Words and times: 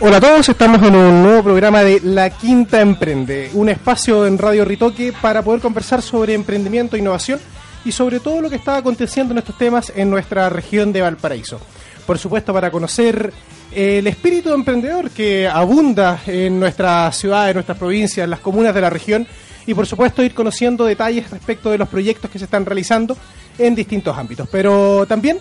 Hola 0.00 0.18
a 0.18 0.20
todos, 0.20 0.48
estamos 0.48 0.80
en 0.86 0.94
un 0.94 1.24
nuevo 1.24 1.42
programa 1.42 1.82
de 1.82 2.00
La 2.04 2.30
Quinta 2.30 2.80
Emprende, 2.80 3.50
un 3.54 3.68
espacio 3.68 4.26
en 4.26 4.38
Radio 4.38 4.64
Ritoque 4.64 5.12
para 5.20 5.42
poder 5.42 5.60
conversar 5.60 6.02
sobre 6.02 6.34
emprendimiento, 6.34 6.96
innovación 6.96 7.40
y 7.84 7.90
sobre 7.90 8.20
todo 8.20 8.40
lo 8.40 8.48
que 8.48 8.54
está 8.54 8.76
aconteciendo 8.76 9.32
en 9.32 9.38
estos 9.38 9.58
temas 9.58 9.92
en 9.96 10.08
nuestra 10.08 10.48
región 10.50 10.92
de 10.92 11.00
Valparaíso. 11.00 11.60
Por 12.06 12.16
supuesto, 12.16 12.52
para 12.52 12.70
conocer 12.70 13.32
el 13.72 14.06
espíritu 14.06 14.54
emprendedor 14.54 15.10
que 15.10 15.48
abunda 15.48 16.20
en 16.28 16.60
nuestra 16.60 17.10
ciudad, 17.10 17.48
en 17.48 17.54
nuestras 17.54 17.76
provincias, 17.76 18.22
en 18.22 18.30
las 18.30 18.40
comunas 18.40 18.72
de 18.76 18.80
la 18.80 18.90
región 18.90 19.26
y 19.66 19.74
por 19.74 19.88
supuesto 19.88 20.22
ir 20.22 20.32
conociendo 20.32 20.84
detalles 20.84 21.28
respecto 21.28 21.72
de 21.72 21.78
los 21.78 21.88
proyectos 21.88 22.30
que 22.30 22.38
se 22.38 22.44
están 22.44 22.64
realizando 22.64 23.16
en 23.58 23.74
distintos 23.74 24.16
ámbitos. 24.16 24.48
Pero 24.48 25.06
también 25.08 25.40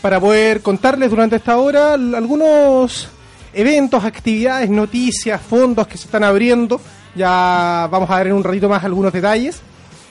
para 0.00 0.18
poder 0.18 0.62
contarles 0.62 1.10
durante 1.10 1.36
esta 1.36 1.58
hora 1.58 1.92
algunos 1.92 3.10
eventos, 3.52 4.04
actividades, 4.04 4.70
noticias, 4.70 5.40
fondos 5.40 5.86
que 5.86 5.98
se 5.98 6.04
están 6.04 6.24
abriendo. 6.24 6.80
Ya 7.14 7.88
vamos 7.90 8.10
a 8.10 8.16
ver 8.18 8.28
en 8.28 8.34
un 8.34 8.44
ratito 8.44 8.68
más 8.68 8.84
algunos 8.84 9.12
detalles 9.12 9.60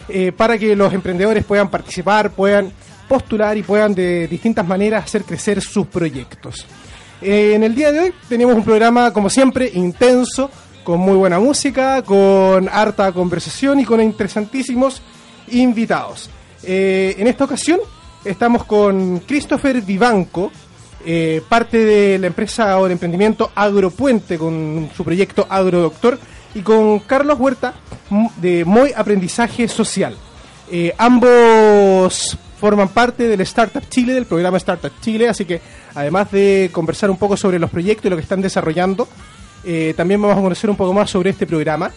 eh, 0.09 0.32
para 0.32 0.58
que 0.58 0.76
los 0.76 0.94
emprendedores 0.94 1.44
puedan 1.45 1.70
participar, 1.70 2.31
puedan 2.31 2.72
postular 3.08 3.58
y 3.58 3.64
puedan 3.64 3.94
de 3.95 4.28
distintas 4.28 4.67
maneras 4.67 5.06
hacer 5.06 5.23
crecer 5.23 5.62
sus 5.62 5.88
proyectos. 5.88 6.66
Eh, 7.22 7.53
en 7.56 7.64
el 7.64 7.73
día 7.73 7.92
de 7.92 8.00
hoy 8.00 8.14
tenemos 8.30 8.56
un 8.56 8.64
programa, 8.64 9.12
como 9.12 9.30
siempre, 9.30 9.69
intenso, 9.73 10.52
con 10.84 11.00
muy 11.00 11.16
buena 11.16 11.40
música, 11.40 12.02
con 12.03 12.69
harta 12.69 13.12
conversación 13.12 13.80
y 13.80 13.86
con 13.86 14.02
interesantísimos 14.02 15.02
invitados. 15.50 16.30
Eh, 16.64 17.16
en 17.17 17.28
esta 17.28 17.45
ocasión 17.45 17.80
estamos 18.23 18.64
con 18.66 19.19
Christopher 19.19 19.81
Vivanco, 19.81 20.52
eh, 21.06 21.42
parte 21.48 21.86
de 21.86 22.20
la 22.20 22.28
empresa 22.28 22.78
o 22.80 22.84
del 22.84 22.94
emprendimiento 22.94 23.52
Agropuente 23.56 24.38
con 24.38 24.90
su 24.95 25.03
proyecto 25.03 25.45
Agrodoctor 25.50 26.20
y 26.56 26.62
con 26.62 27.00
Carlos 27.00 27.40
Huerta 27.40 27.76
de 28.38 28.66
Moy 28.66 28.92
Aprendizaje 28.95 29.68
Social. 29.68 30.16
Eh, 30.70 30.94
ambos 30.98 32.38
forman 32.59 32.90
parte 32.90 33.28
del 33.28 33.42
Startup 33.42 33.84
Chile, 33.90 34.14
del 34.14 34.25
programa 34.25 34.58
Startup 34.58 34.92
Chile, 35.00 35.30
así 35.30 35.45
que 35.45 35.62
además 35.94 36.31
de 36.31 36.70
conversar 36.72 37.09
un 37.09 37.18
poco 37.18 37.38
sobre 37.38 37.59
los 37.59 37.70
proyectos 37.70 38.06
y 38.06 38.09
lo 38.09 38.16
que 38.16 38.23
están 38.23 38.42
desarrollando, 38.42 39.08
eh, 39.64 39.94
también 39.95 40.22
vamos 40.22 40.38
a 40.38 40.42
conocer 40.42 40.70
un 40.70 40.75
poco 40.75 40.94
más 40.94 41.09
sobre 41.09 41.30
este 41.30 41.45
programa. 41.45 41.92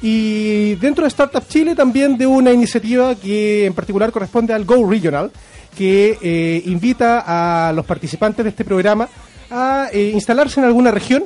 Y 0.00 0.76
dentro 0.76 1.04
de 1.04 1.08
Startup 1.08 1.46
Chile 1.46 1.74
también 1.74 2.16
de 2.16 2.26
una 2.26 2.52
iniciativa 2.52 3.14
que 3.14 3.66
en 3.66 3.74
particular 3.74 4.12
corresponde 4.12 4.54
al 4.54 4.64
Go 4.64 4.88
Regional, 4.88 5.30
que 5.76 6.18
eh, 6.22 6.62
invita 6.66 7.24
a 7.26 7.72
los 7.72 7.86
participantes 7.86 8.44
de 8.44 8.50
este 8.50 8.64
programa 8.64 9.08
a 9.50 9.88
eh, 9.92 10.10
instalarse 10.14 10.60
en 10.60 10.66
alguna 10.66 10.90
región 10.90 11.24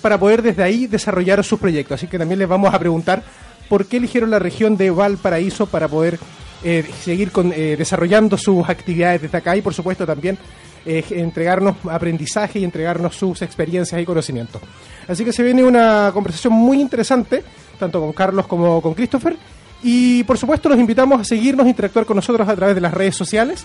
para 0.00 0.18
poder 0.18 0.42
desde 0.42 0.62
ahí 0.62 0.86
desarrollar 0.86 1.42
sus 1.44 1.60
proyectos. 1.60 1.96
Así 1.96 2.06
que 2.06 2.18
también 2.18 2.38
les 2.38 2.48
vamos 2.48 2.72
a 2.74 2.78
preguntar 2.78 3.22
por 3.68 3.86
qué 3.86 3.98
eligieron 3.98 4.30
la 4.30 4.38
región 4.38 4.76
de 4.76 4.90
Valparaíso 4.90 5.66
para 5.66 5.88
poder 5.88 6.18
eh, 6.64 6.84
seguir 7.02 7.30
con, 7.30 7.50
desarrollando 7.50 8.36
sus 8.36 8.68
actividades 8.68 9.22
desde 9.22 9.38
acá 9.38 9.56
y 9.56 9.62
por 9.62 9.74
supuesto 9.74 10.06
también 10.06 10.38
entregarnos 10.84 11.76
aprendizaje 11.88 12.58
y 12.58 12.64
entregarnos 12.64 13.14
sus 13.14 13.40
experiencias 13.42 14.00
y 14.00 14.04
conocimientos. 14.04 14.60
Así 15.06 15.24
que 15.24 15.32
se 15.32 15.44
viene 15.44 15.62
una 15.62 16.10
conversación 16.12 16.52
muy 16.54 16.80
interesante, 16.80 17.44
tanto 17.78 18.00
con 18.00 18.12
Carlos 18.12 18.46
como 18.48 18.82
con 18.82 18.94
Christopher. 18.94 19.36
Y 19.82 20.22
por 20.24 20.38
supuesto 20.38 20.68
los 20.68 20.78
invitamos 20.78 21.20
a 21.20 21.24
seguirnos, 21.24 21.66
interactuar 21.66 22.06
con 22.06 22.16
nosotros 22.16 22.48
a 22.48 22.54
través 22.54 22.74
de 22.74 22.80
las 22.80 22.94
redes 22.94 23.16
sociales, 23.16 23.64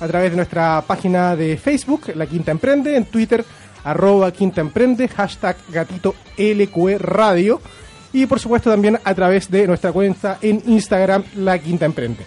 a 0.00 0.06
través 0.06 0.30
de 0.30 0.36
nuestra 0.36 0.82
página 0.86 1.34
de 1.36 1.56
Facebook, 1.56 2.12
La 2.14 2.26
Quinta 2.26 2.50
Emprende, 2.50 2.96
en 2.96 3.06
Twitter, 3.06 3.44
arroba 3.84 4.30
Quinta 4.32 4.60
Emprende, 4.60 5.08
hashtag 5.08 5.56
gatito 5.70 6.14
LQE 6.36 6.98
Radio, 6.98 7.62
y 8.12 8.26
por 8.26 8.40
supuesto 8.40 8.70
también 8.70 9.00
a 9.02 9.14
través 9.14 9.50
de 9.50 9.66
nuestra 9.66 9.90
cuenta 9.92 10.36
en 10.42 10.62
Instagram, 10.66 11.24
La 11.36 11.58
Quinta 11.58 11.86
Emprende. 11.86 12.26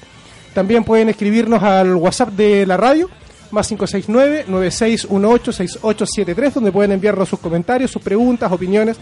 También 0.53 0.83
pueden 0.83 1.09
escribirnos 1.09 1.61
al 1.61 1.95
WhatsApp 1.95 2.29
de 2.29 2.65
la 2.65 2.77
radio, 2.77 3.07
más 3.51 3.71
569-9618-6873, 3.71 6.53
donde 6.53 6.71
pueden 6.71 6.93
enviarnos 6.93 7.29
sus 7.29 7.39
comentarios, 7.39 7.91
sus 7.91 8.01
preguntas, 8.01 8.51
opiniones 8.51 8.97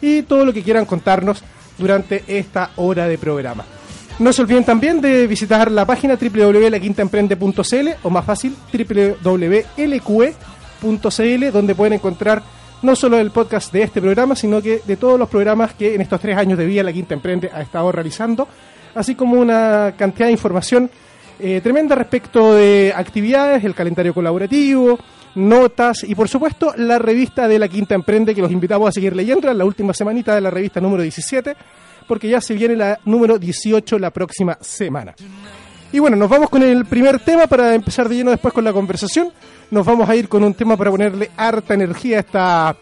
y 0.00 0.22
todo 0.22 0.44
lo 0.44 0.52
que 0.52 0.62
quieran 0.62 0.86
contarnos 0.86 1.42
durante 1.76 2.22
esta 2.28 2.70
hora 2.76 3.08
de 3.08 3.18
programa. 3.18 3.64
No 4.20 4.32
se 4.34 4.42
olviden 4.42 4.64
también 4.64 5.00
de 5.00 5.26
visitar 5.26 5.70
la 5.70 5.86
página 5.86 6.18
www.laquintaemprende.cl 6.20 7.88
o 8.02 8.10
más 8.10 8.22
fácil 8.22 8.54
www.lqe.cl 8.70 10.32
donde 11.50 11.74
pueden 11.74 11.94
encontrar 11.94 12.42
no 12.82 12.94
solo 12.94 13.18
el 13.18 13.30
podcast 13.30 13.72
de 13.72 13.82
este 13.82 14.02
programa, 14.02 14.36
sino 14.36 14.60
que 14.60 14.82
de 14.86 14.98
todos 14.98 15.18
los 15.18 15.26
programas 15.26 15.72
que 15.72 15.94
en 15.94 16.02
estos 16.02 16.20
tres 16.20 16.36
años 16.36 16.58
de 16.58 16.66
vida 16.66 16.82
La 16.82 16.92
Quinta 16.92 17.14
Emprende 17.14 17.50
ha 17.50 17.62
estado 17.62 17.90
realizando, 17.92 18.46
así 18.94 19.14
como 19.14 19.40
una 19.40 19.94
cantidad 19.96 20.26
de 20.26 20.32
información 20.32 20.90
eh, 21.38 21.62
tremenda 21.62 21.94
respecto 21.94 22.54
de 22.54 22.92
actividades, 22.94 23.64
el 23.64 23.74
calendario 23.74 24.12
colaborativo, 24.12 24.98
notas 25.34 26.04
y 26.04 26.14
por 26.14 26.28
supuesto 26.28 26.74
la 26.76 26.98
revista 26.98 27.48
de 27.48 27.58
La 27.58 27.68
Quinta 27.68 27.94
Emprende 27.94 28.34
que 28.34 28.42
los 28.42 28.52
invitamos 28.52 28.86
a 28.86 28.92
seguir 28.92 29.16
leyendo 29.16 29.50
en 29.50 29.56
la 29.56 29.64
última 29.64 29.94
semanita 29.94 30.34
de 30.34 30.42
la 30.42 30.50
revista 30.50 30.78
número 30.78 31.02
17 31.02 31.56
porque 32.10 32.28
ya 32.28 32.40
se 32.40 32.54
viene 32.54 32.74
la 32.74 32.98
número 33.04 33.38
18 33.38 33.96
la 34.00 34.10
próxima 34.10 34.58
semana. 34.60 35.14
Y 35.92 36.00
bueno, 36.00 36.16
nos 36.16 36.28
vamos 36.28 36.50
con 36.50 36.60
el 36.60 36.84
primer 36.84 37.20
tema 37.20 37.46
para 37.46 37.72
empezar 37.72 38.08
de 38.08 38.16
lleno 38.16 38.32
después 38.32 38.52
con 38.52 38.64
la 38.64 38.72
conversación. 38.72 39.28
Nos 39.70 39.86
vamos 39.86 40.08
a 40.08 40.16
ir 40.16 40.28
con 40.28 40.42
un 40.42 40.52
tema 40.54 40.76
para 40.76 40.90
ponerle 40.90 41.30
harta 41.36 41.74
energía 41.74 42.16
a 42.16 42.20
esta, 42.20 42.68
a 42.70 42.76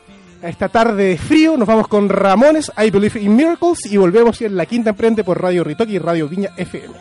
esta 0.48 0.70
tarde 0.70 1.08
de 1.08 1.18
frío. 1.18 1.58
Nos 1.58 1.68
vamos 1.68 1.88
con 1.88 2.08
Ramones, 2.08 2.72
I 2.82 2.88
Believe 2.88 3.20
in 3.20 3.36
Miracles 3.36 3.84
y 3.84 3.98
volvemos 3.98 4.40
en 4.40 4.56
la 4.56 4.64
quinta 4.64 4.90
emprende 4.90 5.22
por 5.22 5.42
Radio 5.42 5.62
Ritoki 5.62 5.96
y 5.96 5.98
Radio 5.98 6.26
Viña 6.26 6.54
FM. 6.56 6.94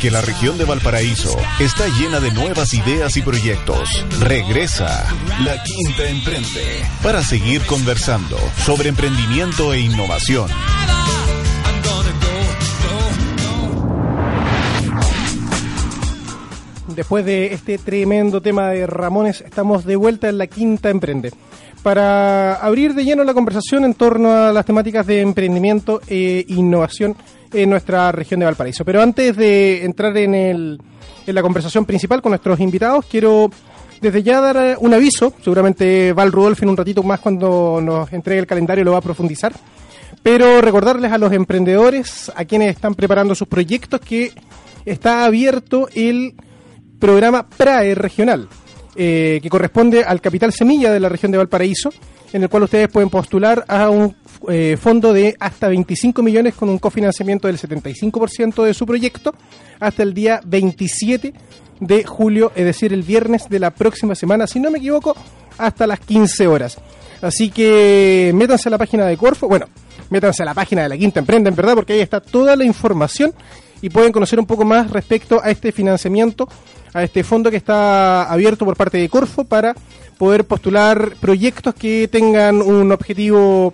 Porque 0.00 0.10
la 0.10 0.22
región 0.22 0.56
de 0.56 0.64
Valparaíso 0.64 1.36
está 1.58 1.86
llena 1.88 2.20
de 2.20 2.30
nuevas 2.32 2.72
ideas 2.72 3.18
y 3.18 3.20
proyectos. 3.20 4.06
Regresa 4.18 5.06
La 5.44 5.62
Quinta 5.62 6.08
Emprende 6.08 6.82
para 7.02 7.20
seguir 7.20 7.60
conversando 7.66 8.38
sobre 8.64 8.88
emprendimiento 8.88 9.74
e 9.74 9.80
innovación. 9.80 10.48
Después 16.96 17.26
de 17.26 17.52
este 17.52 17.76
tremendo 17.76 18.40
tema 18.40 18.70
de 18.70 18.86
Ramones, 18.86 19.42
estamos 19.42 19.84
de 19.84 19.96
vuelta 19.96 20.30
en 20.30 20.38
La 20.38 20.46
Quinta 20.46 20.88
Emprende 20.88 21.30
para 21.82 22.54
abrir 22.54 22.94
de 22.94 23.04
lleno 23.04 23.22
la 23.22 23.34
conversación 23.34 23.84
en 23.84 23.92
torno 23.92 24.32
a 24.32 24.50
las 24.50 24.64
temáticas 24.64 25.06
de 25.06 25.20
emprendimiento 25.20 26.00
e 26.08 26.46
innovación 26.48 27.16
en 27.52 27.70
nuestra 27.70 28.12
región 28.12 28.40
de 28.40 28.46
Valparaíso. 28.46 28.84
Pero 28.84 29.02
antes 29.02 29.36
de 29.36 29.84
entrar 29.84 30.16
en, 30.16 30.34
el, 30.34 30.80
en 31.26 31.34
la 31.34 31.42
conversación 31.42 31.84
principal 31.84 32.22
con 32.22 32.30
nuestros 32.30 32.60
invitados, 32.60 33.06
quiero 33.06 33.50
desde 34.00 34.22
ya 34.22 34.40
dar 34.40 34.78
un 34.80 34.94
aviso. 34.94 35.32
Seguramente 35.42 36.12
Val 36.12 36.32
Rudolf 36.32 36.62
en 36.62 36.70
un 36.70 36.76
ratito 36.76 37.02
más 37.02 37.20
cuando 37.20 37.80
nos 37.82 38.12
entregue 38.12 38.40
el 38.40 38.46
calendario 38.46 38.84
lo 38.84 38.92
va 38.92 38.98
a 38.98 39.02
profundizar. 39.02 39.52
Pero 40.22 40.60
recordarles 40.60 41.12
a 41.12 41.18
los 41.18 41.32
emprendedores, 41.32 42.30
a 42.34 42.44
quienes 42.44 42.74
están 42.74 42.94
preparando 42.94 43.34
sus 43.34 43.48
proyectos, 43.48 44.00
que 44.00 44.32
está 44.84 45.24
abierto 45.24 45.88
el 45.94 46.34
programa 46.98 47.48
PRAE 47.48 47.94
regional. 47.94 48.48
Eh, 48.96 49.38
que 49.40 49.48
corresponde 49.48 50.02
al 50.02 50.20
capital 50.20 50.52
semilla 50.52 50.92
de 50.92 50.98
la 50.98 51.08
región 51.08 51.30
de 51.30 51.38
Valparaíso, 51.38 51.90
en 52.32 52.42
el 52.42 52.48
cual 52.48 52.64
ustedes 52.64 52.88
pueden 52.88 53.08
postular 53.08 53.64
a 53.68 53.88
un 53.88 54.14
eh, 54.48 54.76
fondo 54.80 55.12
de 55.12 55.36
hasta 55.38 55.68
25 55.68 56.22
millones 56.22 56.54
con 56.54 56.68
un 56.68 56.78
cofinanciamiento 56.78 57.46
del 57.46 57.58
75% 57.58 58.64
de 58.64 58.74
su 58.74 58.86
proyecto 58.86 59.34
hasta 59.78 60.02
el 60.02 60.14
día 60.14 60.40
27 60.44 61.32
de 61.80 62.04
julio, 62.04 62.52
es 62.54 62.64
decir, 62.64 62.92
el 62.92 63.02
viernes 63.02 63.48
de 63.48 63.58
la 63.58 63.70
próxima 63.70 64.14
semana, 64.14 64.46
si 64.46 64.60
no 64.60 64.70
me 64.70 64.78
equivoco, 64.78 65.16
hasta 65.58 65.86
las 65.86 66.00
15 66.00 66.46
horas. 66.46 66.78
Así 67.22 67.50
que 67.50 68.32
métanse 68.34 68.68
a 68.68 68.70
la 68.70 68.78
página 68.78 69.06
de 69.06 69.16
Corfo, 69.16 69.48
bueno, 69.48 69.66
métanse 70.10 70.42
a 70.42 70.46
la 70.46 70.54
página 70.54 70.82
de 70.82 70.90
la 70.90 70.96
Quinta 70.96 71.20
Emprende, 71.20 71.50
en 71.50 71.56
verdad, 71.56 71.74
porque 71.74 71.94
ahí 71.94 72.00
está 72.00 72.20
toda 72.20 72.56
la 72.56 72.64
información 72.64 73.32
y 73.82 73.90
pueden 73.90 74.12
conocer 74.12 74.38
un 74.38 74.46
poco 74.46 74.64
más 74.64 74.90
respecto 74.90 75.40
a 75.42 75.50
este 75.50 75.72
financiamiento 75.72 76.48
a 76.92 77.02
este 77.02 77.22
fondo 77.22 77.50
que 77.50 77.56
está 77.56 78.24
abierto 78.24 78.64
por 78.64 78.76
parte 78.76 78.98
de 78.98 79.08
Corfo 79.08 79.44
para 79.44 79.74
poder 80.18 80.44
postular 80.44 81.14
proyectos 81.20 81.74
que 81.74 82.08
tengan 82.08 82.60
un 82.62 82.92
objetivo 82.92 83.72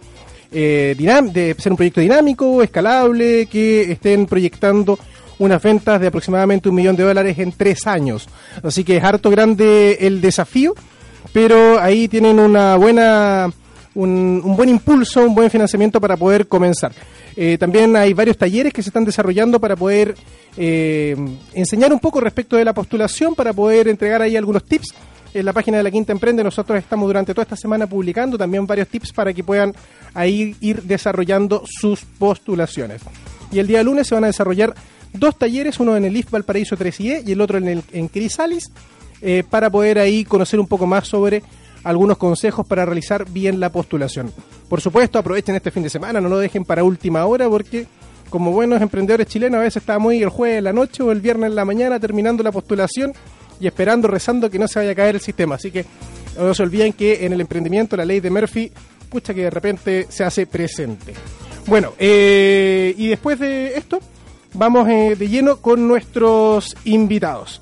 eh, 0.58 0.94
de 0.96 1.54
ser 1.58 1.72
un 1.72 1.76
proyecto 1.76 2.00
dinámico, 2.00 2.62
escalable, 2.62 3.44
que 3.46 3.92
estén 3.92 4.24
proyectando 4.24 4.98
unas 5.38 5.62
ventas 5.62 6.00
de 6.00 6.06
aproximadamente 6.06 6.70
un 6.70 6.74
millón 6.74 6.96
de 6.96 7.02
dólares 7.02 7.38
en 7.38 7.52
tres 7.52 7.86
años. 7.86 8.26
Así 8.62 8.82
que 8.82 8.96
es 8.96 9.04
harto 9.04 9.28
grande 9.28 9.98
el 10.00 10.22
desafío, 10.22 10.74
pero 11.34 11.78
ahí 11.78 12.08
tienen 12.08 12.38
una 12.38 12.76
buena, 12.76 13.52
un, 13.94 14.40
un 14.42 14.56
buen 14.56 14.70
impulso, 14.70 15.26
un 15.26 15.34
buen 15.34 15.50
financiamiento 15.50 16.00
para 16.00 16.16
poder 16.16 16.48
comenzar. 16.48 16.92
Eh, 17.36 17.58
también 17.58 17.94
hay 17.94 18.14
varios 18.14 18.38
talleres 18.38 18.72
que 18.72 18.82
se 18.82 18.88
están 18.88 19.04
desarrollando 19.04 19.60
para 19.60 19.76
poder 19.76 20.14
eh, 20.56 21.14
enseñar 21.52 21.92
un 21.92 22.00
poco 22.00 22.18
respecto 22.18 22.56
de 22.56 22.64
la 22.64 22.72
postulación, 22.72 23.34
para 23.34 23.52
poder 23.52 23.88
entregar 23.88 24.22
ahí 24.22 24.36
algunos 24.36 24.64
tips. 24.64 24.94
En 25.36 25.44
la 25.44 25.52
página 25.52 25.76
de 25.76 25.82
la 25.82 25.90
Quinta 25.90 26.12
Emprende 26.12 26.42
nosotros 26.42 26.78
estamos 26.78 27.06
durante 27.06 27.34
toda 27.34 27.42
esta 27.42 27.56
semana 27.56 27.86
publicando 27.86 28.38
también 28.38 28.66
varios 28.66 28.88
tips 28.88 29.12
para 29.12 29.34
que 29.34 29.44
puedan 29.44 29.74
ahí 30.14 30.56
ir 30.62 30.82
desarrollando 30.84 31.62
sus 31.66 32.06
postulaciones. 32.06 33.02
Y 33.52 33.58
el 33.58 33.66
día 33.66 33.82
lunes 33.82 34.06
se 34.06 34.14
van 34.14 34.24
a 34.24 34.28
desarrollar 34.28 34.74
dos 35.12 35.36
talleres, 35.36 35.78
uno 35.78 35.94
en 35.94 36.06
el 36.06 36.16
IF 36.16 36.30
Valparaíso 36.30 36.74
3IE 36.74 37.22
y 37.26 37.32
el 37.32 37.42
otro 37.42 37.58
en, 37.58 37.68
el, 37.68 37.82
en 37.92 38.08
Crisalis, 38.08 38.70
eh, 39.20 39.44
para 39.50 39.68
poder 39.68 39.98
ahí 39.98 40.24
conocer 40.24 40.58
un 40.58 40.68
poco 40.68 40.86
más 40.86 41.06
sobre 41.06 41.42
algunos 41.84 42.16
consejos 42.16 42.66
para 42.66 42.86
realizar 42.86 43.28
bien 43.28 43.60
la 43.60 43.70
postulación. 43.70 44.32
Por 44.70 44.80
supuesto, 44.80 45.18
aprovechen 45.18 45.54
este 45.54 45.70
fin 45.70 45.82
de 45.82 45.90
semana, 45.90 46.18
no 46.18 46.30
lo 46.30 46.38
dejen 46.38 46.64
para 46.64 46.82
última 46.82 47.26
hora 47.26 47.46
porque 47.46 47.86
como 48.30 48.52
buenos 48.52 48.80
emprendedores 48.80 49.26
chilenos 49.26 49.58
a 49.58 49.64
veces 49.64 49.82
estamos 49.82 50.04
muy 50.04 50.22
el 50.22 50.30
jueves 50.30 50.58
en 50.58 50.64
la 50.64 50.72
noche 50.72 51.02
o 51.02 51.12
el 51.12 51.20
viernes 51.20 51.50
en 51.50 51.56
la 51.56 51.66
mañana 51.66 52.00
terminando 52.00 52.42
la 52.42 52.52
postulación 52.52 53.12
y 53.60 53.66
esperando, 53.66 54.08
rezando 54.08 54.50
que 54.50 54.58
no 54.58 54.68
se 54.68 54.78
vaya 54.78 54.92
a 54.92 54.94
caer 54.94 55.16
el 55.16 55.20
sistema. 55.20 55.56
Así 55.56 55.70
que 55.70 55.84
no 56.38 56.54
se 56.54 56.62
olviden 56.62 56.92
que 56.92 57.24
en 57.24 57.32
el 57.32 57.40
emprendimiento 57.40 57.96
la 57.96 58.04
ley 58.04 58.20
de 58.20 58.30
Murphy, 58.30 58.70
pucha 59.08 59.32
que 59.32 59.42
de 59.42 59.50
repente 59.50 60.06
se 60.08 60.24
hace 60.24 60.46
presente. 60.46 61.14
Bueno, 61.66 61.94
eh, 61.98 62.94
y 62.96 63.08
después 63.08 63.38
de 63.38 63.76
esto, 63.76 64.00
vamos 64.54 64.88
eh, 64.88 65.16
de 65.18 65.28
lleno 65.28 65.56
con 65.58 65.86
nuestros 65.88 66.76
invitados. 66.84 67.60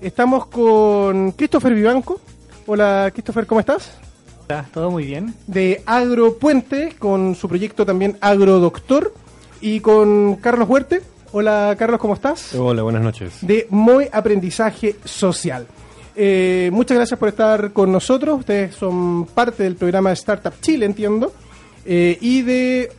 Estamos 0.00 0.46
con 0.46 1.32
Christopher 1.32 1.74
Vivanco, 1.74 2.20
Hola, 2.64 3.10
Christopher, 3.12 3.44
¿cómo 3.44 3.58
estás? 3.58 3.90
Hola, 4.48 4.66
todo 4.72 4.90
muy 4.90 5.04
bien. 5.04 5.34
De 5.48 5.82
Agropuente, 5.84 6.94
con 6.96 7.34
su 7.34 7.48
proyecto 7.48 7.84
también 7.84 8.16
Agrodoctor, 8.20 9.12
y 9.60 9.80
con 9.80 10.36
Carlos 10.36 10.68
Huerte. 10.68 11.02
Hola, 11.34 11.74
Carlos, 11.78 11.98
¿cómo 11.98 12.12
estás? 12.12 12.54
Hola, 12.54 12.82
buenas 12.82 13.02
noches. 13.02 13.38
De 13.40 13.66
Moy 13.70 14.06
Aprendizaje 14.12 14.96
Social. 15.02 15.66
Eh, 16.14 16.68
muchas 16.72 16.98
gracias 16.98 17.18
por 17.18 17.30
estar 17.30 17.72
con 17.72 17.90
nosotros. 17.90 18.40
Ustedes 18.40 18.74
son 18.74 19.24
parte 19.24 19.62
del 19.62 19.76
programa 19.76 20.12
Startup 20.12 20.52
Chile, 20.60 20.84
entiendo, 20.84 21.32
eh, 21.86 22.18
y 22.20 22.42
de 22.42 22.92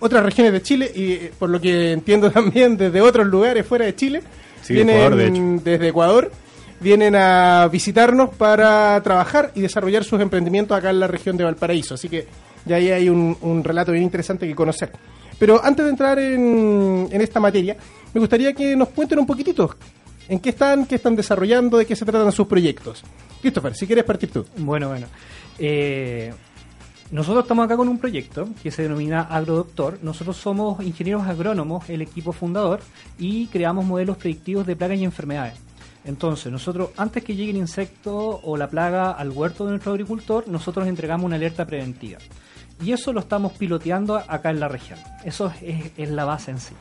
otras 0.00 0.24
regiones 0.24 0.52
de 0.52 0.62
Chile, 0.62 0.90
y 0.92 1.12
eh, 1.12 1.32
por 1.38 1.50
lo 1.50 1.60
que 1.60 1.92
entiendo 1.92 2.30
también 2.32 2.76
desde 2.76 3.00
otros 3.00 3.28
lugares 3.28 3.64
fuera 3.64 3.84
de 3.84 3.94
Chile. 3.94 4.22
Sí, 4.60 4.80
Ecuador, 4.80 5.14
de 5.14 5.28
hecho. 5.28 5.42
desde 5.62 5.88
Ecuador 5.88 6.32
vienen 6.80 7.14
a 7.14 7.68
visitarnos 7.70 8.30
para 8.30 9.00
trabajar 9.02 9.52
y 9.54 9.60
desarrollar 9.60 10.02
sus 10.02 10.20
emprendimientos 10.20 10.76
acá 10.76 10.90
en 10.90 10.98
la 10.98 11.06
región 11.06 11.36
de 11.36 11.44
Valparaíso. 11.44 11.94
Así 11.94 12.08
que 12.08 12.26
ya 12.66 12.76
ahí 12.76 12.90
hay 12.90 13.08
un, 13.08 13.62
relato 13.64 13.92
bien 13.92 14.04
interesante 14.04 14.46
que 14.46 14.54
conocer. 14.54 14.90
Pero 15.42 15.60
antes 15.60 15.84
de 15.84 15.90
entrar 15.90 16.20
en, 16.20 17.08
esta 17.10 17.40
materia, 17.40 17.76
me 18.14 18.20
gustaría 18.20 18.52
que 18.52 18.76
nos 18.76 18.90
cuenten 18.90 19.18
un 19.18 19.26
poquitito 19.26 19.74
en 20.28 20.38
qué 20.38 20.50
están, 20.50 20.86
qué 20.86 20.94
están 20.94 21.16
desarrollando, 21.16 21.78
de 21.78 21.84
qué 21.84 21.96
se 21.96 22.04
tratan 22.04 22.30
sus 22.30 22.46
proyectos. 22.46 23.02
Christopher, 23.40 23.74
si 23.74 23.88
quieres 23.88 24.04
partir 24.04 24.30
tú. 24.30 24.46
Bueno, 24.58 24.90
bueno. 24.90 25.08
Eh, 25.58 26.32
nosotros 27.10 27.42
estamos 27.42 27.64
acá 27.64 27.76
con 27.76 27.88
un 27.88 27.98
proyecto 27.98 28.50
que 28.62 28.70
se 28.70 28.82
denomina 28.82 29.22
AgroDoctor. 29.22 29.98
Nosotros 30.02 30.36
somos 30.36 30.80
ingenieros 30.80 31.26
agrónomos, 31.26 31.90
el 31.90 32.02
equipo 32.02 32.32
fundador, 32.32 32.78
y 33.18 33.48
creamos 33.48 33.84
modelos 33.84 34.18
predictivos 34.18 34.64
de 34.64 34.76
plagas 34.76 34.98
y 34.98 35.04
enfermedades. 35.04 35.54
Entonces, 36.04 36.52
nosotros, 36.52 36.90
antes 36.96 37.24
que 37.24 37.34
llegue 37.34 37.50
el 37.50 37.56
insecto 37.56 38.40
o 38.44 38.56
la 38.56 38.70
plaga 38.70 39.10
al 39.10 39.30
huerto 39.30 39.64
de 39.64 39.70
nuestro 39.72 39.90
agricultor, 39.90 40.46
nosotros 40.46 40.86
entregamos 40.86 41.26
una 41.26 41.34
alerta 41.34 41.66
preventiva. 41.66 42.18
Y 42.84 42.92
eso 42.92 43.12
lo 43.12 43.20
estamos 43.20 43.52
piloteando 43.52 44.16
acá 44.16 44.50
en 44.50 44.60
la 44.60 44.68
región. 44.68 44.98
Eso 45.24 45.52
es, 45.62 46.10
la 46.10 46.24
base 46.24 46.50
en 46.50 46.58
sí. 46.58 46.74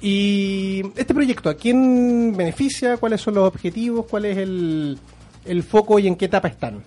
¿Y 0.00 0.82
este 0.96 1.14
proyecto 1.14 1.50
a 1.50 1.54
quién 1.54 2.34
beneficia? 2.36 2.96
¿Cuáles 2.96 3.20
son 3.20 3.34
los 3.34 3.46
objetivos? 3.46 4.06
¿Cuál 4.08 4.24
es 4.24 4.38
el, 4.38 4.98
foco 5.62 5.98
y 5.98 6.06
en 6.08 6.16
qué 6.16 6.24
etapa 6.24 6.48
están? 6.48 6.82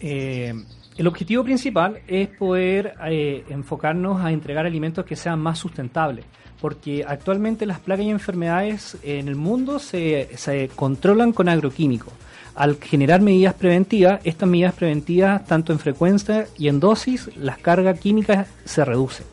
Eh, 0.00 0.52
el 0.96 1.06
objetivo 1.06 1.44
principal 1.44 2.00
es 2.06 2.28
poder 2.28 2.94
eh, 3.06 3.44
enfocarnos 3.50 4.20
a 4.20 4.32
entregar 4.32 4.66
alimentos 4.66 5.04
que 5.04 5.14
sean 5.14 5.38
más 5.40 5.58
sustentables 5.58 6.24
porque 6.62 7.04
actualmente 7.06 7.66
las 7.66 7.80
plagas 7.80 8.06
y 8.06 8.10
enfermedades 8.10 8.96
en 9.02 9.26
el 9.26 9.34
mundo 9.34 9.80
se, 9.80 10.28
se 10.36 10.68
controlan 10.68 11.32
con 11.32 11.48
agroquímicos. 11.48 12.12
Al 12.54 12.76
generar 12.76 13.20
medidas 13.20 13.54
preventivas, 13.54 14.20
estas 14.24 14.48
medidas 14.48 14.74
preventivas, 14.74 15.44
tanto 15.46 15.72
en 15.72 15.78
frecuencia 15.78 16.46
y 16.58 16.68
en 16.68 16.80
dosis, 16.80 17.30
las 17.36 17.58
cargas 17.58 17.98
químicas 17.98 18.46
se 18.64 18.84
reducen. 18.84 19.24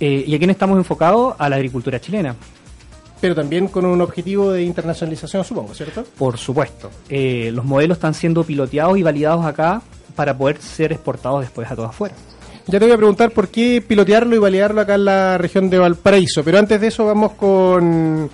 Eh, 0.00 0.24
¿Y 0.26 0.34
a 0.34 0.38
quién 0.38 0.50
estamos 0.50 0.78
enfocados? 0.78 1.34
A 1.38 1.48
la 1.48 1.56
agricultura 1.56 2.00
chilena. 2.00 2.34
Pero 3.20 3.34
también 3.34 3.68
con 3.68 3.84
un 3.84 4.00
objetivo 4.00 4.52
de 4.52 4.62
internacionalización, 4.62 5.44
supongo, 5.44 5.74
¿cierto? 5.74 6.04
Por 6.18 6.36
supuesto. 6.36 6.90
Eh, 7.08 7.50
los 7.52 7.64
modelos 7.64 7.98
están 7.98 8.14
siendo 8.14 8.44
piloteados 8.44 8.98
y 8.98 9.02
validados 9.02 9.44
acá 9.44 9.82
para 10.14 10.36
poder 10.36 10.60
ser 10.60 10.92
exportados 10.92 11.40
después 11.42 11.70
a 11.70 11.76
todas 11.76 11.90
afuera. 11.90 12.14
Ya 12.66 12.78
te 12.78 12.86
voy 12.86 12.94
a 12.94 12.96
preguntar 12.96 13.30
por 13.30 13.48
qué 13.48 13.84
pilotearlo 13.86 14.34
y 14.34 14.38
validarlo 14.38 14.80
acá 14.80 14.94
en 14.94 15.04
la 15.04 15.38
región 15.38 15.68
de 15.68 15.78
Valparaíso. 15.78 16.42
Pero 16.42 16.58
antes 16.58 16.80
de 16.80 16.86
eso 16.86 17.04
vamos 17.04 17.32
con, 17.32 18.30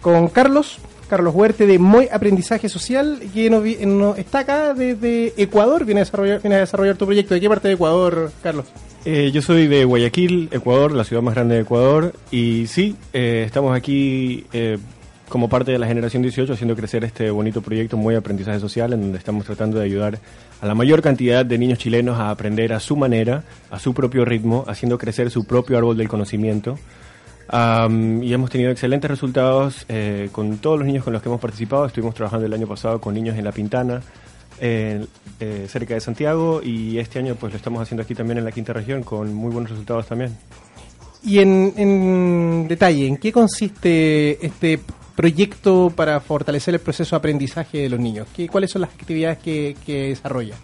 con 0.00 0.28
Carlos, 0.28 0.78
Carlos 1.08 1.34
Huerte 1.34 1.66
de 1.66 1.78
Moy 1.78 2.08
Aprendizaje 2.10 2.68
Social, 2.68 3.20
que 3.32 3.50
nos, 3.50 4.18
está 4.18 4.40
acá 4.40 4.74
desde 4.74 5.32
Ecuador, 5.36 5.84
viene 5.84 6.00
a, 6.00 6.04
desarrollar, 6.04 6.40
viene 6.40 6.56
a 6.56 6.60
desarrollar 6.60 6.96
tu 6.96 7.04
proyecto. 7.06 7.34
¿De 7.34 7.40
qué 7.40 7.48
parte 7.48 7.68
de 7.68 7.74
Ecuador, 7.74 8.32
Carlos? 8.42 8.66
Eh, 9.04 9.30
yo 9.32 9.42
soy 9.42 9.66
de 9.66 9.84
Guayaquil, 9.84 10.48
Ecuador, 10.50 10.92
la 10.92 11.04
ciudad 11.04 11.22
más 11.22 11.34
grande 11.34 11.56
de 11.56 11.60
Ecuador, 11.62 12.14
y 12.30 12.66
sí, 12.68 12.96
eh, 13.12 13.42
estamos 13.46 13.76
aquí 13.76 14.46
eh, 14.54 14.78
como 15.28 15.48
parte 15.50 15.72
de 15.72 15.78
la 15.78 15.86
generación 15.86 16.22
18 16.22 16.54
haciendo 16.54 16.74
crecer 16.74 17.04
este 17.04 17.30
bonito 17.30 17.60
proyecto 17.60 17.98
Muy 17.98 18.14
Aprendizaje 18.14 18.60
Social, 18.60 18.94
en 18.94 19.02
donde 19.02 19.18
estamos 19.18 19.44
tratando 19.44 19.78
de 19.78 19.84
ayudar 19.84 20.18
a 20.60 20.66
la 20.66 20.74
mayor 20.74 21.02
cantidad 21.02 21.44
de 21.44 21.58
niños 21.58 21.78
chilenos 21.78 22.18
a 22.18 22.30
aprender 22.30 22.72
a 22.72 22.80
su 22.80 22.96
manera, 22.96 23.44
a 23.70 23.78
su 23.78 23.92
propio 23.92 24.24
ritmo, 24.24 24.64
haciendo 24.68 24.96
crecer 24.96 25.30
su 25.30 25.44
propio 25.44 25.76
árbol 25.76 25.98
del 25.98 26.08
conocimiento, 26.08 26.78
y 27.50 28.32
hemos 28.32 28.50
tenido 28.50 28.70
excelentes 28.70 29.10
resultados 29.10 29.84
eh, 29.88 30.28
con 30.32 30.58
todos 30.58 30.78
los 30.78 30.86
niños 30.86 31.04
con 31.04 31.12
los 31.12 31.22
que 31.22 31.28
hemos 31.28 31.40
participado. 31.40 31.86
Estuvimos 31.86 32.14
trabajando 32.14 32.46
el 32.46 32.52
año 32.52 32.66
pasado 32.66 33.00
con 33.00 33.14
niños 33.14 33.36
en 33.36 33.44
La 33.44 33.52
Pintana, 33.52 34.00
eh, 34.60 35.06
cerca 35.68 35.94
de 35.94 36.00
Santiago, 36.00 36.60
y 36.62 36.98
este 36.98 37.18
año 37.18 37.34
pues 37.34 37.52
lo 37.52 37.56
estamos 37.56 37.82
haciendo 37.82 38.02
aquí 38.02 38.14
también 38.14 38.38
en 38.38 38.44
la 38.44 38.52
quinta 38.52 38.72
región 38.72 39.02
con 39.02 39.34
muy 39.34 39.52
buenos 39.52 39.70
resultados 39.70 40.06
también. 40.06 40.36
Y 41.22 41.38
en, 41.38 42.68
detalle, 42.68 43.06
¿en 43.06 43.16
qué 43.16 43.32
consiste 43.32 44.44
este 44.44 44.78
proyecto 45.16 45.90
para 45.94 46.20
fortalecer 46.20 46.74
el 46.74 46.80
proceso 46.80 47.16
de 47.16 47.18
aprendizaje 47.18 47.78
de 47.78 47.88
los 47.88 47.98
niños? 47.98 48.28
¿Qué, 48.34 48.46
¿Cuáles 48.48 48.70
son 48.70 48.82
las 48.82 48.90
actividades 48.90 49.38
que, 49.38 49.74
que 49.86 50.08
desarrolla? 50.08 50.54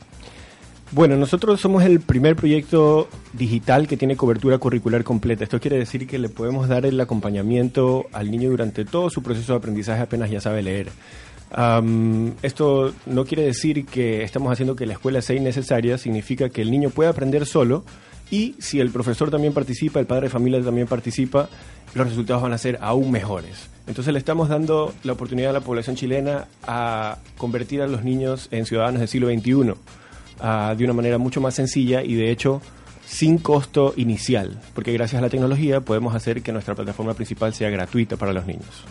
Bueno, 0.92 1.16
nosotros 1.16 1.60
somos 1.60 1.84
el 1.84 2.00
primer 2.00 2.34
proyecto 2.34 3.08
digital 3.32 3.86
que 3.86 3.96
tiene 3.96 4.16
cobertura 4.16 4.58
curricular 4.58 5.04
completa. 5.04 5.44
Esto 5.44 5.60
quiere 5.60 5.78
decir 5.78 6.08
que 6.08 6.18
le 6.18 6.28
podemos 6.28 6.66
dar 6.66 6.84
el 6.84 7.00
acompañamiento 7.00 8.06
al 8.12 8.28
niño 8.28 8.50
durante 8.50 8.84
todo 8.84 9.08
su 9.08 9.22
proceso 9.22 9.52
de 9.52 9.58
aprendizaje 9.58 10.02
apenas 10.02 10.30
ya 10.30 10.40
sabe 10.40 10.62
leer. 10.62 10.88
esto 12.42 12.92
no 13.06 13.24
quiere 13.24 13.44
decir 13.44 13.86
que 13.86 14.24
estamos 14.24 14.52
haciendo 14.52 14.74
que 14.74 14.84
la 14.84 14.94
escuela 14.94 15.22
sea 15.22 15.36
innecesaria, 15.36 15.96
significa 15.96 16.48
que 16.48 16.62
el 16.62 16.72
niño 16.72 16.90
puede 16.90 17.08
aprender 17.08 17.46
solo 17.46 17.84
y 18.28 18.56
si 18.58 18.80
el 18.80 18.90
profesor 18.90 19.30
también 19.30 19.52
participa, 19.52 20.00
el 20.00 20.06
padre 20.06 20.24
de 20.24 20.30
familia 20.30 20.60
también 20.60 20.88
participa, 20.88 21.48
los 21.94 22.08
resultados 22.08 22.42
van 22.42 22.52
a 22.52 22.58
ser 22.58 22.78
aún 22.80 23.12
mejores. 23.12 23.68
Entonces 23.86 24.12
le 24.12 24.18
estamos 24.18 24.48
dando 24.48 24.92
la 25.04 25.12
oportunidad 25.12 25.50
a 25.50 25.52
la 25.52 25.60
población 25.60 25.94
chilena 25.94 26.48
a 26.66 27.18
convertir 27.38 27.80
a 27.80 27.86
los 27.86 28.02
niños 28.02 28.48
en 28.50 28.66
ciudadanos 28.66 28.98
del 28.98 29.08
siglo 29.08 29.28
XXI 29.28 29.74
de 30.76 30.84
una 30.84 30.92
manera 30.92 31.18
mucho 31.18 31.40
más 31.40 31.54
sencilla 31.54 32.02
y 32.02 32.14
de 32.14 32.30
hecho 32.30 32.60
sin 33.06 33.38
costo 33.38 33.92
inicial, 33.96 34.60
porque 34.72 34.92
gracias 34.92 35.18
a 35.18 35.22
la 35.22 35.28
tecnología 35.28 35.80
podemos 35.80 36.14
hacer 36.14 36.42
que 36.42 36.52
nuestra 36.52 36.76
plataforma 36.76 37.12
principal 37.12 37.52
sea 37.52 37.68
gratuita 37.68 38.16
para 38.16 38.32
los 38.32 38.46
niños. 38.46 38.84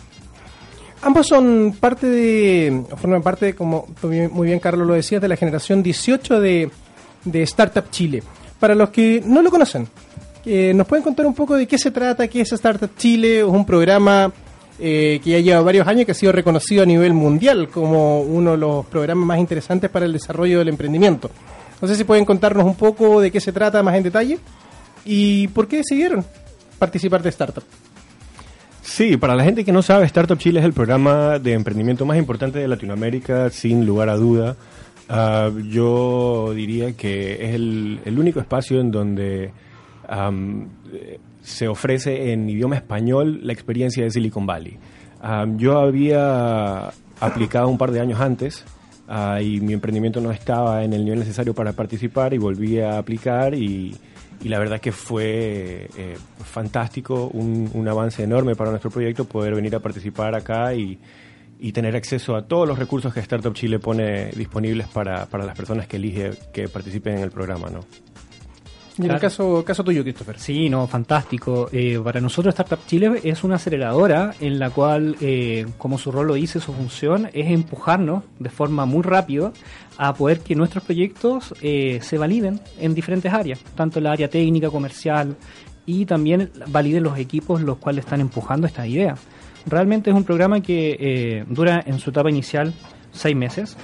Ambos 1.02 1.26
son 1.26 1.74
parte 1.80 2.06
de, 2.06 2.84
forman 2.96 3.22
parte, 3.22 3.54
como 3.54 3.86
muy 4.02 4.48
bien 4.48 4.60
Carlos 4.60 4.86
lo 4.86 4.92
decía, 4.92 5.18
de 5.18 5.28
la 5.28 5.36
generación 5.36 5.82
18 5.82 6.40
de, 6.40 6.70
de 7.24 7.42
Startup 7.42 7.88
Chile. 7.90 8.22
Para 8.58 8.74
los 8.74 8.90
que 8.90 9.22
no 9.24 9.40
lo 9.40 9.50
conocen, 9.50 9.88
eh, 10.44 10.72
¿nos 10.74 10.86
pueden 10.86 11.02
contar 11.02 11.24
un 11.24 11.34
poco 11.34 11.54
de 11.54 11.66
qué 11.66 11.78
se 11.78 11.90
trata? 11.90 12.28
¿Qué 12.28 12.42
es 12.42 12.52
Startup 12.52 12.90
Chile? 12.98 13.38
¿Es 13.38 13.44
un 13.44 13.64
programa 13.64 14.30
eh, 14.80 15.20
que 15.22 15.30
ya 15.30 15.38
lleva 15.40 15.60
varios 15.62 15.86
años, 15.86 16.06
que 16.06 16.12
ha 16.12 16.14
sido 16.14 16.32
reconocido 16.32 16.82
a 16.82 16.86
nivel 16.86 17.12
mundial 17.12 17.68
como 17.68 18.22
uno 18.22 18.52
de 18.52 18.56
los 18.56 18.86
programas 18.86 19.26
más 19.26 19.38
interesantes 19.38 19.90
para 19.90 20.06
el 20.06 20.12
desarrollo 20.12 20.58
del 20.58 20.68
emprendimiento. 20.68 21.30
No 21.80 21.88
sé 21.88 21.96
si 21.96 22.04
pueden 22.04 22.24
contarnos 22.24 22.64
un 22.64 22.74
poco 22.74 23.20
de 23.20 23.30
qué 23.30 23.40
se 23.40 23.52
trata 23.52 23.82
más 23.82 23.94
en 23.94 24.02
detalle 24.02 24.38
y 25.04 25.48
por 25.48 25.68
qué 25.68 25.78
decidieron 25.78 26.24
participar 26.78 27.22
de 27.22 27.28
Startup. 27.28 27.64
Sí, 28.82 29.16
para 29.16 29.34
la 29.36 29.44
gente 29.44 29.64
que 29.64 29.72
no 29.72 29.82
sabe, 29.82 30.04
Startup 30.06 30.38
Chile 30.38 30.60
es 30.60 30.66
el 30.66 30.72
programa 30.72 31.38
de 31.38 31.52
emprendimiento 31.52 32.04
más 32.04 32.18
importante 32.18 32.58
de 32.58 32.66
Latinoamérica, 32.66 33.48
sin 33.50 33.86
lugar 33.86 34.08
a 34.08 34.16
duda. 34.16 34.56
Ah, 35.08 35.50
yo 35.68 36.52
diría 36.54 36.92
que 36.96 37.44
es 37.44 37.54
el, 37.54 38.00
único 38.18 38.40
espacio 38.40 38.80
en 38.80 38.90
donde 38.90 39.52
se 41.50 41.68
ofrece 41.68 42.32
en 42.32 42.48
idioma 42.48 42.76
español 42.76 43.40
la 43.42 43.52
experiencia 43.52 44.04
de 44.04 44.10
Silicon 44.10 44.46
Valley. 44.46 44.78
yo 45.56 45.78
había 45.78 46.90
aplicado 47.20 47.68
un 47.68 47.78
par 47.78 47.90
de 47.90 48.00
años 48.00 48.20
antes 48.20 48.64
ah, 49.08 49.40
y 49.42 49.60
mi 49.60 49.72
emprendimiento 49.72 50.20
no 50.20 50.30
estaba 50.30 50.82
en 50.84 50.92
el 50.92 51.04
nivel 51.04 51.18
necesario 51.18 51.54
para 51.54 51.72
participar 51.72 52.32
y 52.34 52.38
volví 52.38 52.80
a 52.80 52.98
aplicar 52.98 53.54
y, 53.54 53.96
la 54.44 54.58
verdad 54.58 54.80
que 54.80 54.90
fue 54.90 55.90
eh, 55.98 56.16
fantástico, 56.42 57.28
un, 57.34 57.86
avance 57.86 58.22
enorme 58.22 58.54
para 58.54 58.70
nuestro 58.70 58.90
proyecto 58.90 59.26
poder 59.26 59.54
venir 59.54 59.74
a 59.76 59.80
participar 59.80 60.34
acá 60.34 60.74
y, 60.74 60.98
tener 61.74 61.94
acceso 61.94 62.36
a 62.36 62.48
todos 62.48 62.66
los 62.66 62.78
recursos 62.78 63.12
que 63.12 63.20
Startup 63.20 63.52
Chile 63.52 63.78
pone 63.78 64.30
disponibles 64.30 64.88
para, 64.88 65.26
para 65.26 65.44
las 65.44 65.54
personas 65.54 65.86
que 65.86 65.98
elige 65.98 66.30
que 66.54 66.68
participen 66.68 67.18
en 67.18 67.22
el 67.24 67.30
programa. 67.30 67.68
¿no? 67.68 67.80
Y 69.00 69.06
en 69.06 69.12
el 69.12 69.20
caso, 69.20 69.64
caso 69.64 69.82
tuyo, 69.82 70.02
Christopher. 70.02 70.38
Sí, 70.38 70.68
no, 70.68 70.86
fantástico. 70.86 71.68
Eh, 71.72 71.98
para 72.02 72.20
nosotros 72.20 72.52
Startup 72.52 72.78
Chile 72.86 73.20
es 73.24 73.42
una 73.44 73.56
aceleradora 73.56 74.34
en 74.40 74.58
la 74.58 74.70
cual, 74.70 75.16
eh, 75.20 75.66
como 75.78 75.96
su 75.98 76.12
rol 76.12 76.26
lo 76.28 76.34
dice, 76.34 76.60
su 76.60 76.72
función 76.72 77.30
es 77.32 77.50
empujarnos 77.50 78.24
de 78.38 78.50
forma 78.50 78.84
muy 78.84 79.02
rápida 79.02 79.52
a 79.96 80.14
poder 80.14 80.40
que 80.40 80.54
nuestros 80.54 80.84
proyectos 80.84 81.54
eh, 81.62 82.00
se 82.02 82.18
validen 82.18 82.60
en 82.78 82.94
diferentes 82.94 83.32
áreas, 83.32 83.60
tanto 83.74 83.98
en 83.98 84.04
la 84.04 84.12
área 84.12 84.28
técnica, 84.28 84.70
comercial 84.70 85.36
y 85.86 86.04
también 86.04 86.50
validen 86.68 87.02
los 87.02 87.18
equipos 87.18 87.62
los 87.62 87.78
cuales 87.78 88.04
están 88.04 88.20
empujando 88.20 88.66
esta 88.66 88.86
idea. 88.86 89.14
Realmente 89.66 90.10
es 90.10 90.16
un 90.16 90.24
programa 90.24 90.60
que 90.60 91.44
dura 91.48 91.82
en 91.84 91.98
su 91.98 92.10
etapa 92.10 92.30
inicial 92.30 92.72
seis 93.12 93.36
meses, 93.36 93.76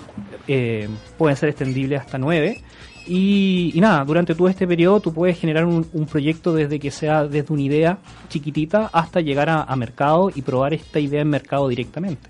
puede 1.19 1.37
ser 1.37 1.51
extendible 1.51 1.97
hasta 1.97 2.17
nueve 2.17 2.63
y, 3.07 3.73
nada, 3.77 4.05
durante 4.05 4.35
todo 4.35 4.49
este 4.49 4.67
periodo 4.67 5.01
tú 5.01 5.13
puedes 5.13 5.39
generar 5.39 5.65
un, 5.65 5.85
proyecto 6.11 6.53
desde 6.53 6.79
que 6.79 6.91
sea 6.91 7.25
desde 7.25 7.53
una 7.53 7.63
idea 7.63 7.99
chiquitita 8.29 8.91
hasta 8.93 9.21
llegar 9.21 9.49
a, 9.49 9.77
mercado 9.77 10.31
y 10.35 10.43
probar 10.43 10.75
esta 10.75 10.99
idea 10.99 11.23
en 11.23 11.29
mercado 11.29 11.69
directamente. 11.69 12.29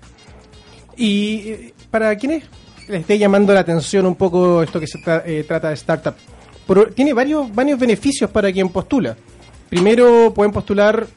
Y 0.95 1.35
eh, 1.49 1.73
para 1.89 2.15
quienes 2.15 2.43
les 2.87 3.01
esté 3.01 3.17
llamando 3.17 3.53
la 3.53 3.61
atención 3.61 4.05
un 4.05 4.15
poco 4.15 4.61
esto 4.63 4.79
que 4.79 4.87
se 4.87 4.99
eh, 5.25 5.43
trata 5.47 5.69
de 5.69 5.75
startup, 5.75 6.15
tiene 6.93 7.13
varios, 7.13 7.53
varios 7.53 7.79
beneficios 7.79 8.29
para 8.29 8.51
quien 8.51 8.69
postula. 8.69 9.15
Primero 9.69 10.33
pueden 10.33 10.51
postular 10.51 11.07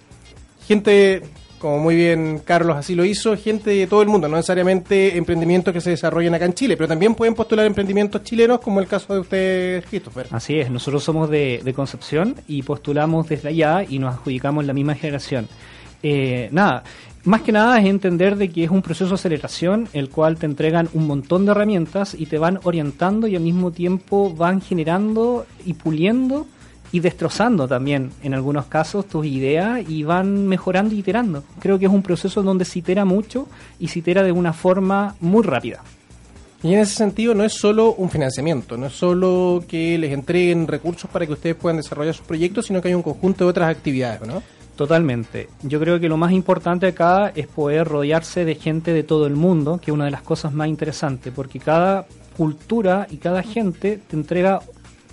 gente 0.67 1.23
como 1.61 1.79
muy 1.79 1.95
bien 1.95 2.41
Carlos 2.45 2.77
así 2.77 2.95
lo 2.95 3.05
hizo, 3.05 3.37
gente 3.37 3.71
de 3.71 3.87
todo 3.87 4.03
el 4.03 4.09
mundo, 4.09 4.27
no 4.27 4.37
necesariamente 4.37 5.17
emprendimientos 5.17 5.73
que 5.73 5.81
se 5.81 5.91
desarrollen 5.91 6.35
acá 6.35 6.47
en 6.47 6.55
Chile, 6.55 6.77
pero 6.77 6.89
también 6.89 7.15
pueden 7.15 7.35
postular 7.35 7.67
emprendimientos 7.67 8.25
chilenos 8.25 8.61
como 8.61 8.81
el 8.81 8.87
caso 8.87 9.13
de 9.13 9.21
usted, 9.21 9.85
Christopher. 9.89 10.27
Así 10.31 10.59
es, 10.59 10.71
nosotros 10.71 11.05
somos 11.05 11.31
de, 11.31 11.61
Concepción 11.77 12.35
y 12.49 12.63
postulamos 12.63 13.29
desde 13.29 13.51
allá 13.51 13.85
y 13.89 13.99
nos 13.99 14.15
adjudicamos 14.15 14.65
la 14.65 14.73
misma 14.73 14.95
generación. 14.95 15.49
Eh, 16.03 16.49
nada, 16.51 16.83
más 17.25 17.43
que 17.43 17.53
nada 17.53 17.79
es 17.79 17.87
entender 17.87 18.37
de 18.37 18.49
que 18.49 18.65
es 18.65 18.71
un 18.71 18.83
proceso 18.83 19.11
de 19.11 19.15
aceleración 19.15 19.89
el 19.93 20.09
cual 20.09 20.37
te 20.37 20.47
entregan 20.47 20.89
un 20.95 21.07
montón 21.07 21.45
de 21.45 21.53
herramientas 21.53 22.15
y 22.19 22.27
te 22.27 22.39
van 22.39 22.59
orientando 22.65 23.27
y 23.27 23.37
al 23.37 23.43
mismo 23.43 23.71
tiempo 23.71 24.35
van 24.35 24.61
generando 24.61 25.47
y 25.65 25.75
puliendo 25.75 26.47
y 26.93 27.01
destrozando 27.01 27.69
también 27.69 28.11
en 28.23 28.35
algunos 28.35 28.67
casos 28.67 29.07
tus 29.07 29.27
ideas 29.27 29.89
y 29.89 30.03
van 30.03 30.47
mejorando 30.47 30.95
y 30.95 30.99
iterando. 30.99 31.45
Creo 31.61 31.79
que 31.79 31.87
es 31.87 31.93
un 31.93 32.03
proceso 32.03 32.43
donde 32.43 32.65
se 32.65 32.81
itera 32.81 33.05
mucho 33.05 33.47
y 33.79 33.89
se 33.89 34.01
itera 34.01 34.23
de 34.23 34.33
una 34.33 34.53
forma 34.53 35.15
muy 35.21 35.43
rápida. 35.43 35.83
Y 36.63 36.75
en 36.75 36.81
ese 36.81 36.95
sentido 36.95 37.35
no 37.35 37.45
es 37.45 37.55
solo 37.55 37.95
un 37.95 38.11
financiamiento, 38.11 38.77
no 38.77 38.87
es 38.87 38.93
solo 38.93 39.65
que 39.67 39.97
les 39.97 40.13
entreguen 40.13 40.67
recursos 40.67 41.09
para 41.11 41.27
que 41.27 41.33
ustedes 41.33 41.57
puedan 41.57 41.79
desarrollar 41.79 42.15
sus 42.15 42.27
proyectos, 42.27 42.67
sino 42.67 42.83
que 42.83 42.89
hay 42.89 42.95
un 42.95 43.03
conjunto 43.03 43.45
de 43.45 43.51
otras 43.51 43.71
actividades, 43.71 44.21
¿no? 44.27 44.43
Totalmente. 44.77 45.49
Yo 45.63 45.81
creo 45.81 46.01
que 46.01 46.09
lo 46.09 46.17
más 46.17 46.33
importante 46.33 46.87
acá 46.87 47.33
es 47.35 47.47
poder 47.47 47.87
rodearse 47.87 48.45
de 48.45 48.55
gente 48.55 48.93
de 48.93 49.03
todo 49.03 49.27
el 49.27 49.37
mundo, 49.37 49.79
que 49.79 49.91
es 49.91 49.95
una 49.95 50.07
de 50.07 50.11
las 50.11 50.23
cosas 50.23 50.53
más 50.53 50.69
interesantes, 50.69 51.33
porque 51.35 51.61
cada 51.61 52.07
cultura 52.37 53.07
y 53.11 53.17
cada 53.17 53.43
gente 53.43 53.99
te 54.09 54.17
entrega 54.17 54.61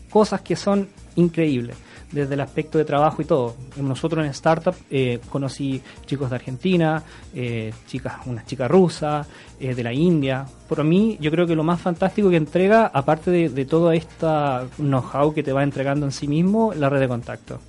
cosas 0.10 0.42
que 0.42 0.56
son 0.56 0.88
increíble 1.18 1.74
desde 2.12 2.36
el 2.36 2.42
aspecto 2.42 2.78
de 2.78 2.86
trabajo 2.86 3.22
y 3.22 3.26
todo. 3.26 3.56
Nosotros 3.78 4.24
en 4.24 4.32
Startup 4.32 4.76
eh, 4.90 5.20
conocí 5.30 5.82
chicos 6.06 6.30
de 6.30 6.36
Argentina, 6.38 7.04
eh, 7.36 7.74
chicas, 7.86 8.16
una 8.26 8.46
chica 8.46 8.68
rusa, 8.68 9.26
eh, 9.60 9.76
de 9.76 9.84
la 9.84 9.94
India. 9.94 10.46
Por 10.68 10.84
mí, 10.84 11.18
yo 11.20 11.32
creo 11.32 11.46
que 11.46 11.56
lo 11.56 11.64
más 11.64 11.82
fantástico 11.82 12.30
que 12.30 12.38
entrega, 12.38 12.90
aparte 12.94 13.32
de, 13.32 13.50
de 13.50 13.66
todo 13.66 13.92
esta 13.92 14.66
know-how 14.78 15.34
que 15.34 15.44
te 15.44 15.52
va 15.52 15.64
entregando 15.64 16.06
en 16.06 16.12
sí 16.12 16.28
mismo, 16.28 16.74
la 16.74 16.90
red 16.90 17.00
de 17.00 17.08
contacto. 17.08 17.60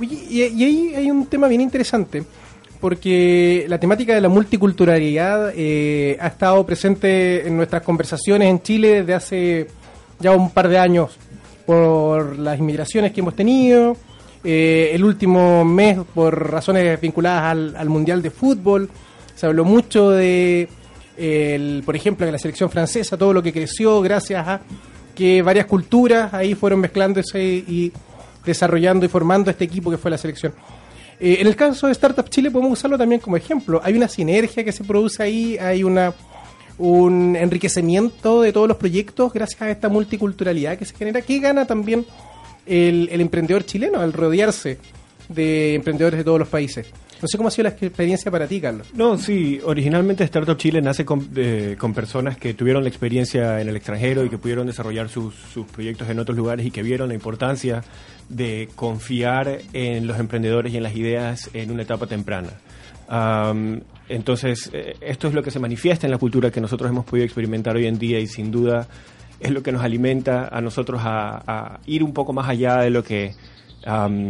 y, 0.00 0.42
ahí 0.42 0.94
hay 0.94 1.10
un 1.10 1.26
tema 1.26 1.48
bien 1.48 1.60
interesante, 1.62 2.22
porque 2.80 3.64
la 3.68 3.78
temática 3.78 4.14
de 4.14 4.20
la 4.20 4.28
multiculturalidad 4.28 5.48
ha 5.48 6.26
estado 6.26 6.64
presente 6.64 7.46
en 7.46 7.56
nuestras 7.56 7.82
conversaciones 7.82 8.48
en 8.48 8.62
Chile 8.62 9.00
desde 9.00 9.14
hace 9.14 9.66
ya 10.18 10.32
un 10.32 10.50
par 10.50 10.68
de 10.68 10.78
años 10.78 11.18
por 11.66 12.38
las 12.38 12.58
inmigraciones 12.58 13.12
que 13.12 13.20
hemos 13.20 13.36
tenido, 13.36 13.96
eh, 14.42 14.90
el 14.94 15.04
último 15.04 15.64
mes 15.64 15.98
por 16.14 16.50
razones 16.50 17.00
vinculadas 17.00 17.44
al, 17.76 17.88
Mundial 17.88 18.22
de 18.22 18.30
Fútbol, 18.30 18.88
se 19.34 19.46
habló 19.46 19.64
mucho 19.64 20.10
de, 20.10 20.68
por 21.84 21.96
ejemplo, 21.96 22.26
de 22.26 22.32
la 22.32 22.38
selección 22.38 22.70
francesa, 22.70 23.16
todo 23.16 23.32
lo 23.32 23.42
que 23.42 23.52
creció 23.52 24.00
gracias 24.00 24.46
a 24.46 24.60
que 25.14 25.42
varias 25.42 25.66
culturas 25.66 26.32
ahí 26.32 26.54
fueron 26.54 26.80
mezclándose 26.80 27.42
y 27.42 27.92
desarrollando 28.44 29.04
y 29.04 29.08
formando 29.08 29.50
este 29.50 29.64
equipo 29.64 29.90
que 29.90 29.98
fue 29.98 30.10
la 30.10 30.18
selección. 30.18 30.54
Eh, 31.20 31.36
en 31.40 31.46
el 31.46 31.54
caso 31.54 31.86
de 31.86 31.92
Startup 31.92 32.28
Chile 32.28 32.50
podemos 32.50 32.72
usarlo 32.72 32.96
también 32.96 33.20
como 33.20 33.36
ejemplo. 33.36 33.80
Hay 33.84 33.94
una 33.94 34.08
sinergia 34.08 34.64
que 34.64 34.72
se 34.72 34.84
produce 34.84 35.22
ahí, 35.22 35.58
hay 35.58 35.84
una 35.84 36.14
un 36.80 37.36
enriquecimiento 37.36 38.40
de 38.40 38.52
todos 38.52 38.66
los 38.66 38.78
proyectos 38.78 39.32
gracias 39.32 39.60
a 39.60 39.70
esta 39.70 39.88
multiculturalidad 39.88 40.78
que 40.78 40.86
se 40.86 40.96
genera. 40.96 41.20
¿Qué 41.20 41.38
gana 41.38 41.66
también 41.66 42.06
el, 42.66 43.20
emprendedor 43.20 43.64
chileno 43.64 44.00
al 44.00 44.12
rodearse 44.12 44.78
de 45.28 45.74
emprendedores 45.74 46.18
de 46.18 46.24
todos 46.24 46.38
los 46.38 46.48
países. 46.48 46.90
No 47.20 47.28
sé 47.28 47.36
cómo 47.36 47.48
ha 47.48 47.50
sido 47.50 47.64
la 47.64 47.76
experiencia 47.76 48.30
para 48.30 48.46
ti, 48.46 48.62
Carlos. 48.62 48.88
No, 48.94 49.18
sí, 49.18 49.60
originalmente 49.62 50.24
Startup 50.24 50.56
Chile 50.56 50.80
nace 50.80 51.04
con, 51.04 51.28
personas 51.94 52.38
que 52.38 52.54
tuvieron 52.54 52.82
la 52.82 52.88
experiencia 52.88 53.60
en 53.60 53.68
el 53.68 53.76
extranjero 53.76 54.24
y 54.24 54.30
que 54.30 54.38
pudieron 54.38 54.66
desarrollar 54.66 55.10
sus 55.10 55.34
proyectos 55.70 56.08
en 56.08 56.18
otros 56.18 56.36
lugares 56.36 56.64
y 56.64 56.70
que 56.70 56.82
vieron 56.82 57.08
la 57.08 57.14
importancia 57.14 57.84
de 58.30 58.70
confiar 58.74 59.58
en 59.74 60.06
los 60.06 60.18
emprendedores 60.18 60.72
y 60.72 60.78
en 60.78 60.82
las 60.82 60.96
ideas 60.96 61.50
en 61.52 61.70
una 61.70 61.82
etapa 61.82 62.06
temprana. 62.06 62.48
Entonces, 64.10 64.70
eh, 64.72 64.96
esto 65.00 65.28
es 65.28 65.34
lo 65.34 65.42
que 65.42 65.50
se 65.50 65.58
manifiesta 65.58 66.06
en 66.06 66.10
la 66.10 66.18
cultura 66.18 66.50
que 66.50 66.60
nosotros 66.60 66.90
hemos 66.90 67.04
podido 67.04 67.24
experimentar 67.24 67.76
hoy 67.76 67.86
en 67.86 67.98
día 67.98 68.18
y 68.20 68.26
sin 68.26 68.50
duda 68.50 68.88
es 69.38 69.50
lo 69.50 69.62
que 69.62 69.72
nos 69.72 69.82
alimenta 69.82 70.48
a 70.48 70.60
nosotros 70.60 71.00
a, 71.02 71.42
a 71.46 71.80
ir 71.86 72.02
un 72.02 72.12
poco 72.12 72.32
más 72.32 72.48
allá 72.48 72.78
de 72.78 72.90
lo 72.90 73.02
que 73.02 73.34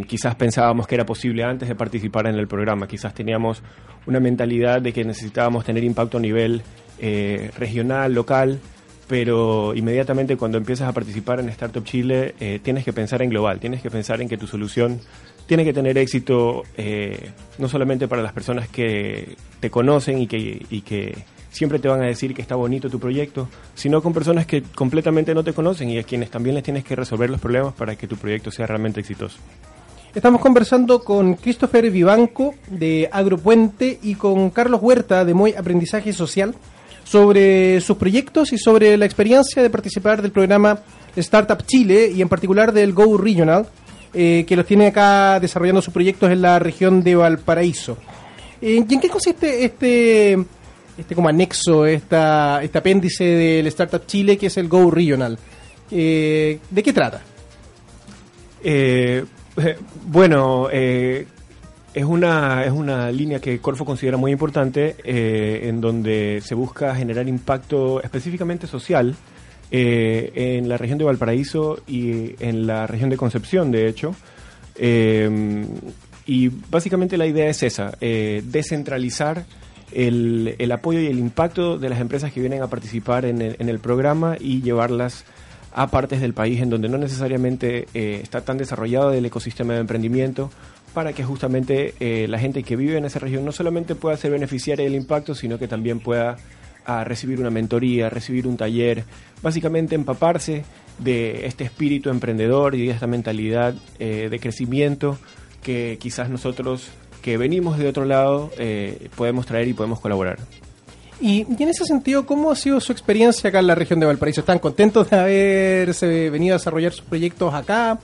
quizás 0.07 0.35
pensábamos 0.37 0.87
que 0.87 0.95
era 0.95 1.05
posible 1.05 1.43
antes 1.43 1.69
de 1.69 1.75
participar 1.75 2.27
en 2.29 2.37
el 2.37 2.47
programa. 2.47 2.87
Quizás 2.87 3.15
teníamos 3.15 3.63
una 4.07 4.21
mentalidad 4.21 4.81
de 4.81 4.93
que 4.93 5.05
necesitábamos 5.05 5.65
tener 5.65 5.85
impacto 5.85 6.19
a 6.19 6.21
nivel 6.21 6.63
eh, 6.99 7.51
regional, 7.59 8.15
local, 8.15 8.61
pero 9.09 9.75
inmediatamente 9.75 10.37
cuando 10.37 10.59
empiezas 10.59 10.89
a 10.89 10.93
participar 10.93 11.41
en 11.41 11.49
Startup 11.49 11.85
Chile 11.85 12.35
eh, 12.39 12.61
tienes 12.63 12.85
que 12.85 12.93
pensar 12.93 13.23
en 13.23 13.31
global, 13.31 13.59
tienes 13.59 13.83
que 13.83 13.91
pensar 13.91 14.21
en 14.21 14.29
que 14.29 14.37
tu 14.37 14.47
solución 14.47 15.01
tiene 15.51 15.65
que 15.65 15.73
tener 15.73 15.99
éxito 15.99 16.63
eh, 16.77 17.33
no 17.59 17.69
solamente 17.69 18.07
para 18.07 18.23
las 18.23 18.33
personas 18.33 18.69
que 18.69 19.35
te 19.59 19.69
conocen 19.69 20.21
y 20.21 20.29
que, 20.29 20.65
y 20.71 20.83
que 20.83 21.25
siempre 21.51 21.81
te 21.81 21.89
van 21.89 22.01
a 22.03 22.07
decir 22.07 22.35
que 22.35 22.41
está 22.41 22.55
bonito 22.55 22.89
tu 22.89 23.01
proyecto, 23.01 23.49
sino 23.75 24.01
con 24.01 24.13
personas 24.13 24.47
que 24.47 24.63
completamente 24.63 25.35
no 25.35 25.43
te 25.43 25.53
conocen 25.53 25.91
y 25.91 25.99
a 25.99 26.05
quienes 26.05 26.31
también 26.31 26.55
les 26.55 26.63
tienes 26.63 26.85
que 26.85 26.95
resolver 26.95 27.29
los 27.31 27.41
problemas 27.41 27.75
para 27.75 27.97
que 27.97 28.07
tu 28.07 28.17
proyecto 28.17 28.53
sea 28.53 28.69
realmente 28.69 29.01
exitoso. 29.01 29.39
Estamos 30.15 30.41
conversando 30.41 31.03
con 31.03 31.35
Christopher 31.35 31.91
Vivanco 31.91 32.55
de 32.69 33.09
Agropuente 33.11 33.99
y 34.05 34.15
con 34.15 34.51
Carlos 34.51 34.81
Huerta 34.81 35.25
de 35.25 35.35
Muy 35.35 35.55
Aprendizaje 35.55 36.13
Social 36.13 36.55
sobre 37.03 37.81
sus 37.81 37.97
proyectos 37.97 38.53
y 38.53 38.57
sobre 38.57 38.97
la 38.97 39.05
experiencia 39.05 39.65
de 39.65 39.71
participar 39.71 40.23
del 40.23 40.31
programa 40.31 40.79
Startup 41.17 41.61
Chile 41.67 42.13
y 42.15 42.23
en 42.23 42.29
particular 42.29 42.73
del 42.73 42.93
Go 42.93 43.19
Regional, 43.19 43.67
eh, 44.15 44.45
que 44.47 44.57
los 44.57 44.67
tiene 44.67 44.89
acá 44.89 45.41
desarrollando 45.41 45.83
sus 45.83 45.95
proyectos 45.95 46.31
en 46.31 46.43
la 46.43 46.59
región 46.59 47.03
de 47.03 47.15
Valparaíso. 47.15 47.97
¿Y 48.61 48.77
en 48.77 48.87
qué 48.87 49.09
consiste 49.09 49.65
este 49.65 50.39
este 51.01 51.15
como 51.15 51.29
anexo, 51.29 51.87
esta, 51.87 52.63
este 52.63 52.79
apéndice 52.79 53.25
del 53.25 53.67
Startup 53.69 54.05
Chile, 54.07 54.37
que 54.37 54.47
es 54.47 54.57
el 54.59 54.69
Go 54.69 54.91
Regional. 54.91 55.39
Eh, 55.91 56.59
¿De 56.69 56.83
qué 56.83 56.93
trata? 56.93 57.23
Eh, 58.63 59.25
bueno, 60.07 60.69
eh, 60.71 61.27
es, 61.95 62.05
una, 62.05 62.65
es 62.65 62.73
una 62.73 63.11
línea 63.11 63.41
que 63.41 63.59
Corfo 63.61 63.85
considera 63.85 64.19
muy 64.19 64.31
importante, 64.31 64.97
en 65.05 65.81
donde 65.81 66.43
se 66.45 66.55
busca 66.55 66.95
generar 66.95 67.27
impacto 67.27 68.03
específicamente 68.03 68.67
social 68.67 69.17
en 69.71 70.69
la 70.69 70.77
región 70.77 70.99
de 70.99 71.05
Valparaíso 71.05 71.81
y 71.87 72.35
en 72.43 72.67
la 72.67 72.87
región 72.87 73.11
de 73.11 73.17
Concepción, 73.17 73.71
de 73.71 73.89
hecho. 73.89 74.15
y 76.27 76.49
básicamente 76.71 77.17
la 77.17 77.27
idea 77.27 77.49
es 77.49 77.63
esa, 77.63 77.93
descentralizar 78.01 79.45
el, 79.93 80.55
el, 80.59 80.73
apoyo 80.73 81.01
y 81.01 81.07
el 81.07 81.19
impacto 81.19 81.79
de 81.79 81.89
las 81.89 82.01
empresas 82.01 82.33
que 82.33 82.41
vienen 82.41 82.63
a 82.63 82.69
participar 82.69 83.25
en 83.25 83.43
el, 83.43 83.57
en 83.59 83.69
el 83.69 83.79
programa 83.79 84.37
y 84.39 84.63
llevarlas 84.63 85.25
a 85.73 85.89
partes 85.89 86.21
del 86.21 86.35
país 86.35 86.61
en 86.61 86.71
donde 86.71 86.89
no 86.89 86.99
necesariamente 86.99 87.87
eh, 87.95 88.21
está 88.23 88.41
tan 88.43 88.59
desarrollado 88.59 89.13
el 89.13 89.25
ecosistema 89.25 89.75
de 89.75 89.81
emprendimiento 89.81 90.51
para 90.95 91.13
que 91.13 91.23
justamente 91.23 91.95
eh, 92.01 92.27
la 92.29 92.39
gente 92.39 92.65
que 92.65 92.75
vive 92.75 92.99
en 92.99 93.05
esa 93.05 93.21
región 93.21 93.45
no 93.45 93.53
solamente 93.53 93.95
pueda 93.95 94.17
ser 94.17 94.33
beneficiaria 94.33 94.85
del 94.85 94.97
impacto, 94.97 95.35
sino 95.35 95.59
que 95.59 95.69
también 95.69 96.01
pueda 96.01 96.37
a, 96.85 97.05
recibir 97.05 97.41
una 97.41 97.51
mentoría, 97.51 98.11
recibir 98.11 98.47
un 98.47 98.57
taller, 98.57 99.05
básicamente 99.43 99.95
empaparse 99.95 100.65
de 100.99 101.47
este 101.47 101.65
espíritu 101.65 102.11
emprendedor 102.11 102.75
y 102.75 102.87
de 102.87 102.93
esta 102.93 103.07
mentalidad 103.07 103.75
eh, 103.99 104.29
de 104.31 104.39
crecimiento 104.39 105.19
que 105.63 105.99
quizás 106.01 106.29
nosotros 106.31 106.89
que 107.23 107.37
venimos 107.37 107.79
de 107.79 107.89
otro 107.89 108.05
lado 108.05 108.51
eh, 108.59 109.09
podemos 109.17 109.47
traer 109.47 109.69
y 109.69 109.75
podemos 109.75 110.01
colaborar. 110.01 110.39
Y, 111.21 111.43
en 111.43 111.69
ese 111.69 111.85
sentido, 111.85 112.25
¿cómo 112.25 112.51
ha 112.51 112.57
sido 112.57 112.81
su 112.81 112.93
experiencia 112.93 113.49
acá 113.49 113.59
en 113.59 113.67
la 113.67 113.75
región 113.75 114.01
de 114.01 114.07
Valparaíso? 114.07 114.41
¿Están 114.41 114.59
contentos 114.59 115.11
de 115.11 115.19
haberse 115.19 116.31
venido 116.31 116.55
a 116.55 116.59
desarrollar 116.59 116.93
sus 116.93 117.05
proyectos 117.05 117.53
acá? 117.53 117.99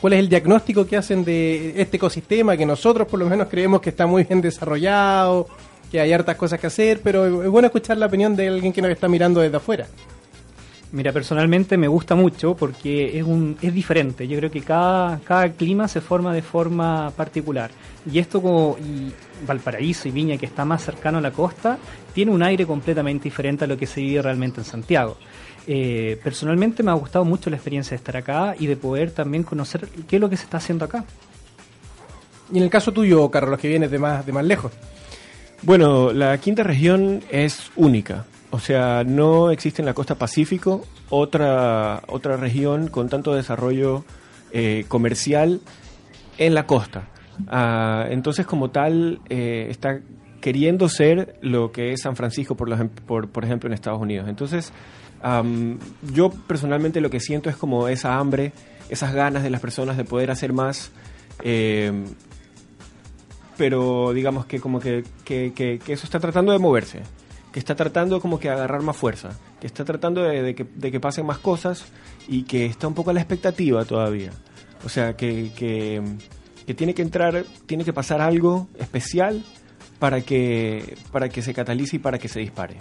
¿Cuál 0.00 0.14
es 0.14 0.18
el 0.18 0.28
diagnóstico 0.28 0.86
que 0.86 0.96
hacen 0.96 1.24
de 1.24 1.80
este 1.80 1.96
ecosistema 1.96 2.56
que 2.56 2.66
nosotros 2.66 3.08
por 3.08 3.18
lo 3.18 3.26
menos 3.26 3.48
creemos 3.48 3.80
que 3.80 3.90
está 3.90 4.06
muy 4.06 4.24
bien 4.24 4.40
desarrollado, 4.40 5.46
que 5.96 6.00
hay 6.02 6.12
hartas 6.12 6.36
cosas 6.36 6.60
que 6.60 6.66
hacer, 6.66 7.00
pero 7.02 7.42
es 7.42 7.48
bueno 7.48 7.66
escuchar 7.66 7.96
la 7.96 8.04
opinión 8.04 8.36
de 8.36 8.48
alguien 8.48 8.70
que 8.70 8.82
nos 8.82 8.90
está 8.90 9.08
mirando 9.08 9.40
desde 9.40 9.56
afuera? 9.56 9.86
Mira, 10.92 11.10
personalmente 11.10 11.78
me 11.78 11.88
gusta 11.88 12.14
mucho 12.14 12.54
porque 12.54 13.18
es, 13.18 13.24
un, 13.24 13.56
es 13.62 13.72
diferente. 13.72 14.28
Yo 14.28 14.36
creo 14.36 14.50
que 14.50 14.60
cada, 14.60 15.18
cada 15.20 15.48
clima 15.48 15.88
se 15.88 16.02
forma 16.02 16.34
de 16.34 16.42
forma 16.42 17.10
particular. 17.16 17.70
Y 18.12 18.18
esto 18.18 18.42
como 18.42 18.76
y 18.78 19.10
Valparaíso 19.46 20.06
y 20.06 20.10
Viña, 20.10 20.36
que 20.36 20.44
está 20.44 20.66
más 20.66 20.84
cercano 20.84 21.16
a 21.16 21.22
la 21.22 21.30
costa, 21.30 21.78
tiene 22.12 22.30
un 22.30 22.42
aire 22.42 22.66
completamente 22.66 23.24
diferente 23.24 23.64
a 23.64 23.66
lo 23.66 23.78
que 23.78 23.86
se 23.86 24.02
vive 24.02 24.20
realmente 24.20 24.60
en 24.60 24.66
Santiago. 24.66 25.16
Eh, 25.66 26.20
personalmente 26.22 26.82
me 26.82 26.90
ha 26.90 26.94
gustado 26.94 27.24
mucho 27.24 27.48
la 27.48 27.56
experiencia 27.56 27.92
de 27.92 27.96
estar 27.96 28.18
acá 28.18 28.54
y 28.58 28.66
de 28.66 28.76
poder 28.76 29.12
también 29.12 29.44
conocer 29.44 29.88
qué 30.06 30.16
es 30.16 30.20
lo 30.20 30.28
que 30.28 30.36
se 30.36 30.44
está 30.44 30.58
haciendo 30.58 30.84
acá. 30.84 31.06
Y 32.52 32.58
en 32.58 32.64
el 32.64 32.70
caso 32.70 32.92
tuyo, 32.92 33.30
Carlos, 33.30 33.58
que 33.58 33.68
vienes 33.68 33.90
de 33.90 33.98
más, 33.98 34.26
de 34.26 34.32
más 34.32 34.44
lejos. 34.44 34.72
Bueno, 35.62 36.12
la 36.12 36.38
quinta 36.38 36.62
región 36.62 37.22
es 37.30 37.70
única. 37.76 38.26
O 38.50 38.60
sea, 38.60 39.04
no 39.04 39.50
existe 39.50 39.82
en 39.82 39.86
la 39.86 39.94
costa 39.94 40.14
Pacífico 40.14 40.84
otra, 41.10 42.02
otra 42.08 42.36
región 42.36 42.88
con 42.88 43.08
tanto 43.08 43.34
desarrollo 43.34 44.04
eh, 44.52 44.84
comercial 44.88 45.60
en 46.38 46.54
la 46.54 46.66
costa. 46.66 47.08
Ah, 47.48 48.06
entonces, 48.08 48.46
como 48.46 48.70
tal, 48.70 49.20
eh, 49.28 49.66
está 49.70 50.00
queriendo 50.40 50.88
ser 50.88 51.36
lo 51.42 51.72
que 51.72 51.92
es 51.92 52.02
San 52.02 52.16
Francisco, 52.16 52.54
por, 52.54 52.88
por, 52.88 53.28
por 53.28 53.44
ejemplo, 53.44 53.68
en 53.68 53.74
Estados 53.74 54.00
Unidos. 54.00 54.28
Entonces, 54.28 54.72
yo 56.14 56.30
personalmente 56.30 57.00
lo 57.00 57.10
que 57.10 57.20
siento 57.20 57.50
es 57.50 57.56
como 57.56 57.88
esa 57.88 58.16
hambre, 58.16 58.52
esas 58.88 59.12
ganas 59.12 59.42
de 59.42 59.50
las 59.50 59.60
personas 59.60 59.96
de 59.96 60.04
poder 60.04 60.30
hacer 60.30 60.52
más, 60.52 60.92
eh, 61.42 61.92
pero 63.56 64.12
digamos 64.12 64.46
que 64.46 64.60
como 64.60 64.80
que, 64.80 65.04
que, 65.24 65.52
que, 65.54 65.92
eso 65.92 66.04
está 66.04 66.20
tratando 66.20 66.52
de 66.52 66.58
moverse, 66.58 67.02
que 67.52 67.58
está 67.58 67.74
tratando 67.74 68.20
como 68.20 68.38
que 68.38 68.50
agarrar 68.50 68.82
más 68.82 68.96
fuerza, 68.96 69.30
que 69.60 69.66
está 69.66 69.84
tratando 69.84 70.22
de, 70.22 70.54
que, 70.54 70.64
de 70.64 70.92
que 70.92 71.00
pasen 71.00 71.26
más 71.26 71.38
cosas 71.38 71.86
y 72.28 72.42
que 72.42 72.66
está 72.66 72.86
un 72.86 72.94
poco 72.94 73.10
a 73.10 73.14
la 73.14 73.20
expectativa 73.20 73.84
todavía. 73.84 74.30
O 74.84 74.88
sea, 74.88 75.16
que, 75.16 75.50
que 75.56 76.02
que 76.66 76.74
tiene 76.74 76.94
que 76.94 77.02
entrar, 77.02 77.44
tiene 77.66 77.84
que 77.84 77.92
pasar 77.92 78.20
algo 78.20 78.66
especial 78.78 79.42
para 79.98 80.20
que, 80.20 80.96
para 81.12 81.28
que 81.28 81.40
se 81.40 81.54
catalice 81.54 81.96
y 81.96 81.98
para 82.00 82.18
que 82.18 82.28
se 82.28 82.40
dispare. 82.40 82.76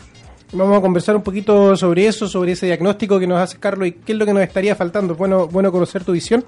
Vamos 0.51 0.77
a 0.77 0.81
conversar 0.81 1.15
un 1.15 1.21
poquito 1.21 1.75
sobre 1.77 2.07
eso, 2.07 2.27
sobre 2.27 2.53
ese 2.53 2.65
diagnóstico 2.65 3.19
que 3.19 3.27
nos 3.27 3.39
hace 3.39 3.57
Carlos 3.57 3.87
y 3.87 3.91
qué 3.93 4.13
es 4.13 4.17
lo 4.17 4.25
que 4.25 4.33
nos 4.33 4.43
estaría 4.43 4.75
faltando. 4.75 5.15
Bueno, 5.15 5.47
bueno 5.47 5.71
conocer 5.71 6.03
tu 6.03 6.13
visión. 6.13 6.43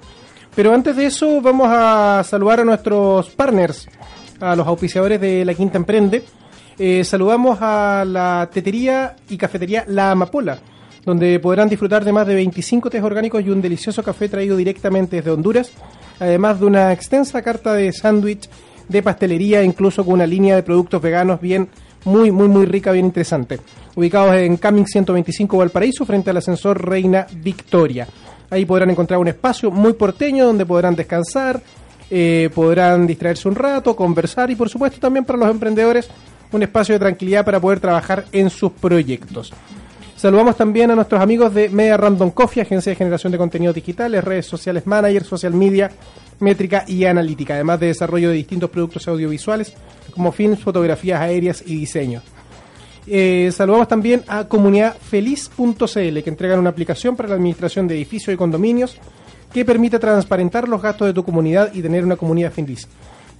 Pero 0.54 0.74
antes 0.74 0.96
de 0.96 1.06
eso, 1.06 1.40
vamos 1.40 1.68
a 1.70 2.22
saludar 2.24 2.60
a 2.60 2.64
nuestros 2.64 3.30
partners, 3.30 3.86
a 4.40 4.56
los 4.56 4.66
auspiciadores 4.66 5.20
de 5.20 5.44
La 5.44 5.54
Quinta 5.54 5.78
Emprende. 5.78 6.24
Eh, 6.78 7.04
saludamos 7.04 7.58
a 7.60 8.04
la 8.06 8.48
tetería 8.52 9.16
y 9.28 9.36
cafetería 9.36 9.84
La 9.88 10.12
Amapola, 10.12 10.58
donde 11.04 11.38
podrán 11.40 11.68
disfrutar 11.68 12.04
de 12.04 12.12
más 12.12 12.26
de 12.26 12.34
25 12.34 12.90
tés 12.90 13.02
orgánicos 13.02 13.44
y 13.44 13.50
un 13.50 13.60
delicioso 13.60 14.02
café 14.02 14.28
traído 14.28 14.56
directamente 14.56 15.16
desde 15.16 15.30
Honduras 15.30 15.72
además 16.20 16.60
de 16.60 16.66
una 16.66 16.92
extensa 16.92 17.42
carta 17.42 17.74
de 17.74 17.92
sándwich, 17.92 18.48
de 18.88 19.02
pastelería, 19.02 19.62
incluso 19.62 20.04
con 20.04 20.14
una 20.14 20.26
línea 20.26 20.56
de 20.56 20.62
productos 20.62 21.00
veganos 21.00 21.40
bien, 21.40 21.68
muy, 22.04 22.30
muy, 22.30 22.48
muy 22.48 22.64
rica, 22.64 22.92
bien 22.92 23.06
interesante. 23.06 23.60
Ubicados 23.94 24.34
en 24.36 24.56
Camping 24.56 24.84
125 24.84 25.58
Valparaíso, 25.58 26.06
frente 26.06 26.30
al 26.30 26.38
ascensor 26.38 26.88
Reina 26.88 27.26
Victoria. 27.36 28.06
Ahí 28.50 28.64
podrán 28.64 28.90
encontrar 28.90 29.20
un 29.20 29.28
espacio 29.28 29.70
muy 29.70 29.92
porteño 29.92 30.46
donde 30.46 30.64
podrán 30.64 30.96
descansar, 30.96 31.60
eh, 32.10 32.50
podrán 32.54 33.06
distraerse 33.06 33.48
un 33.48 33.54
rato, 33.54 33.94
conversar 33.94 34.50
y 34.50 34.54
por 34.54 34.68
supuesto 34.68 34.98
también 34.98 35.24
para 35.24 35.38
los 35.38 35.50
emprendedores 35.50 36.08
un 36.52 36.62
espacio 36.62 36.94
de 36.94 36.98
tranquilidad 36.98 37.44
para 37.44 37.60
poder 37.60 37.80
trabajar 37.80 38.24
en 38.32 38.48
sus 38.50 38.72
proyectos. 38.72 39.52
Saludamos 40.16 40.56
también 40.56 40.90
a 40.90 40.96
nuestros 40.96 41.20
amigos 41.20 41.54
de 41.54 41.68
Media 41.68 41.96
Random 41.96 42.30
Coffee, 42.30 42.62
agencia 42.62 42.90
de 42.90 42.96
generación 42.96 43.30
de 43.30 43.38
contenidos 43.38 43.74
digitales, 43.74 44.24
redes 44.24 44.46
sociales 44.46 44.84
manager, 44.84 45.22
social 45.22 45.54
media, 45.54 45.92
métrica 46.40 46.84
y 46.88 47.04
analítica, 47.04 47.54
además 47.54 47.78
de 47.78 47.86
desarrollo 47.86 48.30
de 48.30 48.34
distintos 48.34 48.70
productos 48.70 49.06
audiovisuales 49.06 49.74
como 50.10 50.32
films, 50.32 50.58
fotografías 50.58 51.20
aéreas 51.20 51.62
y 51.64 51.76
diseño. 51.76 52.22
Eh, 53.06 53.50
saludamos 53.52 53.86
también 53.86 54.22
a 54.26 54.48
comunidadfeliz.cl 54.48 55.84
que 55.94 56.30
entregan 56.30 56.58
una 56.58 56.70
aplicación 56.70 57.14
para 57.14 57.28
la 57.28 57.36
administración 57.36 57.86
de 57.86 57.94
edificios 57.94 58.34
y 58.34 58.36
condominios 58.36 58.98
que 59.52 59.64
permite 59.64 59.98
transparentar 59.98 60.68
los 60.68 60.80
gastos 60.82 61.08
de 61.08 61.14
tu 61.14 61.24
comunidad 61.24 61.72
y 61.72 61.82
tener 61.82 62.04
una 62.04 62.16
comunidad 62.16 62.52
feliz. 62.52 62.86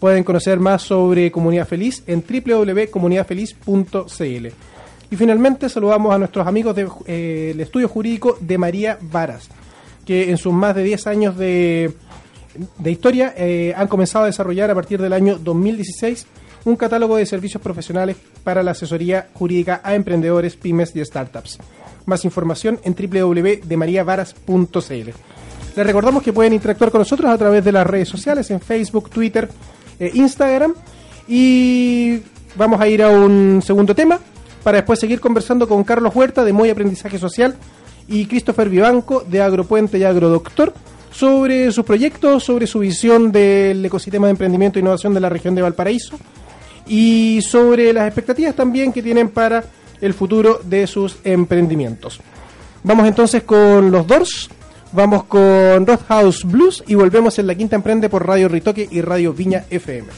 Pueden 0.00 0.24
conocer 0.24 0.58
más 0.60 0.82
sobre 0.82 1.32
Comunidad 1.32 1.66
Feliz 1.66 2.04
en 2.06 2.22
www.comunidadfeliz.cl. 2.22 4.46
Y 5.10 5.16
finalmente 5.16 5.68
saludamos 5.68 6.14
a 6.14 6.18
nuestros 6.18 6.46
amigos 6.46 6.76
del 6.76 6.88
eh, 7.06 7.56
estudio 7.58 7.88
jurídico 7.88 8.38
de 8.40 8.56
María 8.58 8.96
Varas, 9.00 9.48
que 10.06 10.30
en 10.30 10.36
sus 10.36 10.52
más 10.52 10.76
de 10.76 10.84
10 10.84 11.06
años 11.08 11.36
de, 11.36 11.92
de 12.78 12.90
historia 12.90 13.34
eh, 13.36 13.74
han 13.76 13.88
comenzado 13.88 14.24
a 14.24 14.26
desarrollar 14.26 14.70
a 14.70 14.74
partir 14.74 15.02
del 15.02 15.12
año 15.12 15.36
2016 15.38 16.26
un 16.64 16.76
catálogo 16.76 17.16
de 17.16 17.26
servicios 17.26 17.62
profesionales 17.62 18.16
para 18.44 18.62
la 18.62 18.70
asesoría 18.72 19.28
jurídica 19.34 19.80
a 19.82 19.94
emprendedores, 19.94 20.56
pymes 20.56 20.94
y 20.94 21.02
startups. 21.04 21.58
Más 22.06 22.24
información 22.24 22.80
en 22.84 22.94
www.demariavaras.cl. 22.94 25.10
Les 25.78 25.86
recordamos 25.86 26.24
que 26.24 26.32
pueden 26.32 26.54
interactuar 26.54 26.90
con 26.90 27.02
nosotros 27.02 27.30
a 27.30 27.38
través 27.38 27.64
de 27.64 27.70
las 27.70 27.86
redes 27.86 28.08
sociales 28.08 28.50
en 28.50 28.60
Facebook, 28.60 29.10
Twitter, 29.10 29.48
e 30.00 30.10
Instagram. 30.12 30.74
Y 31.28 32.18
vamos 32.56 32.80
a 32.80 32.88
ir 32.88 33.00
a 33.00 33.10
un 33.10 33.62
segundo 33.64 33.94
tema 33.94 34.18
para 34.64 34.78
después 34.78 34.98
seguir 34.98 35.20
conversando 35.20 35.68
con 35.68 35.84
Carlos 35.84 36.16
Huerta 36.16 36.44
de 36.44 36.52
Muy 36.52 36.68
Aprendizaje 36.68 37.16
Social 37.16 37.54
y 38.08 38.26
Christopher 38.26 38.68
Vivanco 38.68 39.20
de 39.20 39.40
Agropuente 39.40 39.98
y 39.98 40.02
Agrodoctor 40.02 40.74
sobre 41.12 41.70
sus 41.70 41.84
proyectos, 41.84 42.42
sobre 42.42 42.66
su 42.66 42.80
visión 42.80 43.30
del 43.30 43.84
ecosistema 43.84 44.26
de 44.26 44.32
emprendimiento 44.32 44.80
e 44.80 44.82
innovación 44.82 45.14
de 45.14 45.20
la 45.20 45.28
región 45.28 45.54
de 45.54 45.62
Valparaíso 45.62 46.18
y 46.88 47.38
sobre 47.40 47.92
las 47.92 48.08
expectativas 48.08 48.56
también 48.56 48.92
que 48.92 49.00
tienen 49.00 49.28
para 49.28 49.62
el 50.00 50.12
futuro 50.12 50.60
de 50.64 50.88
sus 50.88 51.18
emprendimientos. 51.22 52.18
Vamos 52.82 53.06
entonces 53.06 53.44
con 53.44 53.92
los 53.92 54.08
Doors, 54.08 54.50
vamos 54.92 55.24
con 55.24 55.86
House 55.86 56.44
Blues 56.44 56.84
y 56.86 56.94
volvemos 56.94 57.38
en 57.38 57.46
la 57.46 57.54
quinta 57.54 57.76
emprende 57.76 58.08
por 58.08 58.26
Radio 58.26 58.48
Ritoque 58.48 58.88
y 58.90 59.00
Radio 59.00 59.32
Viña 59.32 59.64
FM. 59.70 60.08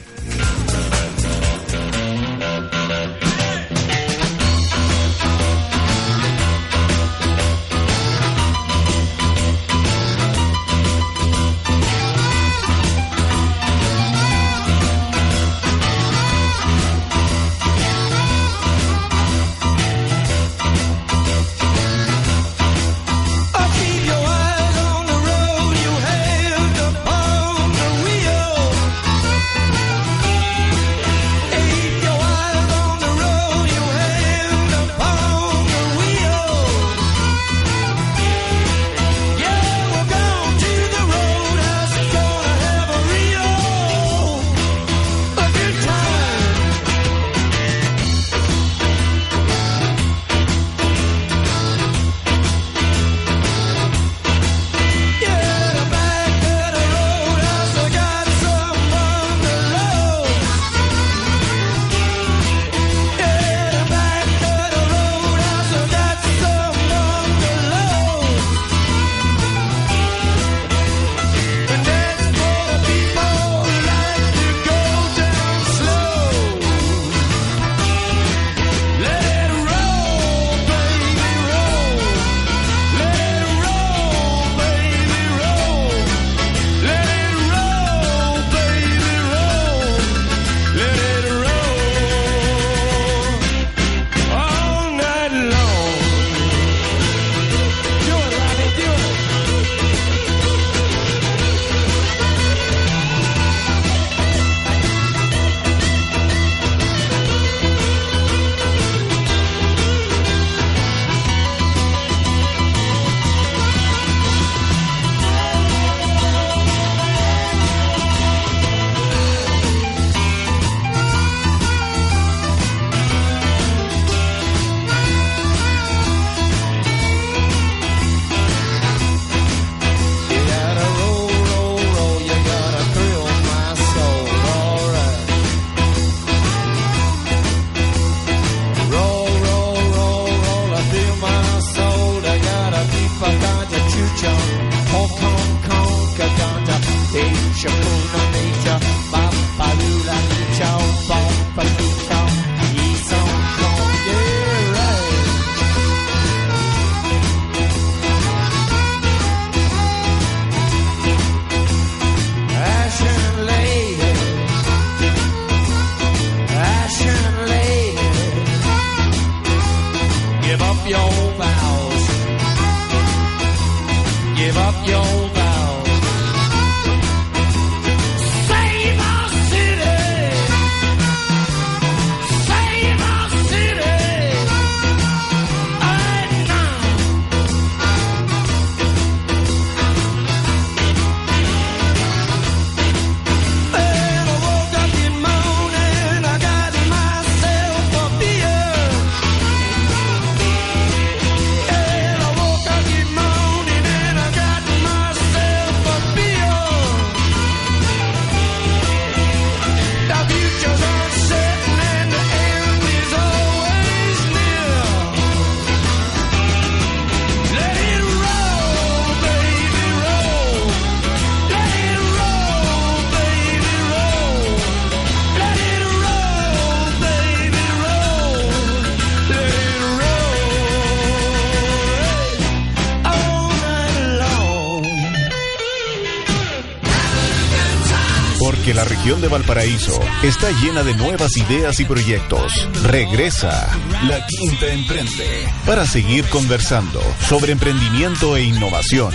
Valparaíso 239.50 240.00
está 240.22 240.48
llena 240.62 240.84
de 240.84 240.94
nuevas 240.94 241.36
ideas 241.36 241.80
y 241.80 241.84
proyectos. 241.84 242.68
Regresa 242.84 243.68
La 244.06 244.24
Quinta 244.24 244.72
Emprende 244.72 245.26
para 245.66 245.84
seguir 245.86 246.24
conversando 246.26 247.00
sobre 247.28 247.50
emprendimiento 247.50 248.36
e 248.36 248.44
innovación. 248.44 249.12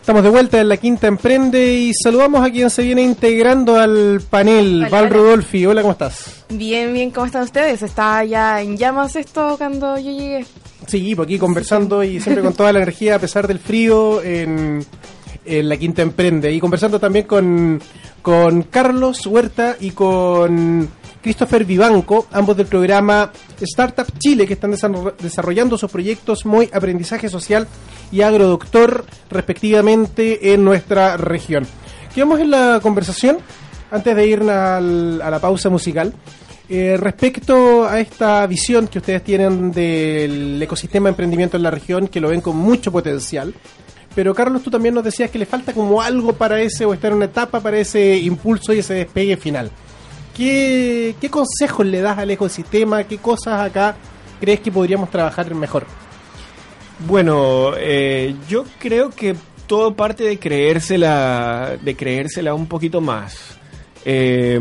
Estamos 0.00 0.24
de 0.24 0.28
vuelta 0.28 0.60
en 0.60 0.68
la 0.68 0.76
Quinta 0.76 1.06
Emprende 1.06 1.72
y 1.72 1.92
saludamos 1.94 2.44
a 2.44 2.50
quien 2.50 2.68
se 2.68 2.82
viene 2.82 3.02
integrando 3.02 3.76
al 3.76 4.22
panel, 4.28 4.78
Hola, 4.78 4.88
Val 4.88 5.04
hola. 5.04 5.16
Rudolfi. 5.16 5.66
Hola, 5.66 5.82
¿cómo 5.82 5.92
estás? 5.92 6.44
Bien, 6.48 6.92
bien, 6.92 7.12
¿cómo 7.12 7.26
están 7.26 7.44
ustedes? 7.44 7.80
Está 7.80 8.24
ya 8.24 8.60
en 8.60 8.76
llamas 8.76 9.14
esto 9.14 9.54
cuando 9.56 9.96
yo 9.98 10.10
llegué. 10.10 10.46
Sí, 10.88 11.14
por 11.14 11.26
aquí 11.26 11.38
conversando 11.38 12.02
y 12.02 12.20
siempre 12.20 12.42
con 12.42 12.54
toda 12.54 12.72
la 12.72 12.80
energía 12.80 13.14
a 13.14 13.18
pesar 13.18 13.46
del 13.46 13.60
frío 13.60 14.22
en, 14.22 14.84
en 15.44 15.68
la 15.68 15.76
Quinta 15.76 16.02
Emprende. 16.02 16.52
Y 16.52 16.60
conversando 16.60 16.98
también 16.98 17.26
con, 17.26 17.80
con 18.22 18.62
Carlos 18.64 19.26
Huerta 19.26 19.76
y 19.80 19.90
con 19.90 20.88
Christopher 21.22 21.64
Vivanco, 21.64 22.26
ambos 22.32 22.56
del 22.56 22.66
programa 22.66 23.32
Startup 23.60 24.06
Chile, 24.18 24.46
que 24.46 24.54
están 24.54 24.72
desarro- 24.72 25.14
desarrollando 25.18 25.78
sus 25.78 25.90
proyectos 25.90 26.44
Muy 26.44 26.68
Aprendizaje 26.72 27.28
Social 27.28 27.66
y 28.12 28.20
Agrodoctor, 28.20 29.06
respectivamente, 29.30 30.52
en 30.52 30.64
nuestra 30.64 31.16
región. 31.16 31.66
Quedamos 32.14 32.40
en 32.40 32.50
la 32.50 32.78
conversación, 32.82 33.38
antes 33.90 34.14
de 34.14 34.26
ir 34.26 34.42
a 34.42 34.80
la 34.80 35.38
pausa 35.40 35.70
musical, 35.70 36.12
eh, 36.68 36.96
respecto 36.98 37.84
a 37.84 38.00
esta 38.00 38.46
visión 38.46 38.88
que 38.88 38.98
ustedes 38.98 39.22
tienen 39.24 39.72
del 39.72 40.62
ecosistema 40.62 41.06
de 41.06 41.10
emprendimiento 41.10 41.56
en 41.56 41.62
la 41.62 41.70
región, 41.70 42.08
que 42.08 42.20
lo 42.20 42.28
ven 42.28 42.40
con 42.40 42.56
mucho 42.56 42.92
potencial. 42.92 43.54
Pero 44.14 44.34
Carlos, 44.34 44.62
tú 44.62 44.70
también 44.70 44.94
nos 44.94 45.04
decías 45.04 45.30
que 45.30 45.38
le 45.38 45.46
falta 45.46 45.72
como 45.72 46.00
algo 46.00 46.32
para 46.32 46.60
ese, 46.60 46.84
o 46.84 46.94
estar 46.94 47.10
en 47.10 47.16
una 47.16 47.24
etapa 47.26 47.60
para 47.60 47.78
ese 47.78 48.16
impulso 48.18 48.72
y 48.72 48.78
ese 48.78 48.94
despegue 48.94 49.36
final. 49.36 49.70
¿Qué, 50.36 51.14
qué 51.20 51.30
consejos 51.30 51.86
le 51.86 52.00
das 52.00 52.18
al 52.18 52.30
ecosistema? 52.30 53.04
¿Qué 53.04 53.18
cosas 53.18 53.60
acá 53.60 53.96
crees 54.40 54.60
que 54.60 54.70
podríamos 54.70 55.10
trabajar 55.10 55.52
mejor? 55.54 55.86
Bueno, 57.06 57.72
eh, 57.76 58.36
yo 58.48 58.64
creo 58.78 59.10
que 59.10 59.34
todo 59.66 59.94
parte 59.94 60.24
de 60.24 60.38
creérsela, 60.38 61.76
de 61.80 61.96
creérsela 61.96 62.54
un 62.54 62.66
poquito 62.66 63.00
más. 63.00 63.58
Eh, 64.04 64.60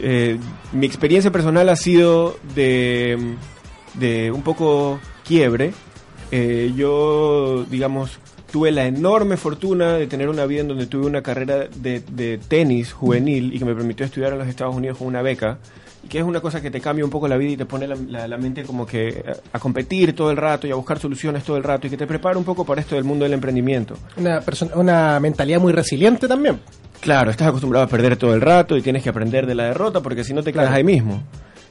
eh, 0.00 0.38
mi 0.72 0.86
experiencia 0.86 1.30
personal 1.30 1.68
ha 1.68 1.76
sido 1.76 2.38
de, 2.54 3.36
de 3.94 4.30
un 4.30 4.42
poco 4.42 5.00
quiebre. 5.24 5.72
Eh, 6.30 6.72
yo, 6.74 7.64
digamos, 7.68 8.18
tuve 8.52 8.70
la 8.70 8.84
enorme 8.86 9.36
fortuna 9.36 9.94
de 9.94 10.06
tener 10.06 10.28
una 10.28 10.44
vida 10.46 10.60
en 10.60 10.68
donde 10.68 10.86
tuve 10.86 11.06
una 11.06 11.22
carrera 11.22 11.66
de, 11.74 12.00
de 12.00 12.38
tenis 12.38 12.92
juvenil 12.92 13.52
y 13.54 13.58
que 13.58 13.64
me 13.64 13.74
permitió 13.74 14.06
estudiar 14.06 14.32
en 14.34 14.38
los 14.38 14.46
Estados 14.46 14.76
Unidos 14.76 14.98
con 14.98 15.08
una 15.08 15.22
beca. 15.22 15.58
Y 16.04 16.08
que 16.08 16.18
es 16.18 16.24
una 16.24 16.40
cosa 16.40 16.60
que 16.60 16.70
te 16.70 16.80
cambia 16.80 17.04
un 17.04 17.10
poco 17.10 17.28
la 17.28 17.36
vida 17.36 17.52
y 17.52 17.56
te 17.56 17.64
pone 17.64 17.86
la, 17.86 17.94
la- 18.08 18.28
la 18.28 18.36
mente 18.36 18.64
como 18.64 18.84
que 18.86 19.24
a, 19.52 19.56
a 19.56 19.60
competir 19.60 20.14
todo 20.14 20.30
el 20.30 20.36
rato 20.36 20.66
y 20.66 20.70
a 20.70 20.74
buscar 20.74 20.98
soluciones 20.98 21.44
todo 21.44 21.56
el 21.56 21.62
rato 21.62 21.86
y 21.86 21.90
que 21.90 21.96
te 21.96 22.06
prepara 22.06 22.36
un 22.36 22.44
poco 22.44 22.66
para 22.66 22.80
esto 22.80 22.94
del 22.96 23.04
mundo 23.04 23.24
del 23.24 23.32
emprendimiento. 23.34 23.96
Una, 24.16 24.40
persona, 24.40 24.72
una 24.74 25.18
mentalidad 25.20 25.60
muy 25.60 25.72
resiliente 25.72 26.28
también. 26.28 26.58
Claro, 27.00 27.30
estás 27.30 27.48
acostumbrado 27.48 27.86
a 27.86 27.88
perder 27.88 28.16
todo 28.16 28.34
el 28.34 28.40
rato 28.40 28.76
y 28.76 28.82
tienes 28.82 29.02
que 29.02 29.08
aprender 29.08 29.46
de 29.46 29.54
la 29.54 29.64
derrota 29.64 30.00
porque 30.02 30.24
si 30.24 30.34
no 30.34 30.42
te 30.42 30.52
quedas 30.52 30.66
Claro. 30.66 30.76
ahí 30.76 30.84
mismo. 30.84 31.22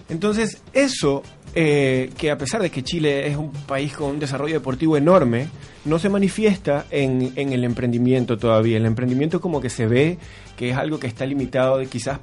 Entonces, 0.09 0.61
eso, 0.73 1.23
eh, 1.53 2.11
que 2.17 2.31
a 2.31 2.37
pesar 2.37 2.61
de 2.61 2.69
que 2.69 2.83
Chile 2.83 3.27
es 3.27 3.35
un 3.35 3.51
país 3.51 3.93
con 3.93 4.11
un 4.11 4.19
desarrollo 4.19 4.53
deportivo 4.53 4.95
enorme, 4.95 5.47
no 5.85 5.99
se 5.99 6.09
manifiesta 6.09 6.85
en, 6.89 7.33
el 7.35 7.63
emprendimiento 7.63 8.37
todavía. 8.37 8.77
El 8.77 8.85
emprendimiento 8.85 9.41
como 9.41 9.59
que 9.59 9.69
se 9.69 9.85
ve 9.87 10.17
que 10.55 10.69
es 10.69 10.77
algo 10.77 10.99
que 10.99 11.07
está 11.07 11.25
limitado 11.25 11.77
de 11.77 11.87
quizás, 11.87 12.19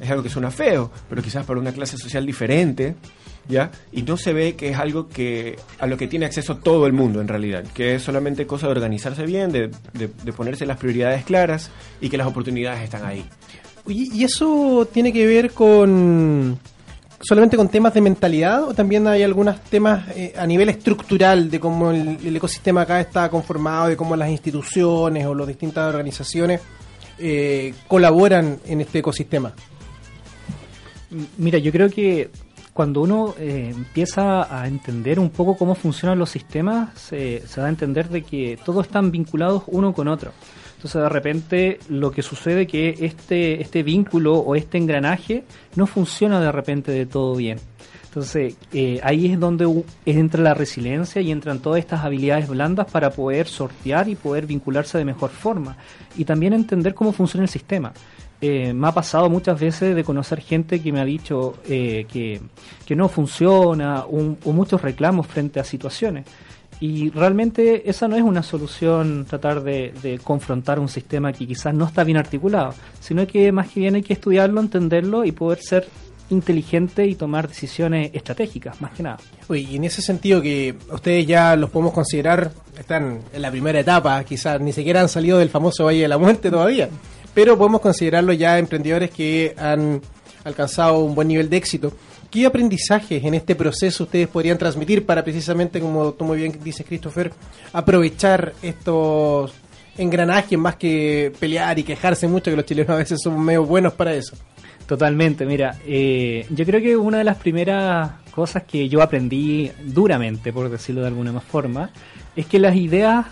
es 0.00 0.10
algo 0.10 0.22
que 0.22 0.28
suena 0.28 0.50
feo, 0.50 0.90
pero 1.08 1.22
quizás 1.22 1.44
para 1.46 1.58
una 1.58 1.72
clase 1.72 1.96
social 1.96 2.26
diferente, 2.26 2.94
¿ya? 3.48 3.70
Y 3.90 4.02
no 4.02 4.16
se 4.16 4.32
ve 4.32 4.54
que 4.54 4.68
es 4.68 4.78
algo 4.78 5.08
que 5.08 5.56
a 5.78 5.86
lo 5.86 5.96
que 5.96 6.06
tiene 6.06 6.26
acceso 6.26 6.56
todo 6.58 6.86
el 6.86 6.92
mundo 6.92 7.20
en 7.20 7.28
realidad, 7.28 7.64
que 7.74 7.96
es 7.96 8.02
solamente 8.02 8.46
cosa 8.46 8.66
de 8.66 8.72
organizarse 8.72 9.24
bien, 9.24 9.50
de, 9.50 9.70
ponerse 10.32 10.66
las 10.66 10.76
prioridades 10.76 11.24
claras 11.24 11.70
y 12.00 12.08
que 12.08 12.18
las 12.18 12.26
oportunidades 12.26 12.82
están 12.82 13.04
ahí. 13.04 13.24
Oye, 13.86 14.08
¿y 14.12 14.24
eso 14.24 14.88
tiene 14.92 15.12
que 15.12 15.26
ver 15.26 15.50
con 15.50 16.58
solamente 17.24 17.56
con 17.56 17.68
temas 17.68 17.94
de 17.94 18.00
mentalidad 18.00 18.64
o 18.64 18.74
también 18.74 19.06
hay 19.06 19.22
algunos 19.22 19.60
temas 19.62 20.08
eh, 20.14 20.34
a 20.36 20.46
nivel 20.46 20.68
estructural 20.68 21.50
de 21.50 21.58
cómo 21.58 21.90
el, 21.90 22.36
ecosistema 22.36 22.82
acá 22.82 23.00
está 23.00 23.28
conformado, 23.30 23.88
de 23.88 23.96
cómo 23.96 24.14
las 24.14 24.28
instituciones 24.28 25.26
o 25.26 25.34
las 25.34 25.46
distintas 25.46 25.88
organizaciones 25.88 26.60
eh, 27.18 27.74
colaboran 27.88 28.58
en 28.66 28.80
este 28.82 28.98
ecosistema? 28.98 29.52
Mira, 31.38 31.58
yo 31.58 31.72
creo 31.72 31.88
que 31.88 32.30
cuando 32.72 33.00
uno 33.00 33.34
eh, 33.38 33.70
empieza 33.74 34.54
a 34.54 34.66
entender 34.66 35.18
un 35.18 35.30
poco 35.30 35.56
cómo 35.56 35.74
funcionan 35.74 36.18
los 36.18 36.28
sistemas, 36.30 36.98
se 36.98 37.40
da 37.56 37.66
a 37.66 37.68
entender 37.68 38.08
de 38.08 38.22
que 38.22 38.58
todos 38.64 38.86
están 38.86 39.10
vinculados 39.10 39.62
uno 39.68 39.94
con 39.94 40.08
otro. 40.08 40.32
Entonces 40.84 41.00
de 41.00 41.08
repente 41.08 41.78
lo 41.88 42.10
que 42.10 42.20
sucede 42.20 42.66
que 42.66 42.94
este, 43.00 43.62
este 43.62 43.82
vínculo 43.82 44.34
o 44.34 44.54
este 44.54 44.76
engranaje 44.76 45.44
no 45.76 45.86
funciona 45.86 46.42
de 46.42 46.52
repente 46.52 46.92
de 46.92 47.06
todo 47.06 47.34
bien. 47.36 47.58
Entonces 48.04 48.54
eh, 48.70 49.00
ahí 49.02 49.32
es 49.32 49.40
donde 49.40 49.82
entra 50.04 50.42
la 50.42 50.52
resiliencia 50.52 51.22
y 51.22 51.32
entran 51.32 51.60
todas 51.60 51.78
estas 51.80 52.04
habilidades 52.04 52.48
blandas 52.50 52.86
para 52.92 53.08
poder 53.10 53.46
sortear 53.46 54.10
y 54.10 54.14
poder 54.14 54.44
vincularse 54.46 54.98
de 54.98 55.06
mejor 55.06 55.30
forma. 55.30 55.78
Y 56.18 56.26
también 56.26 56.52
entender 56.52 56.92
cómo 56.92 57.12
funciona 57.12 57.44
el 57.44 57.48
sistema. 57.50 57.94
Eh, 58.42 58.74
me 58.74 58.88
ha 58.88 58.92
pasado 58.92 59.30
muchas 59.30 59.58
veces 59.58 59.96
de 59.96 60.04
conocer 60.04 60.42
gente 60.42 60.82
que 60.82 60.92
me 60.92 61.00
ha 61.00 61.04
dicho 61.06 61.54
eh, 61.66 62.04
que, 62.12 62.94
no 62.94 63.08
funciona 63.08 64.04
un- 64.04 64.36
o 64.44 64.52
muchos 64.52 64.82
reclamos 64.82 65.26
frente 65.26 65.60
a 65.60 65.64
situaciones. 65.64 66.26
Y 66.80 67.10
realmente 67.10 67.88
esa 67.88 68.08
no 68.08 68.16
es 68.16 68.22
una 68.22 68.42
solución 68.42 69.26
tratar 69.28 69.62
de, 69.62 70.20
confrontar 70.22 70.78
un 70.78 70.88
sistema 70.88 71.32
que 71.32 71.46
quizás 71.46 71.74
no 71.74 71.86
está 71.86 72.04
bien 72.04 72.18
articulado, 72.18 72.74
sino 73.00 73.26
que 73.26 73.52
más 73.52 73.68
que 73.68 73.80
bien 73.80 73.94
hay 73.94 74.02
que 74.02 74.14
estudiarlo, 74.14 74.60
entenderlo 74.60 75.24
y 75.24 75.32
poder 75.32 75.60
ser 75.60 75.86
inteligente 76.30 77.06
y 77.06 77.14
tomar 77.14 77.48
decisiones 77.48 78.10
estratégicas, 78.12 78.80
más 78.80 78.92
que 78.92 79.02
nada. 79.02 79.18
Y 79.50 79.76
en 79.76 79.84
ese 79.84 80.02
sentido 80.02 80.40
que 80.40 80.74
ustedes 80.90 81.26
ya 81.26 81.54
los 81.54 81.70
podemos 81.70 81.92
considerar, 81.92 82.50
están 82.78 83.20
en 83.32 83.42
la 83.42 83.50
primera 83.50 83.78
etapa, 83.78 84.22
quizás 84.24 84.60
ni 84.60 84.72
siquiera 84.72 85.00
han 85.00 85.08
salido 85.08 85.38
del 85.38 85.50
famoso 85.50 85.84
Valle 85.84 86.02
de 86.02 86.08
la 86.08 86.18
Muerte 86.18 86.50
todavía, 86.50 86.88
pero 87.34 87.58
podemos 87.58 87.80
considerarlos 87.80 88.38
ya 88.38 88.58
emprendedores 88.58 89.10
que 89.10 89.54
han 89.58 90.00
alcanzado 90.44 90.98
un 90.98 91.14
buen 91.14 91.28
nivel 91.28 91.48
de 91.50 91.56
éxito. 91.56 91.92
¿Qué 92.34 92.46
aprendizajes 92.46 93.22
en 93.22 93.34
este 93.34 93.54
proceso 93.54 94.02
ustedes 94.02 94.26
podrían 94.26 94.58
transmitir 94.58 95.06
para 95.06 95.22
precisamente, 95.22 95.78
como 95.78 96.14
tú 96.14 96.24
muy 96.24 96.38
bien 96.38 96.58
dices 96.64 96.84
Christopher, 96.84 97.32
aprovechar 97.72 98.54
estos 98.60 99.52
engranajes 99.96 100.58
más 100.58 100.74
que 100.74 101.32
pelear 101.38 101.78
y 101.78 101.84
quejarse 101.84 102.26
mucho, 102.26 102.50
que 102.50 102.56
los 102.56 102.66
chilenos 102.66 102.90
a 102.90 102.96
veces 102.96 103.20
son 103.22 103.40
medio 103.40 103.64
buenos 103.64 103.92
para 103.92 104.14
eso? 104.14 104.36
Totalmente, 104.84 105.46
mira, 105.46 105.78
eh, 105.86 106.44
yo 106.50 106.66
creo 106.66 106.80
que 106.80 106.96
una 106.96 107.18
de 107.18 107.24
las 107.24 107.36
primeras 107.36 108.10
cosas 108.32 108.64
que 108.64 108.88
yo 108.88 109.00
aprendí 109.00 109.70
duramente, 109.84 110.52
por 110.52 110.68
decirlo 110.68 111.02
de 111.02 111.06
alguna 111.06 111.30
más 111.30 111.44
forma, 111.44 111.90
es 112.34 112.46
que 112.46 112.58
las 112.58 112.74
ideas, 112.74 113.26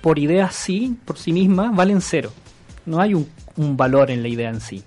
por 0.00 0.20
ideas 0.20 0.54
sí, 0.54 0.96
por 1.04 1.18
sí 1.18 1.32
mismas, 1.32 1.74
valen 1.74 2.00
cero. 2.00 2.30
No 2.84 3.00
hay 3.00 3.12
un, 3.12 3.28
un 3.56 3.76
valor 3.76 4.12
en 4.12 4.22
la 4.22 4.28
idea 4.28 4.50
en 4.50 4.60
sí. 4.60 4.84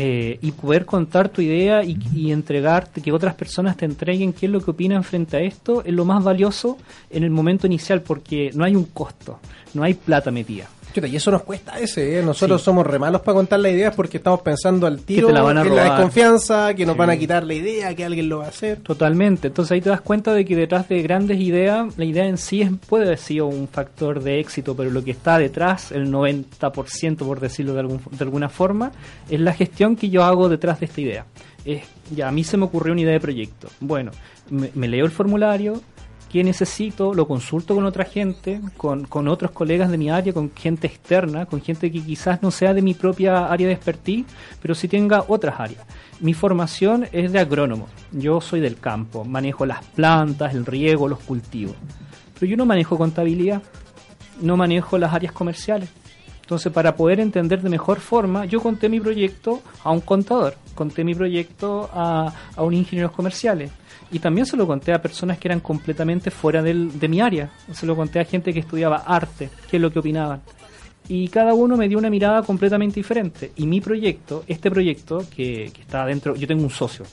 Eh, 0.00 0.38
y 0.42 0.52
poder 0.52 0.86
contar 0.86 1.28
tu 1.28 1.42
idea 1.42 1.82
y, 1.82 1.98
y 2.14 2.30
entregarte, 2.30 3.00
que 3.00 3.10
otras 3.10 3.34
personas 3.34 3.76
te 3.76 3.84
entreguen 3.84 4.32
qué 4.32 4.46
es 4.46 4.52
lo 4.52 4.60
que 4.60 4.70
opinan 4.70 5.02
frente 5.02 5.36
a 5.36 5.40
esto, 5.40 5.82
es 5.84 5.92
lo 5.92 6.04
más 6.04 6.22
valioso 6.22 6.78
en 7.10 7.24
el 7.24 7.30
momento 7.30 7.66
inicial, 7.66 8.02
porque 8.02 8.52
no 8.54 8.62
hay 8.62 8.76
un 8.76 8.84
costo, 8.84 9.40
no 9.74 9.82
hay 9.82 9.94
plata 9.94 10.30
metida. 10.30 10.68
Y 11.06 11.16
eso 11.16 11.30
nos 11.30 11.42
cuesta 11.42 11.78
ese, 11.78 12.18
¿eh? 12.18 12.22
Nosotros 12.22 12.60
somos 12.62 12.86
re 12.86 12.98
malos 12.98 13.20
para 13.20 13.34
contar 13.36 13.60
las 13.60 13.72
ideas 13.72 13.94
porque 13.94 14.16
estamos 14.16 14.40
pensando 14.42 14.86
al 14.86 15.00
tiro 15.00 15.28
te 15.28 15.34
la 15.34 15.42
van 15.42 15.58
a 15.58 15.62
en 15.62 15.68
la 15.68 15.82
robar. 15.84 15.96
desconfianza, 15.98 16.74
que 16.74 16.84
nos 16.86 16.94
Sí. 16.94 16.98
van 16.98 17.10
a 17.10 17.16
quitar 17.16 17.44
la 17.44 17.54
idea, 17.54 17.94
que 17.94 18.04
alguien 18.04 18.28
lo 18.28 18.38
va 18.38 18.46
a 18.46 18.48
hacer. 18.48 18.78
Totalmente, 18.78 19.48
entonces 19.48 19.72
ahí 19.72 19.80
te 19.80 19.90
das 19.90 20.00
cuenta 20.00 20.32
de 20.34 20.44
que 20.44 20.56
detrás 20.56 20.88
de 20.88 21.00
grandes 21.02 21.38
ideas, 21.40 21.96
la 21.96 22.04
idea 22.04 22.26
en 22.26 22.38
sí 22.38 22.62
es, 22.62 22.70
puede 22.88 23.04
haber 23.04 23.18
sido 23.18 23.46
un 23.46 23.68
factor 23.68 24.22
de 24.22 24.40
éxito, 24.40 24.74
pero 24.74 24.90
lo 24.90 25.04
que 25.04 25.12
está 25.12 25.38
detrás, 25.38 25.92
el 25.92 26.10
90% 26.10 27.24
por 27.26 27.40
decirlo 27.40 27.74
de, 27.74 27.80
algún- 27.80 28.00
de 28.10 28.24
alguna 28.24 28.48
forma, 28.48 28.92
es 29.28 29.40
la 29.40 29.52
gestión 29.52 29.96
que 29.96 30.08
yo 30.10 30.24
hago 30.24 30.48
detrás 30.48 30.80
de 30.80 30.86
esta 30.86 31.00
idea. 31.00 31.26
Es, 31.64 31.82
ya, 32.14 32.28
a 32.28 32.32
mí 32.32 32.44
se 32.44 32.56
me 32.56 32.64
ocurrió 32.64 32.92
una 32.92 33.02
idea 33.02 33.12
de 33.12 33.20
proyecto. 33.20 33.68
Bueno, 33.80 34.10
me, 34.50 34.70
me 34.74 34.88
leo 34.88 35.04
el 35.04 35.10
formulario, 35.10 35.80
qué 36.30 36.44
necesito, 36.44 37.14
lo 37.14 37.26
consulto 37.26 37.74
con 37.74 37.84
otra 37.84 38.04
gente, 38.04 38.60
con, 38.76 39.04
con 39.06 39.28
otros 39.28 39.50
colegas 39.50 39.90
de 39.90 39.98
mi 39.98 40.10
área, 40.10 40.32
con 40.32 40.50
gente 40.54 40.86
externa, 40.86 41.46
con 41.46 41.62
gente 41.62 41.90
que 41.90 42.02
quizás 42.02 42.42
no 42.42 42.50
sea 42.50 42.74
de 42.74 42.82
mi 42.82 42.94
propia 42.94 43.50
área 43.50 43.66
de 43.66 43.72
expertise, 43.72 44.26
pero 44.60 44.74
sí 44.74 44.88
tenga 44.88 45.24
otras 45.28 45.58
áreas. 45.58 45.84
Mi 46.20 46.34
formación 46.34 47.06
es 47.12 47.32
de 47.32 47.38
agrónomo, 47.38 47.88
yo 48.12 48.40
soy 48.40 48.60
del 48.60 48.78
campo, 48.78 49.24
manejo 49.24 49.64
las 49.66 49.84
plantas, 49.84 50.54
el 50.54 50.66
riego, 50.66 51.08
los 51.08 51.20
cultivos, 51.20 51.76
pero 52.38 52.50
yo 52.50 52.56
no 52.56 52.66
manejo 52.66 52.96
contabilidad. 52.96 53.62
no 54.40 54.56
manejo 54.56 54.98
las 54.98 55.12
áreas 55.12 55.32
comerciales. 55.32 55.88
Entonces, 56.42 56.72
para 56.72 56.96
poder 56.96 57.20
entender 57.20 57.60
de 57.60 57.68
mejor 57.68 58.00
forma, 58.00 58.46
yo 58.46 58.60
conté 58.60 58.88
mi 58.88 59.00
proyecto 59.00 59.60
a 59.84 59.90
un 59.90 60.00
contador, 60.00 60.54
conté 60.74 61.04
mi 61.04 61.14
proyecto 61.14 61.90
a, 61.92 62.32
a 62.56 62.62
un 62.62 62.72
ingeniero 62.72 63.12
comerciales. 63.12 63.70
Y 64.10 64.18
también 64.18 64.46
se 64.46 64.56
lo 64.56 64.66
conté 64.66 64.92
a 64.92 65.02
personas 65.02 65.38
que 65.38 65.48
eran 65.48 65.60
completamente 65.60 66.30
fuera 66.30 66.62
del, 66.62 66.98
de 66.98 67.08
mi 67.08 67.20
área. 67.20 67.50
Se 67.72 67.86
lo 67.86 67.94
conté 67.94 68.20
a 68.20 68.24
gente 68.24 68.52
que 68.52 68.60
estudiaba 68.60 69.04
arte, 69.06 69.50
qué 69.70 69.76
es 69.76 69.82
lo 69.82 69.90
que 69.90 69.98
opinaban. 69.98 70.40
Y 71.08 71.28
cada 71.28 71.54
uno 71.54 71.76
me 71.76 71.88
dio 71.88 71.98
una 71.98 72.10
mirada 72.10 72.42
completamente 72.42 73.00
diferente. 73.00 73.52
Y 73.56 73.66
mi 73.66 73.80
proyecto, 73.80 74.44
este 74.46 74.70
proyecto 74.70 75.24
que, 75.34 75.70
que 75.72 75.82
está 75.82 76.04
dentro, 76.04 76.34
yo 76.36 76.46
tengo 76.46 76.62
un 76.62 76.70
socio, 76.70 77.04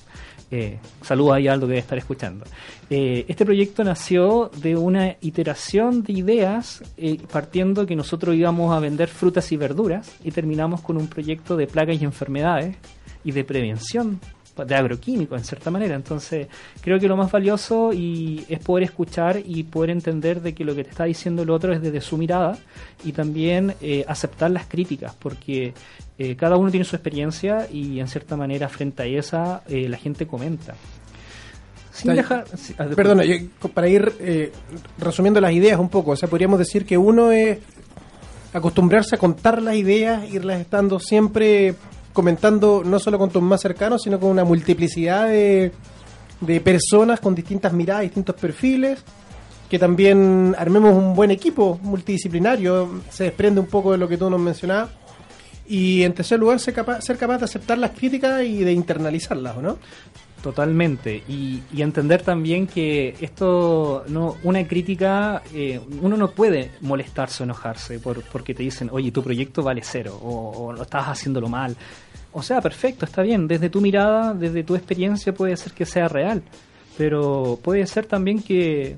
eh, 0.51 0.77
saludo 1.01 1.33
ahí 1.33 1.47
Aldo 1.47 1.65
que 1.65 1.71
debe 1.71 1.79
estar 1.79 1.97
escuchando. 1.97 2.45
Eh, 2.89 3.25
este 3.27 3.45
proyecto 3.45 3.83
nació 3.83 4.51
de 4.55 4.75
una 4.75 5.17
iteración 5.21 6.03
de 6.03 6.13
ideas, 6.13 6.83
eh, 6.97 7.17
partiendo 7.31 7.85
que 7.85 7.95
nosotros 7.95 8.35
íbamos 8.35 8.73
a 8.75 8.79
vender 8.79 9.09
frutas 9.09 9.51
y 9.51 9.57
verduras 9.57 10.15
y 10.23 10.31
terminamos 10.31 10.81
con 10.81 10.97
un 10.97 11.07
proyecto 11.07 11.57
de 11.57 11.67
plagas 11.67 12.01
y 12.01 12.05
enfermedades 12.05 12.77
y 13.23 13.31
de 13.31 13.43
prevención 13.43 14.19
de 14.65 14.75
agroquímicos 14.75 15.37
en 15.39 15.45
cierta 15.45 15.69
manera. 15.71 15.95
Entonces, 15.95 16.47
creo 16.81 16.99
que 16.99 17.07
lo 17.07 17.17
más 17.17 17.31
valioso 17.31 17.91
y 17.93 18.45
es 18.47 18.59
poder 18.59 18.83
escuchar 18.83 19.41
y 19.45 19.63
poder 19.63 19.89
entender 19.89 20.41
de 20.41 20.53
que 20.53 20.63
lo 20.63 20.75
que 20.75 20.83
te 20.83 20.91
está 20.91 21.05
diciendo 21.05 21.43
el 21.43 21.49
otro 21.49 21.73
es 21.73 21.81
desde 21.81 22.01
su 22.01 22.17
mirada 22.17 22.57
y 23.03 23.11
también 23.11 23.73
eh, 23.81 24.05
aceptar 24.07 24.51
las 24.51 24.65
críticas, 24.67 25.13
porque 25.19 25.73
eh, 26.17 26.35
cada 26.35 26.55
uno 26.57 26.71
tiene 26.71 26.85
su 26.85 26.95
experiencia 26.95 27.67
y 27.71 27.99
en 27.99 28.07
cierta 28.07 28.37
manera 28.37 28.69
frente 28.69 29.03
a 29.03 29.05
esa 29.05 29.63
eh, 29.67 29.89
la 29.89 29.97
gente 29.97 30.25
comenta. 30.27 30.75
Sin 31.91 32.13
dejar, 32.13 32.45
ah, 32.77 32.85
Perdona, 32.95 33.23
yo- 33.23 33.37
para 33.73 33.87
ir 33.87 34.11
eh, 34.19 34.51
resumiendo 34.97 35.39
las 35.39 35.53
ideas 35.53 35.79
un 35.79 35.87
poco, 35.89 36.11
o 36.11 36.15
sea, 36.15 36.29
podríamos 36.29 36.59
decir 36.59 36.85
que 36.85 36.97
uno 36.97 37.31
es 37.31 37.59
acostumbrarse 38.53 39.15
a 39.15 39.17
contar 39.17 39.61
las 39.61 39.75
ideas, 39.75 40.29
irlas 40.31 40.59
estando 40.61 40.99
siempre 40.99 41.75
comentando 42.15 42.81
no 42.83 42.97
solo 42.97 43.19
con 43.19 43.29
tus 43.29 43.43
más 43.43 43.61
cercanos, 43.61 44.01
sino 44.01 44.19
con 44.19 44.29
una 44.31 44.45
multiplicidad 44.45 45.27
de, 45.27 45.73
de 46.39 46.61
personas 46.61 47.19
con 47.19 47.35
distintas 47.35 47.73
miradas, 47.73 48.03
distintos 48.03 48.35
perfiles, 48.35 49.03
que 49.69 49.77
también 49.77 50.55
armemos 50.57 50.95
un 50.95 51.13
buen 51.13 51.29
equipo 51.29 51.77
multidisciplinario, 51.83 53.01
se 53.09 53.25
desprende 53.25 53.59
un 53.59 53.67
poco 53.67 53.91
de 53.91 53.97
lo 53.97 54.07
que 54.07 54.17
tú 54.17 54.29
nos 54.29 54.39
mencionabas, 54.39 54.91
y 55.67 56.03
en 56.03 56.13
tercer 56.13 56.39
lugar 56.39 56.59
ser 56.59 56.73
capaz, 56.73 57.37
de 57.37 57.45
aceptar 57.45 57.77
las 57.77 57.91
críticas 57.91 58.43
y 58.43 58.63
de 58.63 58.71
internalizarlas, 58.71 59.57
¿o 59.57 59.61
no? 59.61 59.77
Totalmente. 60.41 61.23
Y, 61.27 61.63
y 61.73 61.81
entender 61.81 62.21
también 62.21 62.67
que 62.67 63.15
esto, 63.19 64.05
no 64.07 64.37
una 64.43 64.65
crítica, 64.67 65.41
eh, 65.51 65.81
uno 66.01 66.15
no 66.15 66.29
puede 66.29 66.69
molestarse 66.81 67.41
o 67.41 67.45
enojarse 67.45 67.97
por, 67.97 68.21
porque 68.21 68.53
te 68.53 68.61
dicen, 68.61 68.89
oye, 68.91 69.11
tu 69.11 69.23
proyecto 69.23 69.63
vale 69.63 69.81
cero 69.83 70.19
o, 70.21 70.67
o 70.67 70.71
lo 70.71 70.83
estás 70.83 71.07
haciéndolo 71.07 71.49
mal. 71.49 71.75
O 72.37 72.41
sea, 72.43 72.59
perfecto, 72.61 73.05
está 73.05 73.21
bien. 73.21 73.47
Desde 73.47 73.69
tu 73.69 73.79
mirada, 73.79 74.33
desde 74.33 74.63
tu 74.63 74.75
experiencia 74.75 75.33
puede 75.33 75.55
ser 75.55 75.71
que 75.73 75.85
sea 75.85 76.07
real. 76.09 76.43
Pero 76.97 77.57
puede 77.63 77.85
ser 77.87 78.05
también 78.05 78.41
que 78.43 78.97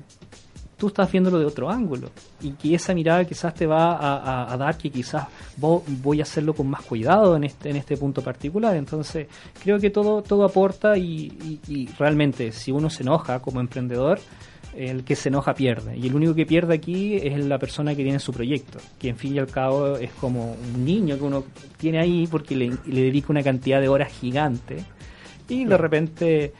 tú 0.76 0.88
estás 0.88 1.10
viéndolo 1.10 1.38
de 1.40 1.44
otro 1.46 1.68
ángulo 1.70 2.10
y 2.40 2.52
que 2.52 2.74
esa 2.74 2.94
mirada 2.94 3.24
quizás 3.24 3.52
te 3.54 3.66
va 3.66 3.94
a, 3.96 4.52
a- 4.52 4.56
dar 4.56 4.76
que 4.78 4.90
quizás 4.90 5.26
vo- 5.60 5.82
voy 6.02 6.20
a 6.20 6.22
hacerlo 6.22 6.54
con 6.54 6.68
más 6.68 6.82
cuidado 6.82 7.34
en 7.36 7.42
este, 7.44 7.70
en 7.70 7.76
este 7.76 7.96
punto 7.96 8.22
particular. 8.22 8.76
Entonces, 8.76 9.26
creo 9.60 9.78
que 9.80 9.90
todo, 9.90 10.22
todo 10.22 10.44
aporta 10.44 10.96
y, 10.96 11.32
y- 11.42 11.60
y 11.68 11.86
realmente 11.98 12.52
si 12.52 12.70
uno 12.70 12.90
se 12.90 13.02
enoja 13.02 13.40
como 13.40 13.60
emprendedor, 13.60 14.20
el 14.78 15.04
que 15.04 15.16
se 15.16 15.28
enoja 15.28 15.54
pierde. 15.54 15.96
Y 15.96 16.06
el 16.06 16.14
único 16.14 16.34
que 16.34 16.46
pierde 16.46 16.74
aquí 16.74 17.16
es 17.16 17.44
la 17.44 17.58
persona 17.58 17.94
que 17.94 18.02
tiene 18.04 18.18
su 18.20 18.32
proyecto, 18.32 18.78
que 18.98 19.08
en 19.08 19.16
fin 19.16 19.34
y 19.34 19.38
al 19.38 19.48
cabo 19.48 19.96
es 19.96 20.10
como 20.12 20.52
un 20.52 20.84
niño 20.84 21.16
que 21.18 21.24
uno 21.24 21.44
tiene 21.76 21.98
ahí 22.00 22.26
porque 22.30 22.54
le, 22.54 22.68
le 22.86 23.00
dedica 23.02 23.26
una 23.30 23.42
cantidad 23.42 23.80
de 23.80 23.88
horas 23.88 24.12
gigante 24.12 24.84
y 25.48 25.64
de 25.64 25.76
repente 25.76 26.52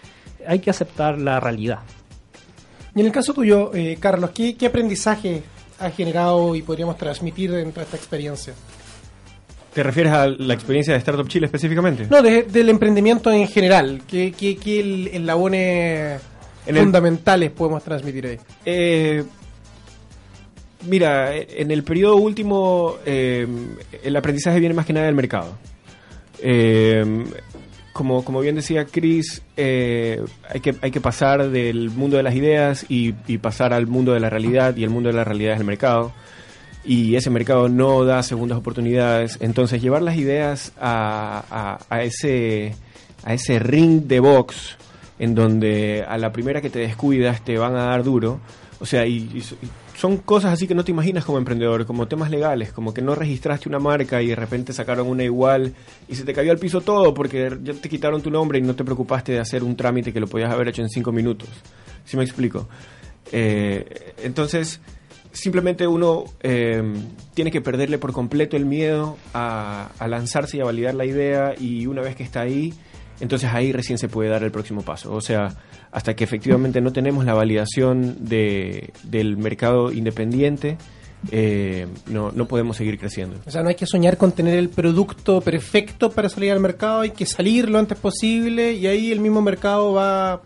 hay 0.46 0.59
que 0.59 0.70
aceptar 0.70 1.18
la 1.18 1.38
realidad. 1.40 1.78
Y 2.94 3.00
en 3.00 3.07
el 3.07 3.12
caso 3.12 3.33
tuyo, 3.35 3.70
eh, 3.74 3.96
Carlos, 4.00 4.31
¿qué, 4.31 4.57
qué 4.57 4.66
aprendizaje 4.66 5.42
ha 5.78 5.90
generado 5.90 6.57
y 6.57 6.62
podríamos 6.62 6.96
transmitir 6.96 7.52
dentro 7.52 7.81
de 7.81 7.85
esta 7.85 7.96
experiencia? 7.96 8.54
¿Te 9.72 9.83
refieres 9.85 10.12
a 10.12 10.26
la 10.26 10.54
experiencia 10.54 10.92
de 10.94 10.98
Startup 10.98 11.28
Chile 11.28 11.46
específicamente? 11.46 12.09
No, 12.11 12.20
de- 12.22 12.42
del 12.44 12.68
emprendimiento 12.70 13.31
en 13.31 13.46
general. 13.46 14.02
¿Qué, 14.09 14.33
qué, 14.37 14.57
qué 14.57 14.81
el- 14.81 15.09
eslabones 15.09 16.20
En 16.68 16.76
el- 16.76 16.83
fundamentales 16.85 17.50
podemos 17.50 17.83
transmitir 17.83 18.27
ahí? 18.27 18.38
Eh, 18.64 19.25
mira, 20.87 21.35
en 21.37 21.71
el 21.71 21.83
periodo 21.83 22.16
último 22.16 22.96
eh, 23.04 23.46
el 24.02 24.16
aprendizaje 24.16 24.60
viene 24.60 24.75
más 24.75 24.87
que 24.87 24.92
nada 24.92 25.06
del 25.06 25.14
mercado. 25.14 25.56
Eh, 26.40 27.25
como, 27.92 28.25
como 28.25 28.40
bien 28.40 28.54
decía 28.54 28.85
Chris, 28.85 29.42
eh, 29.56 30.23
hay, 30.48 30.60
que, 30.60 30.77
hay 30.81 30.90
que 30.92 31.00
pasar 31.00 31.50
del 31.50 31.90
mundo 31.90 32.16
de 32.16 32.23
las 32.23 32.35
ideas 32.37 32.87
y, 32.88 33.14
y 33.27 33.38
pasar 33.38 33.73
al 33.73 33.88
mundo 33.88 34.12
de 34.12 34.21
la 34.21 34.31
realidad 34.31 34.77
y 34.77 34.85
el 34.85 34.90
mundo 34.90 35.08
de 35.08 35.16
la 35.16 35.25
realidad 35.25 35.54
es 35.54 35.60
el 35.60 35.66
mercado. 35.66 36.12
Y 36.85 37.16
ese 37.16 37.29
mercado 37.29 37.69
no 37.69 38.04
da 38.04 38.23
segundas 38.23 38.56
oportunidades. 38.56 39.37
Entonces 39.40 39.83
llevar 39.83 40.02
las 40.02 40.16
ideas 40.16 40.73
a, 40.81 41.44
a- 41.50 41.79
a 41.96 42.02
ese, 42.04 42.77
a 43.25 43.35
ese 43.35 43.58
ring 43.58 44.02
de 44.04 44.21
box 44.21 44.77
en 45.19 45.35
donde 45.35 46.04
a 46.08 46.16
la 46.19 46.33
primera 46.33 46.60
que 46.60 46.71
te 46.71 46.79
descuidas 46.79 47.44
te 47.44 47.58
van 47.58 47.75
a 47.77 47.85
dar 47.85 48.04
duro. 48.04 48.40
O 48.81 48.87
sea, 48.87 49.06
y, 49.06 49.31
y 49.35 49.40
so- 49.40 49.56
y 49.62 49.66
son 49.98 50.19
cosas 50.19 50.52
así 50.52 50.69
que 50.69 50.75
no 50.77 50.85
te 50.85 50.92
imaginas 50.92 51.25
como 51.25 51.38
emprendedor, 51.38 51.85
como 51.85 52.06
temas 52.06 52.31
legales, 52.31 52.73
como 52.73 52.94
que 52.94 53.02
no 53.02 53.16
registraste 53.16 53.69
una 53.69 53.81
marca 53.81 54.23
y 54.23 54.29
de 54.29 54.37
repente 54.37 54.73
sacaron 54.73 55.08
una 55.08 55.25
igual 55.25 55.75
y 56.08 56.14
se 56.14 56.23
te 56.25 56.33
cayó 56.33 56.52
al 56.52 56.58
piso 56.58 56.81
todo 56.83 57.12
porque 57.12 57.50
ya 57.64 57.75
te 57.75 57.88
quitaron 57.88 58.23
tu 58.23 58.31
nombre 58.31 58.60
y 58.60 58.62
no 58.62 58.77
te 58.77 58.85
preocupaste 58.85 59.33
de 59.33 59.40
hacer 59.40 59.64
un 59.64 59.75
trámite 59.75 60.12
que 60.12 60.21
lo 60.21 60.29
podías 60.29 60.52
haber 60.52 60.69
hecho 60.69 60.83
en 60.83 60.88
cinco 60.88 61.10
minutos. 61.10 61.48
¿Sí 62.04 62.16
me 62.16 62.23
explico? 62.23 62.69
Eh, 63.33 64.14
entonces, 64.23 64.81
simplemente 65.33 65.87
uno 65.88 66.25
eh, 66.42 66.81
tiene 67.35 67.50
que 67.50 67.60
perderle 67.60 67.98
por 67.98 68.12
completo 68.12 68.56
el 68.56 68.66
miedo 68.66 69.16
a 69.35 69.88
lanzarse 70.08 70.58
y 70.58 70.60
a 70.60 70.64
validar 70.64 70.94
la 70.94 71.04
idea 71.06 71.54
y 71.58 71.87
una 71.88 72.02
vez 72.02 72.14
que 72.14 72.23
está 72.23 72.42
ahí, 72.42 72.73
entonces 73.21 73.50
ahí 73.52 73.73
recién 73.73 73.98
se 73.98 74.08
puede 74.08 74.31
dar 74.31 74.42
el 74.42 74.50
próximo 74.50 74.83
paso. 74.83 75.12
O 75.12 75.21
sea, 75.21 75.54
hasta 75.90 76.14
que 76.14 76.25
efectivamente 76.25 76.81
no 76.81 76.92
tenemos 76.92 77.25
la 77.25 77.35
validación 77.35 78.16
de, 78.21 78.92
del 79.04 79.37
mercado 79.37 79.92
independiente, 79.92 80.77
eh, 81.33 81.87
no, 82.06 82.31
no 82.31 82.46
podemos 82.46 82.77
seguir 82.77 82.98
creciendo. 82.98 83.37
O 83.46 83.50
sea, 83.50 83.62
no 83.62 83.69
hay 83.69 83.75
que 83.75 83.87
soñar 83.87 84.16
con 84.16 84.33
tener 84.33 84.56
el 84.56 84.69
producto 84.69 85.40
perfecto 85.40 86.10
para 86.10 86.29
salir 86.29 86.52
al 86.52 86.60
mercado, 86.60 87.00
hay 87.00 87.10
que 87.10 87.27
salir 87.27 87.69
lo 87.69 87.79
antes 87.79 87.98
posible 87.98 88.73
y 88.73 88.87
ahí 88.87 89.10
el 89.10 89.21
mismo 89.21 89.42
mercado 89.42 89.92
va 89.94 90.42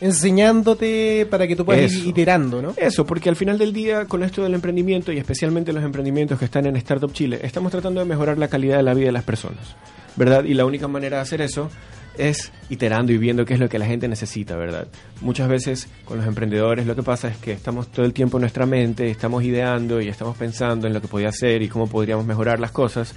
enseñándote 0.00 1.26
para 1.30 1.46
que 1.46 1.56
tú 1.56 1.64
puedas 1.64 1.92
ir 1.92 2.06
iterando, 2.06 2.60
¿no? 2.60 2.74
Eso, 2.76 3.06
porque 3.06 3.28
al 3.28 3.36
final 3.36 3.58
del 3.58 3.72
día, 3.72 4.04
con 4.06 4.22
esto 4.22 4.42
del 4.42 4.54
emprendimiento 4.54 5.12
y 5.12 5.18
especialmente 5.18 5.72
los 5.72 5.84
emprendimientos 5.84 6.38
que 6.38 6.44
están 6.44 6.66
en 6.66 6.76
Startup 6.76 7.12
Chile, 7.12 7.40
estamos 7.42 7.72
tratando 7.72 8.00
de 8.00 8.06
mejorar 8.06 8.36
la 8.38 8.48
calidad 8.48 8.76
de 8.76 8.82
la 8.82 8.94
vida 8.94 9.06
de 9.06 9.12
las 9.12 9.24
personas, 9.24 9.76
¿verdad? 10.16 10.44
Y 10.44 10.54
la 10.54 10.66
única 10.66 10.88
manera 10.88 11.18
de 11.18 11.22
hacer 11.22 11.40
eso 11.40 11.70
es 12.18 12.52
iterando 12.68 13.12
y 13.12 13.18
viendo 13.18 13.44
qué 13.44 13.54
es 13.54 13.60
lo 13.60 13.68
que 13.68 13.78
la 13.78 13.86
gente 13.86 14.08
necesita, 14.08 14.56
¿verdad? 14.56 14.88
Muchas 15.20 15.48
veces 15.48 15.88
con 16.04 16.18
los 16.18 16.26
emprendedores 16.26 16.86
lo 16.86 16.96
que 16.96 17.02
pasa 17.02 17.28
es 17.28 17.36
que 17.36 17.52
estamos 17.52 17.88
todo 17.88 18.04
el 18.04 18.12
tiempo 18.12 18.38
en 18.38 18.42
nuestra 18.42 18.66
mente, 18.66 19.10
estamos 19.10 19.44
ideando 19.44 20.00
y 20.00 20.08
estamos 20.08 20.36
pensando 20.36 20.86
en 20.86 20.94
lo 20.94 21.00
que 21.00 21.08
podía 21.08 21.28
hacer 21.28 21.62
y 21.62 21.68
cómo 21.68 21.88
podríamos 21.88 22.26
mejorar 22.26 22.60
las 22.60 22.72
cosas, 22.72 23.14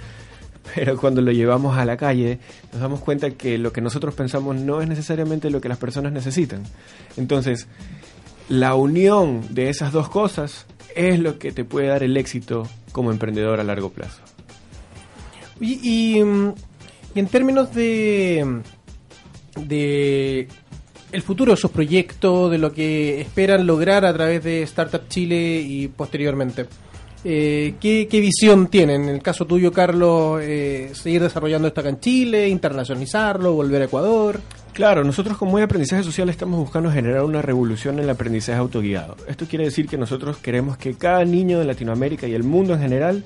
pero 0.74 0.96
cuando 0.96 1.20
lo 1.20 1.32
llevamos 1.32 1.76
a 1.76 1.84
la 1.84 1.96
calle 1.96 2.38
nos 2.72 2.80
damos 2.80 3.00
cuenta 3.00 3.30
que 3.30 3.58
lo 3.58 3.72
que 3.72 3.80
nosotros 3.80 4.14
pensamos 4.14 4.56
no 4.56 4.80
es 4.80 4.88
necesariamente 4.88 5.50
lo 5.50 5.60
que 5.60 5.68
las 5.68 5.78
personas 5.78 6.12
necesitan. 6.12 6.62
Entonces, 7.16 7.68
la 8.48 8.74
unión 8.74 9.42
de 9.50 9.68
esas 9.68 9.92
dos 9.92 10.08
cosas 10.08 10.66
es 10.94 11.18
lo 11.20 11.38
que 11.38 11.52
te 11.52 11.64
puede 11.64 11.88
dar 11.88 12.02
el 12.02 12.16
éxito 12.16 12.68
como 12.92 13.12
emprendedor 13.12 13.60
a 13.60 13.64
largo 13.64 13.90
plazo. 13.90 14.20
Y, 15.60 16.16
y, 16.18 16.24
mm, 16.24 16.54
y 17.14 17.18
en 17.20 17.26
términos 17.26 17.74
de, 17.74 18.62
de 19.56 20.48
el 21.12 21.22
futuro 21.22 21.52
de 21.52 21.56
sus 21.56 21.70
proyectos, 21.70 22.50
de 22.50 22.58
lo 22.58 22.72
que 22.72 23.20
esperan 23.20 23.66
lograr 23.66 24.04
a 24.04 24.12
través 24.12 24.44
de 24.44 24.62
Startup 24.62 25.08
Chile 25.08 25.60
y 25.60 25.88
posteriormente, 25.88 26.66
eh, 27.24 27.74
¿qué, 27.80 28.08
qué 28.08 28.20
visión 28.20 28.68
tienen? 28.68 29.02
En 29.02 29.08
el 29.16 29.22
caso 29.22 29.44
tuyo, 29.44 29.72
Carlos, 29.72 30.40
eh, 30.42 30.90
seguir 30.94 31.22
desarrollando 31.22 31.68
esto 31.68 31.80
acá 31.80 31.90
en 31.90 32.00
Chile, 32.00 32.48
internacionalizarlo, 32.48 33.52
volver 33.52 33.82
a 33.82 33.84
Ecuador. 33.86 34.40
Claro, 34.72 35.04
nosotros 35.04 35.36
como 35.36 35.50
Muy 35.52 35.62
Aprendizaje 35.62 36.02
Social 36.02 36.28
estamos 36.30 36.58
buscando 36.58 36.90
generar 36.90 37.24
una 37.24 37.42
revolución 37.42 37.98
en 37.98 38.04
el 38.04 38.10
aprendizaje 38.10 38.58
autoguiado. 38.58 39.16
Esto 39.26 39.46
quiere 39.46 39.64
decir 39.64 39.88
que 39.88 39.98
nosotros 39.98 40.38
queremos 40.38 40.78
que 40.78 40.94
cada 40.94 41.24
niño 41.24 41.58
de 41.58 41.64
Latinoamérica 41.64 42.26
y 42.28 42.34
el 42.34 42.44
mundo 42.44 42.74
en 42.74 42.80
general 42.80 43.24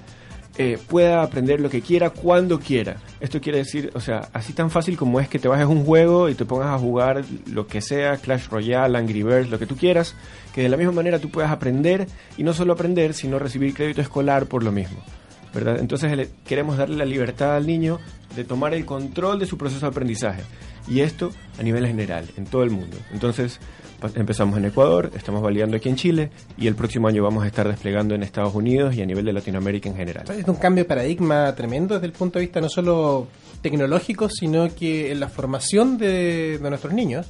eh, 0.56 0.78
pueda 0.88 1.22
aprender 1.22 1.60
lo 1.60 1.68
que 1.68 1.82
quiera 1.82 2.10
cuando 2.10 2.60
quiera. 2.60 2.98
Esto 3.20 3.40
quiere 3.40 3.58
decir, 3.58 3.90
o 3.94 4.00
sea, 4.00 4.28
así 4.32 4.52
tan 4.52 4.70
fácil 4.70 4.96
como 4.96 5.18
es 5.18 5.28
que 5.28 5.38
te 5.38 5.48
bajes 5.48 5.66
un 5.66 5.84
juego 5.84 6.28
y 6.28 6.34
te 6.34 6.44
pongas 6.44 6.68
a 6.68 6.78
jugar 6.78 7.24
lo 7.50 7.66
que 7.66 7.80
sea, 7.80 8.16
Clash 8.18 8.48
Royale, 8.48 8.96
Angry 8.96 9.22
Birds, 9.22 9.50
lo 9.50 9.58
que 9.58 9.66
tú 9.66 9.76
quieras, 9.76 10.14
que 10.54 10.62
de 10.62 10.68
la 10.68 10.76
misma 10.76 10.92
manera 10.92 11.18
tú 11.18 11.30
puedas 11.30 11.50
aprender 11.50 12.06
y 12.36 12.44
no 12.44 12.52
solo 12.52 12.72
aprender, 12.72 13.14
sino 13.14 13.38
recibir 13.38 13.74
crédito 13.74 14.00
escolar 14.00 14.46
por 14.46 14.62
lo 14.62 14.70
mismo. 14.70 15.02
¿verdad? 15.54 15.78
Entonces 15.78 16.28
queremos 16.44 16.76
darle 16.76 16.96
la 16.96 17.04
libertad 17.04 17.56
al 17.56 17.66
niño 17.66 18.00
de 18.34 18.44
tomar 18.44 18.74
el 18.74 18.84
control 18.84 19.38
de 19.38 19.46
su 19.46 19.56
proceso 19.56 19.80
de 19.86 19.90
aprendizaje. 19.90 20.42
Y 20.88 21.00
esto 21.00 21.30
a 21.58 21.62
nivel 21.62 21.86
general, 21.86 22.28
en 22.36 22.44
todo 22.44 22.62
el 22.62 22.70
mundo. 22.70 22.96
Entonces, 23.12 23.60
empezamos 24.14 24.58
en 24.58 24.66
Ecuador, 24.66 25.10
estamos 25.14 25.42
validando 25.42 25.76
aquí 25.76 25.88
en 25.88 25.96
Chile 25.96 26.30
y 26.56 26.66
el 26.66 26.74
próximo 26.74 27.08
año 27.08 27.22
vamos 27.22 27.44
a 27.44 27.46
estar 27.46 27.66
desplegando 27.68 28.14
en 28.14 28.22
Estados 28.22 28.54
Unidos 28.54 28.94
y 28.94 29.02
a 29.02 29.06
nivel 29.06 29.24
de 29.24 29.32
Latinoamérica 29.32 29.88
en 29.88 29.96
general. 29.96 30.24
Es 30.30 30.46
un 30.46 30.56
cambio 30.56 30.84
de 30.84 30.88
paradigma 30.88 31.54
tremendo 31.54 31.94
desde 31.94 32.06
el 32.06 32.12
punto 32.12 32.38
de 32.38 32.44
vista 32.44 32.60
no 32.60 32.68
solo 32.68 33.28
tecnológico, 33.62 34.28
sino 34.28 34.68
que 34.74 35.12
en 35.12 35.20
la 35.20 35.28
formación 35.28 35.96
de, 35.96 36.58
nuestros 36.60 36.92
niños. 36.92 37.26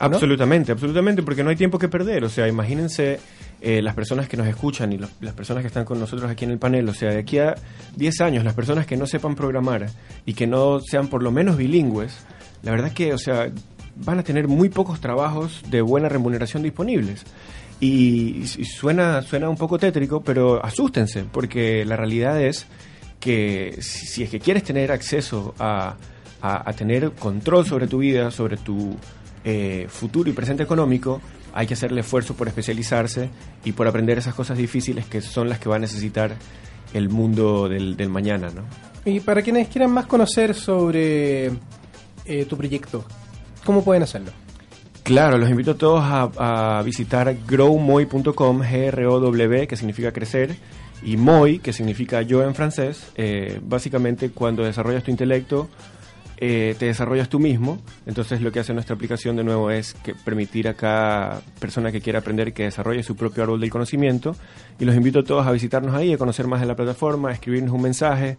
Absolutamente, 0.00 0.72
absolutamente, 0.72 1.22
porque 1.22 1.44
no 1.44 1.50
hay 1.50 1.56
tiempo 1.56 1.78
que 1.78 1.88
perder. 1.88 2.24
O 2.24 2.28
sea, 2.28 2.48
imagínense 2.48 3.20
eh, 3.60 3.80
las 3.82 3.94
personas 3.94 4.28
que 4.28 4.36
nos 4.36 4.46
escuchan 4.46 4.92
y 4.92 4.98
las 4.98 5.34
personas 5.34 5.62
que 5.62 5.68
están 5.68 5.84
con 5.84 6.00
nosotros 6.00 6.30
aquí 6.30 6.44
en 6.44 6.50
el 6.50 6.58
panel. 6.58 6.88
O 6.88 6.94
sea, 6.94 7.10
de 7.10 7.18
aquí 7.18 7.38
a 7.38 7.54
10 7.94 8.20
años, 8.22 8.44
las 8.44 8.54
personas 8.54 8.86
que 8.86 8.96
no 8.96 9.06
sepan 9.06 9.34
programar 9.36 9.86
y 10.24 10.34
que 10.34 10.46
no 10.46 10.80
sean 10.80 11.08
por 11.08 11.22
lo 11.22 11.30
menos 11.30 11.56
bilingües, 11.56 12.16
la 12.62 12.72
verdad 12.72 12.92
que, 12.92 13.12
o 13.12 13.18
sea, 13.18 13.50
van 13.96 14.18
a 14.18 14.22
tener 14.22 14.48
muy 14.48 14.68
pocos 14.68 15.00
trabajos 15.00 15.62
de 15.70 15.80
buena 15.82 16.08
remuneración 16.08 16.62
disponibles. 16.62 17.24
Y, 17.80 18.46
suena, 18.46 19.22
suena 19.22 19.48
un 19.48 19.56
poco 19.56 19.78
tétrico, 19.78 20.22
pero 20.22 20.64
asústense, 20.64 21.24
porque 21.24 21.84
la 21.84 21.96
realidad 21.96 22.40
es 22.40 22.66
que 23.20 23.76
si, 23.80 24.22
es 24.22 24.30
que 24.30 24.40
quieres 24.40 24.62
tener 24.62 24.92
acceso 24.92 25.54
a, 25.58 25.96
a, 26.40 26.72
tener 26.72 27.12
control 27.12 27.66
sobre 27.66 27.86
tu 27.86 27.98
vida, 27.98 28.30
sobre 28.30 28.56
tu 28.56 28.96
eh, 29.44 29.86
futuro 29.88 30.30
y 30.30 30.32
presente 30.32 30.62
económico, 30.62 31.20
hay 31.52 31.66
que 31.66 31.74
hacer 31.74 31.92
el 31.92 31.98
esfuerzo 31.98 32.34
por 32.34 32.48
especializarse 32.48 33.30
y 33.64 33.72
por 33.72 33.86
aprender 33.86 34.18
esas 34.18 34.34
cosas 34.34 34.58
difíciles 34.58 35.06
que 35.06 35.20
son 35.20 35.48
las 35.48 35.58
que 35.58 35.68
va 35.68 35.76
a 35.76 35.78
necesitar 35.78 36.36
el 36.92 37.08
mundo 37.08 37.68
del, 37.68 37.96
mañana. 38.08 38.48
¿no? 38.50 38.62
Y 39.04 39.20
para 39.20 39.42
quienes 39.42 39.68
quieran 39.68 39.90
más 39.90 40.06
conocer 40.06 40.54
sobre 40.54 41.46
eh, 42.24 42.46
tu 42.48 42.56
proyecto, 42.56 43.04
¿cómo 43.64 43.84
pueden 43.84 44.02
hacerlo? 44.02 44.30
Claro, 45.02 45.36
los 45.36 45.50
invito 45.50 45.72
a 45.72 45.74
todos 45.76 46.02
a, 46.02 46.82
visitar 46.82 47.36
growmoy.com, 47.46 48.62
G-R-O-W, 48.62 49.66
que 49.66 49.76
significa 49.76 50.12
crecer, 50.12 50.56
y 51.02 51.18
Moy, 51.18 51.58
que 51.58 51.74
significa 51.74 52.22
yo 52.22 52.42
en 52.42 52.54
francés. 52.54 53.12
Eh, 53.14 53.60
básicamente, 53.62 54.30
cuando 54.30 54.64
desarrollas 54.64 55.04
tu 55.04 55.10
intelecto, 55.10 55.68
eh, 56.38 56.74
te 56.78 56.86
desarrollas 56.86 57.28
tú 57.28 57.38
mismo. 57.38 57.82
Entonces, 58.06 58.40
lo 58.40 58.50
que 58.50 58.60
hace 58.60 58.72
nuestra 58.72 58.94
aplicación 58.94 59.36
de 59.36 59.44
nuevo 59.44 59.70
es 59.70 59.94
permitir 60.24 60.68
a 60.68 60.74
cada 60.74 61.42
persona 61.58 61.92
que 61.92 62.00
quiera 62.00 62.20
aprender 62.20 62.54
que 62.54 62.62
desarrolle 62.62 63.02
su 63.02 63.14
propio 63.14 63.42
árbol 63.42 63.60
del 63.60 63.68
conocimiento. 63.68 64.34
Y 64.80 64.86
los 64.86 64.96
invito 64.96 65.18
a 65.18 65.24
todos 65.24 65.46
a 65.46 65.52
visitarnos 65.52 65.94
ahí, 65.94 66.14
a 66.14 66.18
conocer 66.18 66.46
más 66.46 66.60
de 66.60 66.66
la 66.66 66.76
plataforma, 66.76 67.28
a 67.28 67.32
escribirnos 67.32 67.74
un 67.74 67.82
mensaje, 67.82 68.38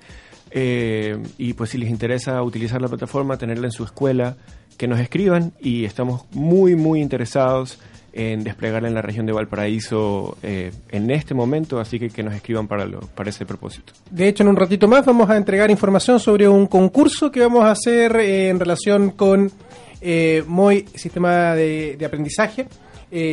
eh, 0.57 1.21
y 1.37 1.53
pues 1.53 1.71
si 1.71 1.77
les 1.77 1.89
interesa 1.89 2.41
utilizar 2.41 2.81
la 2.81 2.87
plataforma, 2.87 3.37
tenerla 3.37 3.67
en 3.67 3.71
su 3.71 3.83
escuela, 3.83 4.37
que 4.77 4.87
nos 4.87 4.99
escriban 4.99 5.53
y 5.59 5.85
estamos 5.85 6.25
muy, 6.31 6.75
muy 6.75 7.01
interesados 7.01 7.79
en 8.13 8.43
desplegarla 8.43 8.87
en 8.87 8.93
la 8.93 9.01
región 9.01 9.25
de 9.25 9.33
Valparaíso 9.33 10.37
eh, 10.41 10.71
en 10.89 11.11
este 11.11 11.33
momento, 11.33 11.79
así 11.79 11.99
que 11.99 12.09
que 12.09 12.23
nos 12.23 12.33
escriban 12.33 12.67
para, 12.67 12.85
lo, 12.85 13.01
para 13.01 13.29
ese 13.29 13.45
propósito. 13.45 13.93
De 14.09 14.29
hecho, 14.29 14.43
en 14.43 14.49
un 14.49 14.55
ratito 14.55 14.87
más 14.87 15.05
vamos 15.05 15.29
a 15.29 15.35
entregar 15.35 15.69
información 15.69 16.19
sobre 16.19 16.47
un 16.47 16.67
concurso 16.67 17.29
que 17.29 17.41
vamos 17.41 17.65
a 17.65 17.71
hacer 17.71 18.15
eh, 18.15 18.49
en 18.49 18.59
relación 18.59 19.11
con 19.11 19.51
eh, 19.99 20.43
MOI, 20.47 20.85
Sistema 20.95 21.55
de, 21.55 21.97
de 21.97 22.05
Aprendizaje 22.05 22.67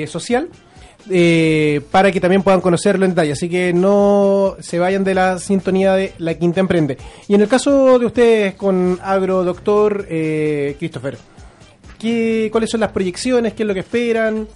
Social, 0.07 0.49
eh, 1.11 1.80
para 1.90 2.12
que 2.12 2.20
también 2.20 2.43
puedan 2.43 2.61
conocerlo 2.61 3.05
en 3.05 3.12
detalle. 3.12 3.32
Así 3.32 3.49
que 3.49 3.72
no 3.72 4.57
se 4.61 4.78
vayan 4.78 5.05
de 5.05 5.14
la 5.14 5.38
sintonía 5.38 5.95
de 5.95 6.12
La 6.18 6.34
Quinta 6.34 6.61
Emprende. 6.61 6.97
Y 7.28 7.34
en 7.34 7.40
el 7.40 7.49
caso 7.49 7.99
de 7.99 8.07
ustedes 8.07 8.55
con 8.55 8.99
Agrodoctor 9.03 10.07
eh, 10.09 10.76
Christopher, 10.78 11.18
¿qué, 12.03 12.49
¿cuáles 12.51 12.69
son 12.69 12.81
las 12.81 12.93
proyecciones? 12.93 13.55
¿Qué 13.55 13.63
es 13.63 13.67
lo 13.67 13.73
que 13.73 13.81
esperan? 13.81 14.47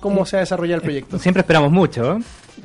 ¿Cómo 0.00 0.26
se 0.26 0.36
va 0.36 0.40
a 0.40 0.44
desarrollar 0.44 0.76
el 0.76 0.82
proyecto? 0.82 1.18
Siempre 1.18 1.40
esperamos 1.40 1.72
mucho. 1.72 2.18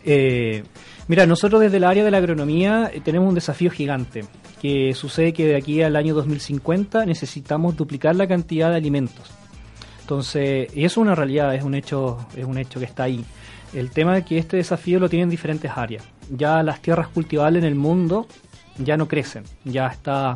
Eh, 0.03 0.63
mira, 1.07 1.25
nosotros 1.25 1.61
desde 1.61 1.77
el 1.77 1.83
área 1.85 2.03
de 2.03 2.11
la 2.11 2.17
agronomía 2.17 2.91
eh, 2.93 3.01
tenemos 3.01 3.29
un 3.29 3.35
desafío 3.35 3.71
gigante, 3.71 4.25
que 4.61 4.93
sucede 4.93 5.31
que 5.31 5.45
de 5.45 5.55
aquí 5.55 5.81
al 5.81 5.95
año 5.95 6.13
2050 6.15 7.05
necesitamos 7.05 7.77
duplicar 7.77 8.15
la 8.15 8.27
cantidad 8.27 8.71
de 8.71 8.77
alimentos 8.77 9.31
entonces, 10.05 10.69
y 10.75 10.85
eso 10.85 11.01
es 11.01 11.03
una 11.03 11.15
realidad, 11.15 11.55
es 11.55 11.63
un 11.63 11.73
hecho, 11.73 12.27
es 12.35 12.45
un 12.45 12.59
hecho 12.59 12.77
que 12.77 12.85
está 12.85 13.05
ahí. 13.05 13.25
El 13.73 13.89
tema 13.89 14.15
es 14.19 14.23
que 14.23 14.37
este 14.37 14.55
desafío 14.55 14.99
lo 14.99 15.09
tienen 15.09 15.31
diferentes 15.31 15.71
áreas. 15.75 16.03
Ya 16.29 16.61
las 16.61 16.79
tierras 16.79 17.07
cultivables 17.07 17.63
en 17.63 17.67
el 17.67 17.73
mundo 17.73 18.27
ya 18.77 18.97
no 18.97 19.07
crecen, 19.07 19.45
ya 19.63 19.87
está. 19.87 20.35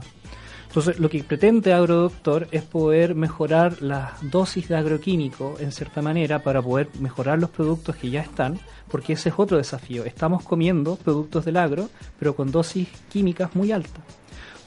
Entonces, 0.70 0.99
lo 0.99 1.09
que 1.09 1.24
pretende 1.24 1.74
Agrodoctor 1.74 2.47
es 2.51 2.61
poder 2.61 3.15
mejorar 3.15 3.82
las 3.82 4.13
dosis 4.30 4.70
de 4.70 4.78
agroquímico 4.78 5.55
en 5.59 5.72
cierta 5.72 6.03
manera 6.03 6.43
para 6.43 6.61
poder 6.61 6.89
mejorar 6.99 7.39
los 7.39 7.49
productos 7.49 7.95
que 7.95 8.11
ya 8.11 8.22
están, 8.22 8.59
porque 8.88 9.13
ese 9.13 9.30
es 9.30 9.36
otro 9.36 9.57
desafío. 9.57 10.05
Estamos 10.05 10.43
comiendo 10.43 10.95
productos 10.95 11.45
del 11.45 11.57
agro, 11.57 11.89
pero 12.20 12.36
con 12.36 12.51
dosis 12.51 12.88
químicas 13.09 13.55
muy 13.55 13.72
altas 13.72 14.03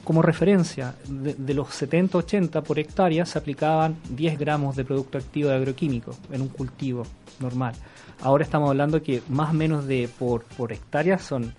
como 0.03 0.21
referencia, 0.21 0.95
de, 1.07 1.53
los 1.53 1.69
70-80 1.69 2.61
por 2.63 2.77
hectárea 2.77 3.25
se 3.25 3.39
aplicaban 3.39 3.95
10 4.09 4.37
gramos 4.37 4.75
de 4.75 4.83
producto 4.83 5.17
activo 5.17 5.49
de 5.49 5.55
agroquímico 5.55 6.13
en 6.31 6.41
un 6.41 6.49
cultivo 6.49 7.03
normal. 7.39 7.73
Ahora 8.21 8.43
estamos 8.43 8.69
hablando 8.69 9.01
que 9.01 9.21
más 9.29 9.51
o 9.51 9.53
menos 9.53 9.87
de 9.87 10.09
por, 10.19 10.43
por 10.43 10.73
hectárea 10.73 11.17
son 11.17 11.55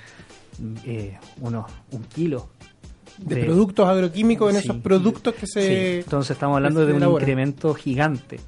eh, 0.84 1.18
unos 1.40 1.70
un 1.90 2.04
kilo. 2.04 2.48
De, 3.18 3.36
productos 3.44 3.88
agroquímicos 3.88 4.50
en 4.50 4.56
esos 4.56 4.76
productos 4.76 5.34
que 5.34 5.46
se... 5.46 6.00
Entonces 6.00 6.32
estamos 6.32 6.56
hablando 6.56 6.84
de 6.84 6.92
un 6.92 7.02
incremento 7.02 7.74
gigante. 7.74 8.40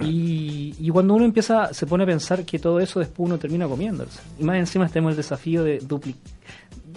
Y, 0.00 0.74
y, 0.78 0.88
cuando 0.90 1.14
uno 1.14 1.24
empieza, 1.24 1.74
se 1.74 1.86
pone 1.86 2.04
a 2.04 2.06
pensar 2.06 2.44
que 2.44 2.58
todo 2.58 2.80
eso 2.80 3.00
después 3.00 3.28
uno 3.28 3.38
termina 3.38 3.68
comiéndose. 3.68 4.20
Y 4.38 4.44
más 4.44 4.56
encima 4.56 4.88
tenemos 4.88 5.12
el 5.12 5.16
desafío 5.16 5.62
de 5.62 5.78
duplicar 5.78 6.30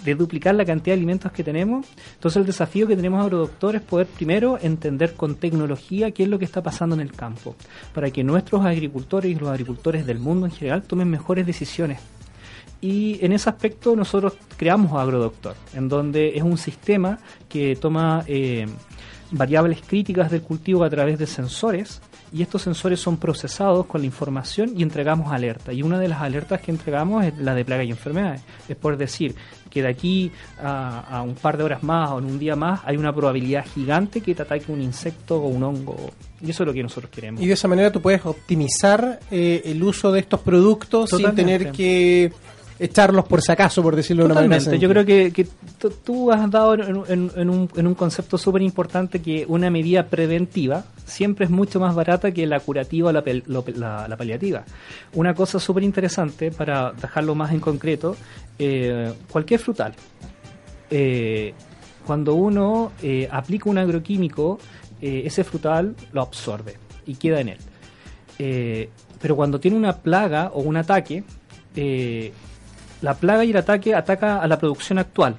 de 0.04 0.16
duplicar 0.16 0.56
la 0.56 0.66
cantidad 0.66 0.96
de 0.96 1.00
alimentos 1.00 1.32
que 1.32 1.44
tenemos. 1.44 1.86
Entonces 2.16 2.38
el 2.38 2.46
desafío 2.46 2.88
que 2.88 2.96
tenemos 2.96 3.22
agrodoctor 3.22 3.76
es 3.76 3.82
poder 3.82 4.08
primero 4.08 4.58
entender 4.62 5.14
con 5.14 5.36
tecnología 5.36 6.12
qué 6.12 6.24
es 6.24 6.30
lo 6.30 6.40
que 6.40 6.46
está 6.46 6.62
pasando 6.62 6.96
en 6.96 7.02
el 7.02 7.12
campo, 7.12 7.56
para 7.94 8.12
que 8.12 8.24
nuestros 8.24 8.66
agricultores 8.66 9.32
y 9.32 9.36
los 9.36 9.50
agricultores 9.50 10.06
del 10.06 10.20
mundo 10.20 10.46
en 10.46 10.52
general 10.52 10.84
tomen 10.84 11.10
mejores 11.10 11.46
decisiones. 11.46 12.00
Y 12.84 13.18
en 13.26 13.32
ese 13.32 13.50
aspecto 13.50 13.96
nosotros 13.96 14.34
creamos 14.58 14.92
Agrodoctor, 14.92 15.56
en 15.74 15.88
donde 15.88 16.36
es 16.36 16.44
un 16.44 16.58
sistema 16.58 17.18
que 17.48 17.78
toma 17.78 18.26
eh, 18.28 18.66
variables 19.32 19.80
críticas 19.88 20.30
del 20.30 20.42
cultivo 20.42 20.84
a 20.84 20.90
través 20.90 21.18
de 21.18 21.26
sensores 21.26 22.02
y 22.34 22.42
estos 22.42 22.64
sensores 22.64 23.00
son 23.00 23.16
procesados 23.16 23.86
con 23.86 24.02
la 24.02 24.08
información 24.08 24.74
y 24.76 24.84
entregamos 24.84 25.32
alerta. 25.32 25.72
Y 25.72 25.82
una 25.82 25.98
de 25.98 26.10
las 26.10 26.22
alertas 26.22 26.60
que 26.60 26.72
entregamos 26.72 27.24
es 27.24 27.38
la 27.38 27.56
de 27.56 27.64
plagas 27.64 27.86
y 27.86 27.92
enfermedades. 27.92 28.42
Es 28.68 28.76
por 28.76 28.98
decir 28.98 29.34
que 29.70 29.82
de 29.82 29.88
aquí 29.88 30.32
a, 30.62 31.24
un 31.26 31.36
par 31.36 31.56
de 31.56 31.64
horas 31.64 31.84
más 31.84 32.12
o 32.12 32.20
en 32.20 32.26
un 32.26 32.38
día 32.38 32.58
más 32.58 32.82
hay 32.84 32.98
una 32.98 33.16
probabilidad 33.16 33.66
gigante 33.66 34.20
que 34.20 34.36
te 34.36 34.42
ataque 34.42 34.74
un 34.74 34.82
insecto 34.82 35.38
o 35.38 35.48
un 35.48 35.64
hongo. 35.64 36.12
Y 36.42 36.50
eso 36.50 36.64
es 36.64 36.68
lo 36.68 36.74
que 36.74 36.84
nosotros 36.84 37.10
queremos. 37.10 37.42
Y 37.42 37.48
de 37.48 37.54
esa 37.54 37.70
manera 37.70 37.94
tú 37.94 38.02
puedes 38.02 38.26
optimizar 38.26 39.22
eh, 39.32 39.62
el 39.64 39.82
uso 39.82 40.12
de 40.12 40.20
estos 40.20 40.42
productos 40.42 41.12
sin 41.12 41.34
tener 41.34 41.72
que 41.72 42.34
echarlos 42.84 43.26
por 43.26 43.42
si 43.42 43.52
acaso, 43.52 43.82
por 43.82 43.96
decirlo 43.96 44.24
de 44.24 44.34
una 44.34 44.42
manera. 44.42 44.76
Yo 44.76 44.90
creo 44.90 45.06
que, 45.06 45.48
tú 46.04 46.32
has 46.32 46.52
dado 46.52 46.74
en, 46.76 47.50
un, 47.50 47.96
concepto 47.96 48.38
súper 48.38 48.62
importante 48.62 49.22
que 49.22 49.46
una 49.48 49.70
medida 49.70 50.08
preventiva 50.08 50.84
siempre 51.06 51.46
es 51.46 51.52
mucho 51.52 51.80
más 51.80 51.96
barata 51.96 52.32
que 52.32 52.46
la 52.46 52.60
curativa 52.60 53.10
o 53.10 53.12
la, 53.14 54.18
paliativa. 54.18 54.66
Una 55.14 55.34
cosa 55.34 55.60
súper 55.60 55.84
interesante, 55.84 56.52
para 56.52 56.92
dejarlo 56.92 57.36
más 57.36 57.54
en 57.54 57.62
concreto, 57.62 58.18
eh, 58.60 59.14
cualquier 59.32 59.62
frutal. 59.62 59.94
Eh, 60.90 61.54
cuando 62.06 62.36
uno 62.36 62.92
eh, 63.02 63.30
aplica 63.32 63.70
un 63.70 63.78
agroquímico, 63.78 64.60
ese 65.02 65.44
frutal 65.44 65.96
lo 66.14 66.22
absorbe 66.22 66.78
y 67.06 67.16
queda 67.16 67.42
en 67.42 67.50
él. 67.50 68.90
pero 69.22 69.36
cuando 69.36 69.60
tiene 69.60 69.76
una 69.76 69.98
plaga 69.98 70.52
o 70.54 70.62
un 70.62 70.78
ataque, 70.78 71.26
la 73.04 73.14
plaga 73.14 73.44
y 73.46 73.52
el 73.52 73.58
ataque 73.58 73.94
ataca 73.94 74.40
a 74.40 74.48
la 74.48 74.58
producción 74.58 74.98
actual 74.98 75.36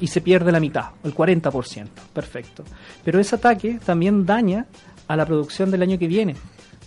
y 0.00 0.08
se 0.08 0.20
pierde 0.20 0.50
la 0.52 0.60
mitad, 0.60 0.86
el 1.04 1.14
40%. 1.14 1.86
Perfecto. 2.12 2.64
Pero 3.04 3.18
ese 3.20 3.36
ataque 3.36 3.78
también 3.84 4.26
daña 4.26 4.66
a 5.08 5.16
la 5.16 5.24
producción 5.24 5.70
del 5.70 5.82
año 5.82 5.98
que 5.98 6.08
viene. 6.08 6.34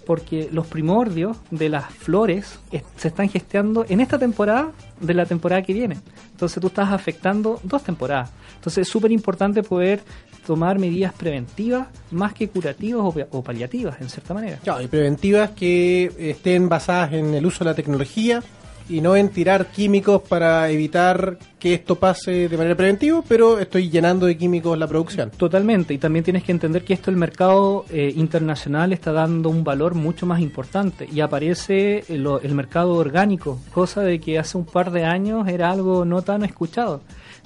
porque 0.08 0.50
los 0.52 0.66
primordios 0.66 1.38
de 1.52 1.70
las 1.70 1.86
flores 1.94 2.58
es- 2.72 2.82
se 2.98 3.10
están 3.10 3.30
gestando 3.30 3.86
en 3.88 4.02
esta 4.02 4.18
temporada 4.18 4.72
de 5.00 5.14
la 5.14 5.28
temporada 5.28 5.62
que 5.62 5.72
viene. 5.72 6.00
Entonces 6.32 6.60
tú 6.60 6.66
estás 6.66 6.90
afectando 6.92 7.60
dos 7.64 7.84
temporadas. 7.84 8.32
Entonces 8.56 8.88
es 8.88 8.92
súper 8.92 9.12
importante 9.12 9.62
poder 9.62 10.02
tomar 10.48 10.80
medidas 10.80 11.14
preventivas 11.14 11.90
más 12.10 12.34
que 12.34 12.50
curativas 12.50 13.02
o, 13.04 13.14
o 13.38 13.44
paliativas, 13.44 14.02
en 14.02 14.10
cierta 14.10 14.34
manera. 14.34 14.58
Claro, 14.64 14.82
y 14.82 14.88
preventivas 14.88 15.52
que 15.52 16.12
estén 16.18 16.68
basadas 16.70 17.14
en 17.14 17.32
el 17.36 17.46
uso 17.46 17.60
de 17.64 17.70
la 17.70 17.76
tecnología 17.76 18.42
y 18.90 19.02
no 19.02 19.16
en 19.16 19.30
tirar 19.30 19.68
químicos 19.68 20.22
para 20.24 20.70
evitar 20.70 21.38
que 21.60 21.74
esto 21.74 21.96
pase 21.96 22.50
de 22.50 22.58
manera 22.58 22.76
preventiva, 22.76 23.22
pero 23.28 23.60
estoy 23.60 23.90
llenando 23.90 24.26
de 24.26 24.38
químicos 24.38 24.78
la 24.78 24.88
producción. 24.88 25.30
Totalmente, 25.32 25.94
y 25.94 25.98
también 25.98 26.26
tienes 26.26 26.44
que 26.44 26.52
entender 26.52 26.84
que 26.84 26.94
esto 26.94 27.12
el 27.12 27.18
mercado 27.18 27.86
eh, 27.90 28.14
internacional 28.16 28.92
está 28.94 29.12
dando 29.12 29.50
un 29.50 29.64
valor 29.64 29.94
mucho 29.94 30.26
más 30.26 30.42
importante 30.42 31.08
y 31.12 31.20
aparece 31.20 32.04
el, 32.10 32.28
el 32.42 32.56
mercado 32.56 32.94
orgánico, 32.94 33.60
cosa 33.74 34.02
de 34.02 34.20
que 34.20 34.40
hace 34.40 34.58
un 34.58 34.66
par 34.66 34.92
de 34.92 35.06
años 35.06 35.48
era 35.48 35.70
algo 35.70 36.06
no 36.06 36.22
tan 36.22 36.44
escuchado. 36.44 37.02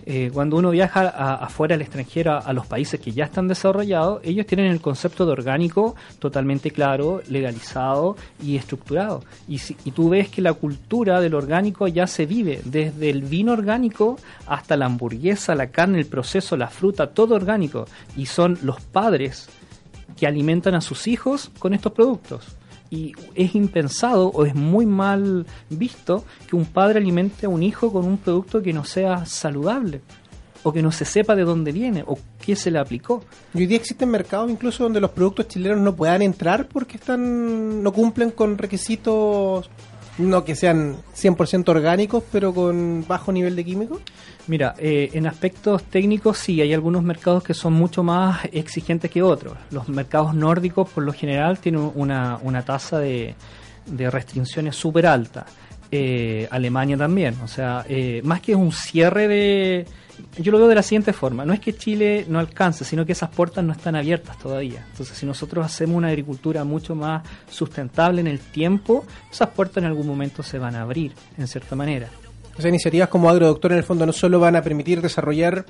Eh, 0.05 0.29
cuando 0.33 0.57
uno 0.57 0.71
viaja 0.71 1.01
a- 1.09 1.35
afuera 1.35 1.75
al 1.75 1.81
extranjero, 1.81 2.37
a, 2.37 2.51
los 2.53 2.65
países 2.67 2.99
que 2.99 3.11
ya 3.11 3.23
están 3.25 3.47
desarrollados, 3.47 4.19
ellos 4.23 4.45
tienen 4.45 4.71
el 4.71 4.81
concepto 4.81 5.25
de 5.25 5.31
orgánico 5.31 5.95
totalmente 6.19 6.71
claro, 6.71 7.21
legalizado 7.29 8.17
y 8.43 8.57
estructurado. 8.57 9.23
Y, 9.47 9.59
si- 9.59 9.77
y 9.85 9.91
tú 9.91 10.09
ves 10.09 10.29
que 10.29 10.41
la 10.41 10.53
cultura 10.53 11.21
del 11.21 11.33
orgánico 11.35 11.87
ya 11.87 12.05
se 12.07 12.25
vive, 12.25 12.61
desde 12.65 13.09
el 13.09 13.21
vino 13.23 13.53
orgánico 13.53 14.17
hasta 14.47 14.75
la 14.75 14.87
hamburguesa, 14.87 15.55
la 15.55 15.67
carne, 15.67 15.99
el 15.99 16.05
proceso, 16.05 16.57
la 16.57 16.67
fruta, 16.67 17.07
todo 17.07 17.35
orgánico. 17.35 17.85
Y 18.17 18.25
son 18.25 18.57
los 18.63 18.81
padres 18.81 19.47
que 20.17 20.27
alimentan 20.27 20.75
a 20.75 20.81
sus 20.81 21.07
hijos 21.07 21.49
con 21.59 21.73
estos 21.73 21.91
productos. 21.93 22.45
Y 22.93 23.13
es 23.33 23.55
impensado 23.55 24.27
o 24.27 24.45
es 24.45 24.53
muy 24.53 24.85
mal 24.85 25.47
visto 25.69 26.25
que 26.47 26.55
un 26.55 26.65
padre 26.65 26.99
alimente 26.99 27.47
a 27.47 27.49
un 27.49 27.63
hijo 27.63 27.91
con 27.91 28.05
un 28.05 28.19
producto 28.19 28.61
que 28.61 28.71
no 28.71 28.83
sea 28.83 29.25
saludable 29.25 30.01
o 30.61 30.71
que 30.71 30.83
no 30.83 30.91
se 30.91 31.03
sepa 31.03 31.35
de 31.35 31.43
dónde 31.43 31.71
viene 31.71 32.03
o 32.05 32.19
qué 32.39 32.55
se 32.55 32.69
le 32.69 32.77
aplicó. 32.77 33.23
Y 33.55 33.61
hoy 33.61 33.65
día 33.65 33.77
existen 33.77 34.09
mercados 34.09 34.51
incluso 34.51 34.83
donde 34.83 35.01
los 35.01 35.09
productos 35.09 35.47
chilenos 35.47 35.79
no 35.79 35.95
puedan 35.95 36.21
entrar 36.21 36.67
porque 36.67 36.97
están 36.97 37.81
no 37.81 37.91
cumplen 37.91 38.29
con 38.29 38.59
requisitos 38.59 39.71
no 40.19 40.45
que 40.45 40.55
sean 40.55 40.97
100% 41.15 41.69
orgánicos, 41.69 42.23
pero 42.31 42.53
con 42.53 43.03
bajo 43.07 43.31
nivel 43.31 43.55
de 43.55 43.65
químicos. 43.65 43.99
Mira, 44.45 44.75
eh, 44.77 45.09
en 45.13 45.25
aspectos 45.25 45.83
técnicos 45.83 46.37
sí, 46.37 46.59
hay 46.59 46.73
algunos 46.73 47.01
mercados 47.01 47.43
que 47.43 47.53
son 47.53 47.73
mucho 47.73 48.03
más 48.03 48.43
exigentes 48.51 49.09
que 49.09 49.23
otros. 49.23 49.57
Los 49.71 49.87
mercados 49.87 50.35
nórdicos 50.35 50.89
por 50.89 51.03
lo 51.03 51.13
general 51.13 51.59
tienen 51.59 51.89
una, 51.95 52.37
una 52.41 52.63
tasa 52.63 52.99
de, 52.99 53.35
restricciones 53.87 54.75
súper 54.75 55.07
alta. 55.07 55.45
Eh, 55.89 56.47
Alemania 56.51 56.97
también, 56.97 57.35
o 57.43 57.47
sea, 57.47 57.85
eh, 57.87 58.21
más 58.23 58.41
que 58.41 58.55
un 58.55 58.71
cierre 58.71 59.27
de... 59.27 59.85
Yo 60.37 60.51
lo 60.51 60.57
veo 60.57 60.67
de 60.67 60.75
la 60.75 60.83
siguiente 60.83 61.13
forma, 61.13 61.45
no 61.45 61.53
es 61.53 61.59
que 61.59 61.75
Chile 61.75 62.25
no 62.27 62.39
alcance, 62.39 62.83
sino 62.83 63.05
que 63.05 63.13
esas 63.13 63.29
puertas 63.29 63.63
no 63.63 63.71
están 63.71 63.95
abiertas 63.95 64.37
todavía. 64.37 64.85
Entonces, 64.91 65.17
si 65.17 65.25
nosotros 65.25 65.65
hacemos 65.65 65.95
una 65.95 66.09
agricultura 66.09 66.63
mucho 66.63 66.95
más 66.95 67.23
sustentable 67.49 68.21
en 68.21 68.27
el 68.27 68.39
tiempo, 68.39 69.05
esas 69.31 69.49
puertas 69.49 69.77
en 69.77 69.85
algún 69.85 70.07
momento 70.07 70.43
se 70.43 70.59
van 70.59 70.75
a 70.75 70.81
abrir, 70.81 71.13
en 71.37 71.47
cierta 71.47 71.75
manera. 71.75 72.09
Sea, 72.57 72.69
iniciativas 72.69 73.09
como 73.09 73.29
AgroDoctor 73.29 73.71
en 73.71 73.79
el 73.79 73.83
fondo 73.83 74.05
no 74.05 74.13
solo 74.13 74.39
van 74.39 74.55
a 74.55 74.61
permitir 74.61 75.01
desarrollar 75.01 75.65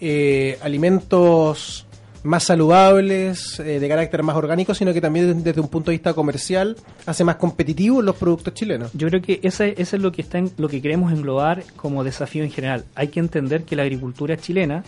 eh, 0.00 0.58
alimentos 0.62 1.86
más 2.22 2.42
saludables, 2.44 3.60
eh, 3.60 3.78
de 3.78 3.88
carácter 3.88 4.22
más 4.24 4.34
orgánico, 4.36 4.74
sino 4.74 4.92
que 4.92 5.00
también 5.00 5.44
desde 5.44 5.60
un 5.60 5.68
punto 5.68 5.90
de 5.90 5.96
vista 5.96 6.12
comercial 6.12 6.76
hace 7.06 7.22
más 7.22 7.36
competitivos 7.36 8.04
los 8.04 8.16
productos 8.16 8.52
chilenos. 8.52 8.90
Yo 8.94 9.08
creo 9.08 9.22
que 9.22 9.38
ese, 9.44 9.74
ese 9.78 9.96
es 9.96 10.02
lo 10.02 10.10
que 10.12 10.22
está 10.22 10.38
en- 10.38 10.50
lo 10.58 10.68
que 10.68 10.82
queremos 10.82 11.12
englobar 11.12 11.62
como 11.76 12.02
desafío 12.02 12.42
en 12.42 12.50
general. 12.50 12.84
Hay 12.96 13.08
que 13.08 13.20
entender 13.20 13.62
que 13.62 13.76
la 13.76 13.82
agricultura 13.84 14.36
chilena, 14.36 14.82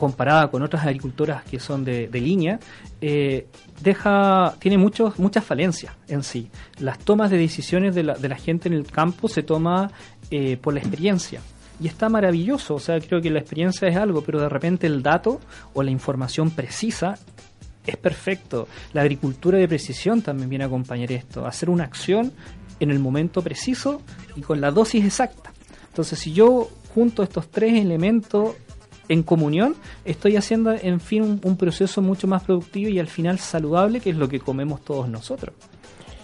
comparada 0.00 0.50
con 0.50 0.62
otras 0.62 0.84
agriculturas 0.84 1.44
que 1.44 1.60
son 1.60 1.84
de, 1.84 2.08
de 2.08 2.20
línea, 2.20 2.58
eh, 3.00 3.46
deja 3.80 4.54
tiene 4.58 4.78
muchos 4.78 5.18
muchas 5.18 5.44
falencias 5.44 5.94
en 6.08 6.24
sí. 6.24 6.48
Las 6.80 6.98
tomas 6.98 7.30
de 7.30 7.38
decisiones 7.38 7.94
de 7.94 8.02
la, 8.02 8.14
de 8.14 8.28
la 8.28 8.36
gente 8.36 8.68
en 8.68 8.74
el 8.74 8.86
campo 8.86 9.28
se 9.28 9.42
toma 9.42 9.92
eh, 10.30 10.56
por 10.56 10.74
la 10.74 10.80
experiencia. 10.80 11.40
Y 11.78 11.86
está 11.86 12.08
maravilloso, 12.08 12.74
o 12.74 12.78
sea, 12.78 13.00
creo 13.00 13.22
que 13.22 13.30
la 13.30 13.38
experiencia 13.38 13.88
es 13.88 13.96
algo, 13.96 14.22
pero 14.22 14.40
de 14.40 14.48
repente 14.48 14.86
el 14.86 15.02
dato 15.02 15.40
o 15.72 15.82
la 15.82 15.90
información 15.90 16.50
precisa 16.50 17.18
es 17.86 17.96
perfecto. 17.96 18.68
La 18.92 19.02
agricultura 19.02 19.58
de 19.58 19.68
precisión 19.68 20.20
también 20.20 20.50
viene 20.50 20.64
a 20.64 20.66
acompañar 20.66 21.10
esto, 21.12 21.46
hacer 21.46 21.70
una 21.70 21.84
acción 21.84 22.32
en 22.80 22.90
el 22.90 22.98
momento 22.98 23.42
preciso 23.42 24.02
y 24.36 24.40
con 24.40 24.60
la 24.60 24.70
dosis 24.70 25.04
exacta. 25.04 25.52
Entonces, 25.88 26.18
si 26.18 26.32
yo 26.32 26.68
junto 26.94 27.22
estos 27.22 27.50
tres 27.50 27.74
elementos 27.74 28.56
en 29.10 29.24
comunión, 29.24 29.74
estoy 30.04 30.36
haciendo, 30.36 30.72
en 30.72 31.00
fin, 31.00 31.40
un, 31.42 31.56
proceso 31.56 32.00
mucho 32.00 32.28
más 32.28 32.44
productivo 32.44 32.88
y 32.88 33.00
al 33.00 33.08
final 33.08 33.40
saludable, 33.40 34.00
que 34.00 34.10
es 34.10 34.16
lo 34.16 34.28
que 34.28 34.38
comemos 34.38 34.84
todos 34.84 35.08
nosotros. 35.08 35.52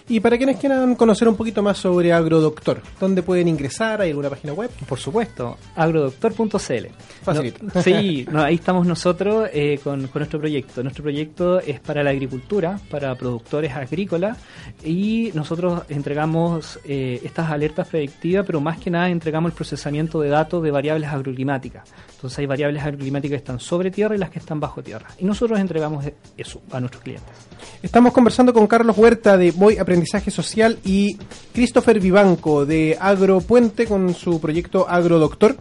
Y 0.09 0.21
para 0.21 0.37
quienes 0.37 0.55
quieran 0.55 0.95
conocer 0.95 1.27
un 1.27 1.35
poquito 1.35 1.61
más 1.61 1.77
sobre 1.77 2.13
AgroDoctor, 2.13 2.81
¿dónde 2.97 3.23
pueden 3.23 3.49
ingresar? 3.49 3.99
¿Hay 3.99 4.11
alguna 4.11 4.29
página 4.29 4.53
web? 4.53 4.69
Por 4.87 4.97
supuesto, 4.99 5.57
agrodoctor.cl. 5.75 6.87
Facilito. 7.23 7.65
No, 7.73 7.81
sí, 7.81 8.25
no, 8.31 8.41
ahí 8.41 8.55
estamos 8.55 8.87
nosotros 8.87 9.49
eh, 9.51 9.79
con, 9.83 10.07
con 10.07 10.21
nuestro 10.21 10.39
proyecto. 10.39 10.81
Nuestro 10.81 11.03
proyecto 11.03 11.59
es 11.59 11.81
para 11.81 12.03
la 12.03 12.11
agricultura, 12.11 12.79
para 12.89 13.13
productores 13.15 13.73
agrícolas 13.73 14.37
y 14.81 15.31
nosotros 15.33 15.83
entregamos 15.89 16.79
eh, 16.85 17.19
estas 17.25 17.51
alertas 17.51 17.89
predictivas, 17.89 18.45
pero 18.45 18.61
más 18.61 18.79
que 18.79 18.89
nada 18.89 19.09
entregamos 19.09 19.51
el 19.51 19.55
procesamiento 19.55 20.21
de 20.21 20.29
datos 20.29 20.63
de 20.63 20.71
variables 20.71 21.09
agroclimáticas. 21.09 21.83
Entonces 22.15 22.39
hay 22.39 22.45
variables 22.45 22.81
agroclimáticas 22.81 23.31
que 23.31 23.43
están 23.43 23.59
sobre 23.59 23.91
tierra 23.91 24.15
y 24.15 24.19
las 24.19 24.29
que 24.29 24.39
están 24.39 24.61
bajo 24.61 24.81
tierra. 24.81 25.07
Y 25.19 25.25
nosotros 25.25 25.59
entregamos 25.59 26.05
eso 26.37 26.61
a 26.71 26.79
nuestros 26.79 27.03
clientes. 27.03 27.33
Estamos 27.81 28.13
conversando 28.13 28.53
con 28.53 28.65
Carlos 28.67 28.97
Huerta 28.97 29.37
de 29.37 29.51
Voy 29.51 29.77
Aprendizaje 29.97 30.29
Social 30.29 30.77
y 30.85 31.17
Christopher 31.53 31.99
Vivanco 31.99 32.67
de 32.67 32.95
Agropuente 32.99 33.87
con 33.87 34.13
su 34.13 34.39
proyecto 34.39 34.87
AgroDoctor, 34.87 35.57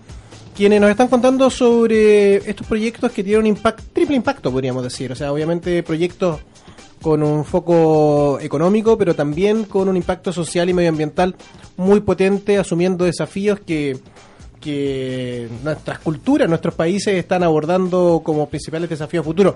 quienes 0.54 0.78
nos 0.78 0.90
están 0.90 1.08
contando 1.08 1.48
sobre 1.48 2.36
estos 2.36 2.66
proyectos 2.66 3.12
que 3.12 3.24
tienen 3.24 3.40
un 3.40 3.46
impact, 3.46 3.94
triple 3.94 4.14
impacto, 4.14 4.52
podríamos 4.52 4.82
decir. 4.82 5.10
O 5.10 5.14
sea, 5.14 5.32
obviamente 5.32 5.82
proyectos 5.82 6.40
con 7.00 7.22
un 7.22 7.46
foco 7.46 8.38
económico, 8.40 8.98
pero 8.98 9.14
también 9.14 9.64
con 9.64 9.88
un 9.88 9.96
impacto 9.96 10.30
social 10.34 10.68
y 10.68 10.74
medioambiental 10.74 11.34
muy 11.78 12.00
potente, 12.00 12.58
asumiendo 12.58 13.06
desafíos 13.06 13.60
que, 13.60 13.98
que 14.60 15.48
nuestras 15.64 16.00
culturas, 16.00 16.46
nuestros 16.46 16.74
países 16.74 17.14
están 17.14 17.42
abordando 17.42 18.20
como 18.22 18.50
principales 18.50 18.90
desafíos 18.90 19.24
futuros. 19.24 19.54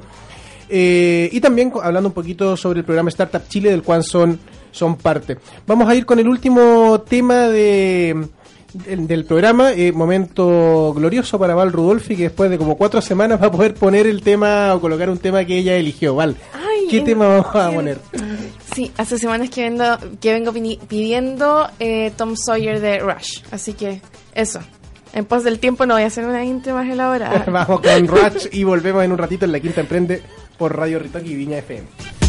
Eh, 0.73 1.29
y 1.33 1.41
también 1.41 1.73
hablando 1.83 2.11
un 2.11 2.15
poquito 2.15 2.57
sobre 2.57 2.79
el 2.79 2.85
programa 2.85 3.09
Startup 3.09 3.43
Chile, 3.49 3.71
del 3.71 3.83
cual 3.83 4.05
son, 4.05 4.39
son 4.73 4.97
parte. 4.97 5.39
Vamos 5.67 5.89
a 5.89 5.95
ir 5.95 6.07
con 6.07 6.19
el 6.19 6.29
último 6.29 7.01
tema 7.09 7.49
de, 7.49 8.27
del, 8.75 9.07
del 9.07 9.25
programa, 9.25 9.73
eh, 9.73 9.93
momento 9.93 10.93
glorioso 10.95 11.39
para 11.39 11.55
Val 11.55 11.73
Rudolfi, 11.73 12.17
que 12.17 12.25
después 12.25 12.51
de 12.51 12.59
como 12.59 12.77
cuatro 12.77 13.01
semanas 13.01 13.41
va 13.43 13.47
a 13.47 13.51
poder 13.51 13.75
poner 13.75 14.07
el 14.07 14.23
tema 14.23 14.75
o 14.75 14.81
colocar 14.81 15.09
un 15.11 15.19
tema 15.19 15.45
que 15.45 15.59
ella 15.59 15.77
eligió. 15.77 16.15
Val, 16.15 16.37
Ay, 16.53 16.87
¿qué 16.89 16.99
en- 16.99 17.05
tema 17.05 17.27
vamos 17.29 17.55
a 17.55 17.71
poner? 17.73 17.99
Sí, 18.75 18.91
hace 18.97 19.19
semanas 19.19 19.51
que, 19.51 19.63
vendo, 19.63 19.99
que 20.21 20.33
vengo 20.33 20.53
pidiendo 20.87 21.69
eh, 21.81 22.13
Tom 22.17 22.37
Sawyer 22.37 22.81
de 22.81 22.99
Rush. 23.01 23.41
Así 23.51 23.73
que 23.75 24.01
eso. 24.35 24.61
En 25.13 25.25
pos 25.25 25.43
del 25.43 25.59
tiempo 25.59 25.87
no 25.87 25.95
voy 25.95 26.05
a 26.05 26.07
hacer 26.07 26.25
una 26.25 26.45
intro 26.45 26.73
más 26.75 26.89
elaborada. 26.89 27.45
Vamos 27.51 27.81
con 27.81 28.07
Rush 28.07 28.47
y 28.53 28.63
volvemos 28.63 29.03
en 29.03 29.11
un 29.11 29.19
ratito 29.19 29.45
en 29.45 29.51
la 29.51 29.59
Quinta 29.59 29.81
Emprende 29.81 30.23
por 30.57 30.77
Radio 30.77 31.01
Ritoki 31.01 31.33
y 31.33 31.35
Viña 31.35 31.59
FM. 31.59 32.20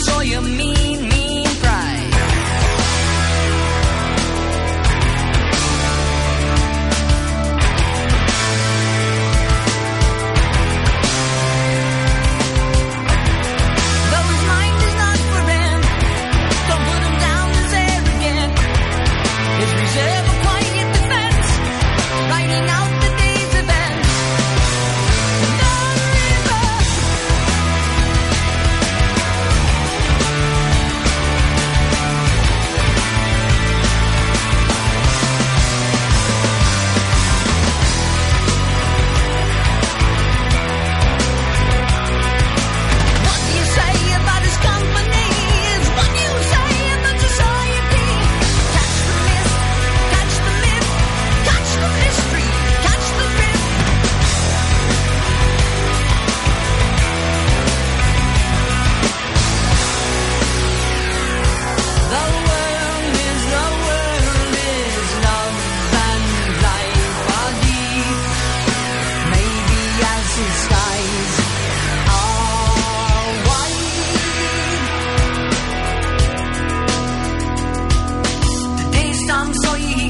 Today's 0.00 0.14
Tom 0.14 0.40
Sawyer, 0.40 0.69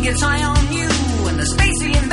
gets 0.01 0.23
high 0.23 0.43
on 0.43 0.73
you. 0.73 0.89
When 1.25 1.37
the 1.37 1.47
space 1.47 1.81
he 1.81 2.10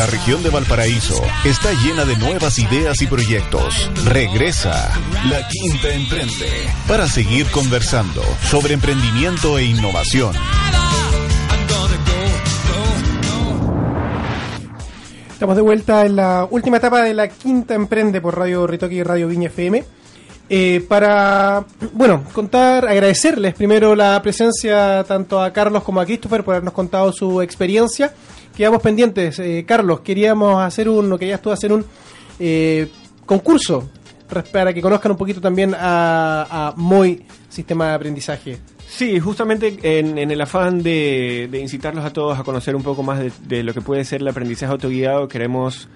la 0.00 0.06
región 0.06 0.42
de 0.42 0.48
Valparaíso 0.48 1.22
está 1.44 1.72
llena 1.72 2.06
de 2.06 2.16
nuevas 2.16 2.58
ideas 2.58 3.02
y 3.02 3.06
proyectos. 3.06 3.90
Regresa 4.06 4.90
La 5.28 5.46
Quinta 5.46 5.90
Emprende 5.90 6.48
para 6.88 7.06
seguir 7.06 7.46
conversando 7.50 8.22
sobre 8.48 8.72
emprendimiento 8.72 9.58
e 9.58 9.64
innovación. 9.64 10.34
Estamos 15.34 15.54
de 15.54 15.60
vuelta 15.60 16.06
en 16.06 16.16
la 16.16 16.48
última 16.50 16.78
etapa 16.78 17.02
de 17.02 17.12
la 17.12 17.28
quinta 17.28 17.74
emprende 17.74 18.22
por 18.22 18.38
Radio 18.38 18.66
Ritoque 18.66 18.94
y 18.94 19.02
Radio 19.02 19.28
Viña 19.28 19.48
FM. 19.48 19.84
Eh, 20.48 20.82
para, 20.88 21.66
bueno, 21.92 22.24
contar, 22.32 22.88
agradecerles 22.88 23.52
primero 23.52 23.94
la 23.94 24.22
presencia 24.22 25.04
tanto 25.06 25.42
a 25.42 25.52
Carlos 25.52 25.82
como 25.82 26.00
a 26.00 26.06
Christopher 26.06 26.42
por 26.42 26.54
habernos 26.54 26.72
contado 26.72 27.12
su 27.12 27.42
experiencia. 27.42 28.14
Quedamos 28.56 28.82
pendientes. 28.82 29.38
Eh, 29.38 29.64
Carlos, 29.66 30.00
queríamos 30.00 30.62
hacer 30.62 30.88
un, 30.88 31.12
o 31.12 31.18
querías 31.18 31.40
tú 31.40 31.50
hacer 31.50 31.72
un 31.72 31.84
eh, 32.38 32.88
concurso 33.24 33.88
para 34.52 34.72
que 34.72 34.80
conozcan 34.80 35.12
un 35.12 35.18
poquito 35.18 35.40
también 35.40 35.74
a, 35.76 36.72
a 36.72 36.74
Sistema 37.48 37.88
de 37.88 37.94
Aprendizaje. 37.94 38.58
Sí, 38.86 39.18
justamente 39.20 39.78
en, 39.82 40.18
el 40.18 40.40
afán 40.40 40.82
de, 40.82 41.48
incitarlos 41.60 42.04
a 42.04 42.12
todos 42.12 42.38
a 42.38 42.42
conocer 42.42 42.74
un 42.74 42.82
poco 42.82 43.02
más 43.02 43.18
de, 43.20 43.32
de 43.46 43.62
lo 43.62 43.72
que 43.72 43.80
puede 43.80 44.04
ser 44.04 44.20
el 44.20 44.28
aprendizaje 44.28 44.72
autoguiado, 44.72 45.28
queremos... 45.28 45.88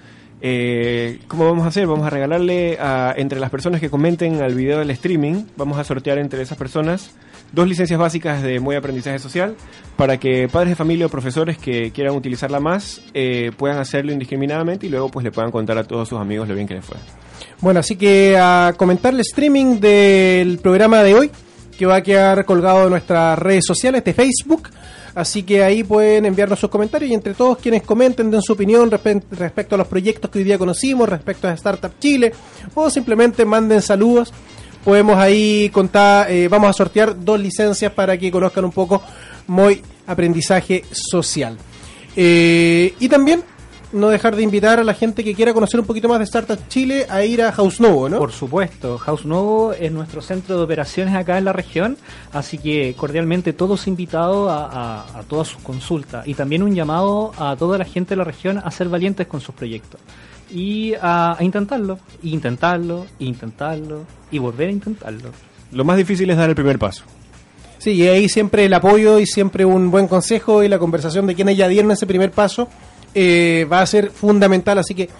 Eh, 0.47 1.21
¿Cómo 1.27 1.47
vamos 1.47 1.65
a 1.65 1.69
hacer? 1.69 1.87
Vamos 1.87 2.07
a 2.07 2.11
regalarle 2.11 2.77
a, 2.79 3.15
entre 3.17 3.41
las 3.41 3.51
personas 3.51 3.81
que 3.81 3.89
comenten 3.89 4.43
al 4.43 4.55
video 4.55 4.79
del 4.79 4.91
streaming, 4.91 5.45
vamos 5.57 5.79
a 5.79 5.85
sortear 5.85 6.19
entre 6.19 6.43
esas 6.43 6.59
personas 6.59 7.13
dos 7.55 7.69
licencias 7.69 7.99
básicas 7.99 8.43
de 8.43 8.61
Muy 8.61 8.77
Aprendizaje 8.77 9.19
Social 9.19 9.55
para 9.97 10.19
que 10.19 10.49
padres 10.49 10.71
de 10.71 10.77
familia 10.77 11.07
o 11.07 11.09
profesores 11.09 11.57
que 11.59 11.93
quieran 11.93 12.15
utilizarla 12.15 12.61
más 12.61 13.01
eh, 13.15 13.53
puedan 13.57 13.79
hacerlo 13.79 14.13
indiscriminadamente 14.13 14.87
y 14.87 14.91
luego 14.91 15.09
pues 15.11 15.25
le 15.25 15.31
puedan 15.33 15.51
contar 15.51 15.79
a 15.79 15.85
todos 15.85 16.09
sus 16.09 16.19
amigos 16.19 16.49
lo 16.49 16.55
bien 16.55 16.67
que 16.67 16.75
les 16.75 16.85
fue. 16.85 16.97
Bueno, 17.61 17.81
así 17.81 17.97
que 17.97 18.37
a 18.39 18.75
comentar 18.77 19.15
el 19.15 19.21
streaming 19.21 19.79
del 19.81 20.59
programa 20.59 21.03
de 21.03 21.15
hoy, 21.15 21.31
que 21.79 21.87
va 21.87 21.97
a 21.97 22.03
quedar 22.03 22.45
colgado 22.45 22.85
en 22.85 22.91
nuestras 22.91 23.39
redes 23.39 23.65
sociales 23.67 24.05
de 24.05 24.13
Facebook. 24.13 24.69
Así 25.15 25.45
que 25.45 25.63
ahí 25.63 25.85
pueden 25.85 26.27
enviarnos 26.27 26.59
sus 26.59 26.69
comentarios 26.69 27.09
y 27.09 27.15
entre 27.15 27.35
todos 27.35 27.59
quienes 27.59 27.83
comenten 27.83 28.33
den 28.33 28.43
su 28.43 28.53
opinión 28.55 28.91
respe- 28.91 29.23
respecto 29.31 29.77
a 29.77 29.79
los 29.79 29.87
proyectos 29.87 30.29
que 30.29 30.41
hoy 30.41 30.45
día 30.45 30.59
conocimos, 30.59 31.09
respecto 31.09 31.47
a 31.47 31.53
Startup 31.53 31.93
Chile, 32.01 32.33
o 32.75 32.91
simplemente 32.91 33.45
manden 33.45 33.81
saludos. 33.81 34.33
Podemos 34.85 35.17
ahí 35.17 35.71
contar, 35.71 36.31
eh, 36.31 36.47
vamos 36.49 36.69
a 36.69 36.73
sortear 36.73 37.25
dos 37.25 37.41
licencias 37.41 37.91
para 37.93 38.19
que 38.19 38.31
conozcan 38.31 38.65
un 38.65 38.73
poco 38.73 39.03
muy 39.47 39.83
aprendizaje 40.07 40.85
social. 40.93 41.57
Eh, 42.17 42.95
y 43.01 43.09
también 43.09 43.43
no 43.95 44.09
dejar 44.09 44.35
de 44.35 44.43
invitar 44.43 44.81
a 44.81 44.85
la 44.85 44.93
gente 44.93 45.23
que 45.23 45.35
quiera 45.35 45.55
conocer 45.55 45.79
un 45.79 45.87
poquito 45.87 46.09
más 46.09 46.19
de 46.19 46.25
Startup 46.25 46.59
Chile 46.69 47.07
a 47.09 47.25
ir 47.25 47.43
a 47.43 47.53
House 47.53 47.81
Novo, 47.81 48.09
¿no? 48.09 48.19
Por 48.19 48.33
supuesto, 48.33 48.99
House 48.99 49.25
Novo 49.25 49.73
es 49.73 49.91
nuestro 49.93 50.21
centro 50.21 50.59
de 50.59 50.65
operaciones 50.65 51.15
acá 51.15 51.39
en 51.39 51.45
la 51.45 51.53
región, 51.53 51.97
así 52.33 52.59
que 52.59 52.95
cordialmente 52.97 53.53
todos 53.53 53.87
invitados 53.87 54.49
a, 54.51 55.23
todas 55.29 55.49
sus 55.49 55.63
consultas 55.63 56.27
y 56.27 56.35
también 56.35 56.63
un 56.63 56.75
llamado 56.75 57.33
a 57.39 57.55
toda 57.57 57.79
la 57.79 57.85
gente 57.85 58.11
de 58.11 58.17
la 58.17 58.25
región 58.25 58.61
a 58.63 58.71
ser 58.71 58.89
valientes 58.89 59.27
con 59.29 59.41
sus 59.41 59.55
proyectos 59.55 60.01
y 60.55 60.95
a, 60.95 61.37
a 61.37 61.45
intentarlo, 61.45 61.99
y 62.23 62.33
intentarlo, 62.33 63.07
y 63.19 63.27
intentarlo 63.27 64.05
y 64.31 64.39
volver 64.39 64.69
a 64.69 64.73
intentarlo. 64.73 65.31
Lo 65.73 65.85
más 65.85 65.97
difícil 65.97 66.31
es 66.31 66.37
dar 66.37 66.49
el 66.49 66.55
primer 66.55 66.79
paso. 66.79 67.05
Sí, 67.79 67.91
y 67.91 68.07
ahí 68.07 68.29
siempre 68.29 68.65
el 68.65 68.73
apoyo 68.73 69.19
y 69.19 69.27
siempre 69.27 69.65
un 69.65 69.91
buen 69.91 70.07
consejo 70.07 70.63
y 70.63 70.69
la 70.69 70.79
conversación 70.79 71.27
de 71.27 71.35
quienes 71.35 71.57
ya 71.57 71.69
dieron 71.69 71.91
ese 71.91 72.07
primer 72.07 72.31
paso 72.31 72.69
eh, 73.15 73.67
va 73.71 73.83
a 73.83 73.87
ser 73.87 74.11
fundamental. 74.11 74.79
Así 74.79 74.95
que 74.95 75.11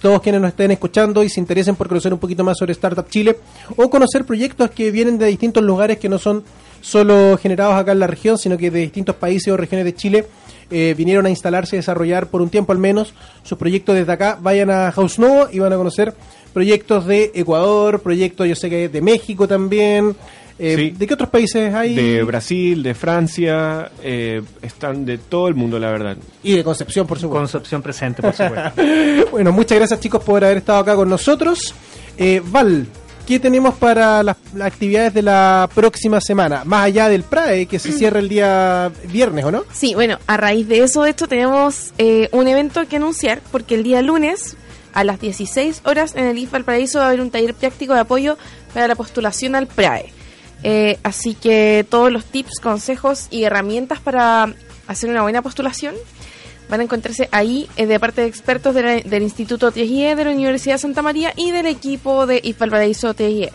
todos 0.00 0.20
quienes 0.20 0.40
nos 0.40 0.50
estén 0.50 0.70
escuchando 0.70 1.24
y 1.24 1.28
se 1.28 1.40
interesen 1.40 1.74
por 1.74 1.88
conocer 1.88 2.12
un 2.12 2.18
poquito 2.18 2.44
más 2.44 2.58
sobre 2.58 2.72
Startup 2.72 3.08
Chile 3.08 3.38
o 3.76 3.88
conocer 3.88 4.24
proyectos 4.24 4.70
que 4.70 4.90
vienen 4.90 5.16
de 5.16 5.26
distintos 5.26 5.62
lugares 5.62 5.98
que 5.98 6.08
no 6.08 6.18
son 6.18 6.44
solo 6.80 7.38
generados 7.38 7.74
acá 7.74 7.92
en 7.92 8.00
la 8.00 8.06
región, 8.06 8.36
sino 8.36 8.58
que 8.58 8.70
de 8.70 8.80
distintos 8.80 9.16
países 9.16 9.52
o 9.52 9.56
regiones 9.56 9.84
de 9.84 9.94
Chile 9.94 10.26
eh, 10.72 10.94
vinieron 10.96 11.26
a 11.26 11.30
instalarse 11.30 11.76
y 11.76 11.78
desarrollar 11.78 12.26
por 12.28 12.42
un 12.42 12.48
tiempo 12.48 12.72
al 12.72 12.78
menos 12.78 13.14
sus 13.42 13.58
proyectos 13.58 13.94
desde 13.94 14.12
acá. 14.12 14.38
Vayan 14.40 14.70
a 14.70 14.90
House 14.92 15.18
Novo 15.18 15.48
y 15.52 15.58
van 15.58 15.72
a 15.72 15.76
conocer 15.76 16.14
proyectos 16.52 17.06
de 17.06 17.30
Ecuador, 17.34 18.00
proyectos 18.00 18.48
yo 18.48 18.54
sé 18.56 18.68
que 18.68 18.88
de 18.88 19.00
México 19.00 19.46
también. 19.46 20.16
Eh, 20.58 20.76
Sí. 20.76 20.90
¿De 20.90 21.06
qué 21.06 21.14
otros 21.14 21.30
países 21.30 21.74
hay? 21.74 21.94
De 21.94 22.22
Brasil, 22.22 22.82
de 22.82 22.94
Francia, 22.94 23.90
eh, 24.02 24.42
están 24.60 25.04
de 25.04 25.18
todo 25.18 25.48
el 25.48 25.54
mundo, 25.54 25.78
la 25.78 25.90
verdad. 25.90 26.16
Y 26.42 26.56
de 26.56 26.62
Concepción, 26.62 27.06
por 27.06 27.18
supuesto. 27.18 27.40
Concepción 27.40 27.82
presente, 27.82 28.22
por 28.22 28.32
supuesto. 28.32 28.82
Bueno, 29.32 29.50
muchas 29.50 29.78
gracias 29.78 29.98
chicos 29.98 30.22
por 30.22 30.44
haber 30.44 30.58
estado 30.58 30.80
acá 30.80 30.94
con 30.94 31.08
nosotros. 31.08 31.74
Eh, 32.18 32.42
Val, 32.44 32.86
¿qué 33.26 33.38
tenemos 33.40 33.74
para 33.74 34.22
las, 34.22 34.36
las 34.54 34.68
actividades 34.68 35.14
de 35.14 35.22
la 35.22 35.68
próxima 35.74 36.20
semana? 36.20 36.62
Más 36.64 36.84
allá 36.84 37.08
del 37.08 37.22
PRAE, 37.22 37.66
que 37.66 37.78
se 37.78 37.92
cierra 37.92 38.18
el 38.20 38.28
día 38.28 38.90
viernes, 39.08 39.44
¿o 39.44 39.50
no? 39.50 39.64
Sí, 39.72 39.94
bueno, 39.94 40.18
a 40.26 40.36
raíz 40.36 40.68
de 40.68 40.82
eso, 40.82 41.02
de 41.02 41.10
hecho, 41.10 41.28
tenemos 41.28 41.92
eh, 41.98 42.28
un 42.32 42.48
evento 42.48 42.86
que 42.88 42.96
anunciar, 42.96 43.40
porque 43.50 43.74
el 43.74 43.82
día 43.82 44.02
lunes, 44.02 44.56
a 44.92 45.04
las 45.04 45.20
16 45.20 45.82
horas, 45.84 46.14
en 46.16 46.26
el 46.26 46.38
IF 46.38 46.50
Valparaíso 46.50 46.98
va 46.98 47.06
a 47.06 47.08
haber 47.08 47.20
un 47.20 47.30
taller 47.30 47.54
práctico 47.54 47.94
de 47.94 48.00
apoyo 48.00 48.36
para 48.74 48.88
la 48.88 48.94
postulación 48.94 49.54
al 49.54 49.66
PRAE. 49.66 50.12
Eh, 50.64 50.98
así 51.02 51.34
que 51.34 51.84
todos 51.88 52.12
los 52.12 52.24
tips, 52.24 52.60
consejos 52.60 53.26
y 53.30 53.44
herramientas 53.44 53.98
para 54.00 54.54
hacer 54.86 55.10
una 55.10 55.22
buena 55.22 55.42
postulación 55.42 55.94
van 56.72 56.80
a 56.80 56.84
encontrarse 56.84 57.28
ahí 57.32 57.68
eh, 57.76 57.84
de 57.84 58.00
parte 58.00 58.22
de 58.22 58.26
expertos 58.28 58.74
de 58.74 58.82
la- 58.82 59.00
del 59.02 59.22
Instituto 59.22 59.70
TIE 59.72 60.16
de 60.16 60.24
la 60.24 60.30
Universidad 60.30 60.76
de 60.76 60.78
Santa 60.78 61.02
María 61.02 61.34
y 61.36 61.50
del 61.50 61.66
equipo 61.66 62.26
de 62.26 62.40
Valparaíso 62.58 63.12
TIE. 63.12 63.52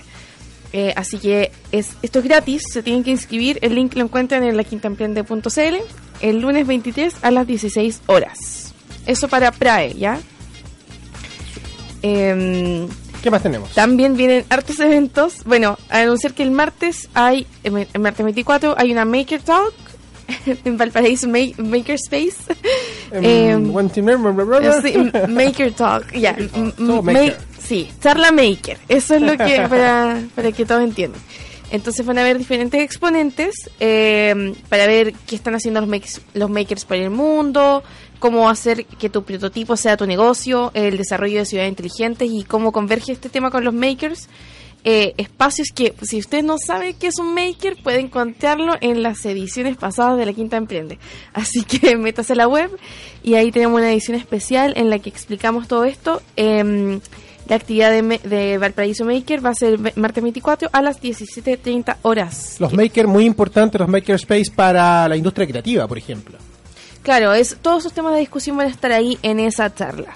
Eh, 0.72 0.94
así 0.96 1.18
que 1.18 1.52
es, 1.72 1.94
esto 2.04 2.20
es 2.20 2.26
gratis, 2.26 2.62
se 2.72 2.84
tienen 2.84 3.04
que 3.04 3.10
inscribir. 3.10 3.58
El 3.64 3.74
link 3.74 3.96
lo 3.96 4.04
encuentran 4.04 4.44
en 4.44 4.56
la 4.56 4.64
quintaemprende.cl 4.64 5.76
el 6.22 6.40
lunes 6.42 6.68
23 6.68 7.16
a 7.24 7.32
las 7.32 7.48
16 7.48 8.02
horas. 8.06 8.74
Eso 9.08 9.28
para 9.28 9.52
PRAE, 9.52 9.96
¿ya? 9.96 10.20
Em, 12.04 12.88
¿Qué 13.24 13.32
más 13.32 13.42
tenemos? 13.42 13.72
también 13.72 14.16
vienen 14.16 14.46
hartos 14.50 14.80
eventos. 14.80 15.44
Bueno, 15.46 15.78
a 15.90 16.00
anunciar 16.02 16.34
que 16.34 16.44
el 16.44 16.52
martes 16.52 17.10
hay, 17.16 17.48
el 17.64 17.72
martes 18.00 18.24
24, 18.24 18.76
hay 18.78 18.92
una 18.92 19.06
Maker 19.06 19.42
Talk 19.42 19.74
en 20.66 20.78
Valparaíso 20.78 21.28
Ma- 21.28 21.38
Makerspace. 21.58 22.36
Bla, 24.60 24.70
bla. 24.82 24.82
Sí, 24.82 24.94
Maker 25.30 25.72
Talk, 25.74 26.12
ya. 26.14 26.36
Ma- 27.02 27.14
sí, 27.60 27.90
charla 28.02 28.32
Maker. 28.32 28.78
Eso 28.88 29.16
es 29.16 29.22
lo 29.22 29.38
que, 29.38 29.62
para, 29.70 30.22
para 30.36 30.52
que 30.52 30.66
todos 30.66 30.84
entiendan. 30.84 31.22
Entonces 31.70 32.06
van 32.06 32.18
a 32.18 32.22
haber 32.22 32.38
diferentes 32.38 32.82
exponentes 32.82 33.54
eh, 33.82 34.54
para 34.70 34.88
ver 34.88 35.14
qué 35.26 35.36
están 35.36 35.54
haciendo 35.54 35.82
los 35.82 35.90
makers, 35.90 36.22
los 36.34 36.50
makers 36.50 36.86
por 36.86 36.96
el 36.96 37.10
mundo, 37.10 37.84
cómo 38.20 38.50
hacer 38.50 38.86
que 38.86 39.10
tu 39.10 39.24
prototipo 39.24 39.76
sea 39.76 39.98
tu 39.98 40.06
negocio, 40.08 40.72
el 40.74 40.96
desarrollo 40.98 41.40
de 41.40 41.46
ciudades 41.46 41.70
inteligentes 41.70 42.30
y 42.32 42.44
cómo 42.46 42.72
converge 42.72 43.12
este 43.12 43.28
tema 43.28 43.52
con 43.52 43.66
los 43.66 43.74
makers. 43.74 44.30
Eh, 44.90 45.16
espacios 45.18 45.74
que, 45.76 45.94
si 46.02 46.18
usted 46.18 46.44
no 46.44 46.56
sabe 46.58 46.94
qué 46.94 47.08
es 47.08 47.20
un 47.20 47.34
maker, 47.34 47.76
puede 47.84 48.00
encontrarlo 48.00 48.78
en 48.80 49.04
las 49.04 49.26
ediciones 49.26 49.76
pasadas 49.76 50.18
de 50.18 50.26
la 50.26 50.32
Quinta 50.32 50.56
Emprende. 50.56 50.98
Así 51.34 51.66
que 51.66 51.98
métase 51.98 52.32
a 52.32 52.36
la 52.38 52.48
web 52.48 52.72
y 53.22 53.34
ahí 53.34 53.52
tenemos 53.52 53.80
una 53.82 53.92
edición 53.92 54.16
especial 54.16 54.72
en 54.78 54.90
la 54.90 55.00
que 55.00 55.10
explicamos 55.10 55.68
todo 55.68 55.84
esto. 55.84 56.22
Em, 56.38 57.02
la 57.50 57.58
actividad 57.58 57.92
de, 57.92 58.02
de 58.02 58.58
Valparaíso 58.58 59.04
Maker 59.04 59.46
va 59.46 59.50
a 59.50 59.56
ser 59.56 59.78
martes 59.98 60.24
24 60.24 60.70
a 60.72 60.82
las 60.82 61.02
17.30 61.02 61.98
horas. 62.04 62.56
Los 62.62 62.72
makers 62.72 63.10
muy 63.10 63.26
importantes, 63.26 63.82
los 63.82 63.90
makerspace 63.90 64.52
para 64.56 65.10
la 65.10 65.18
industria 65.18 65.46
creativa, 65.46 65.86
por 65.86 65.98
ejemplo. 65.98 66.38
Claro, 67.04 67.34
es, 67.34 67.58
todos 67.62 67.80
esos 67.80 67.92
temas 67.92 68.14
de 68.14 68.22
discusión 68.22 68.56
van 68.56 68.68
a 68.68 68.70
estar 68.70 68.94
ahí 68.94 69.18
en 69.22 69.42
esa 69.42 69.76
charla. 69.76 70.16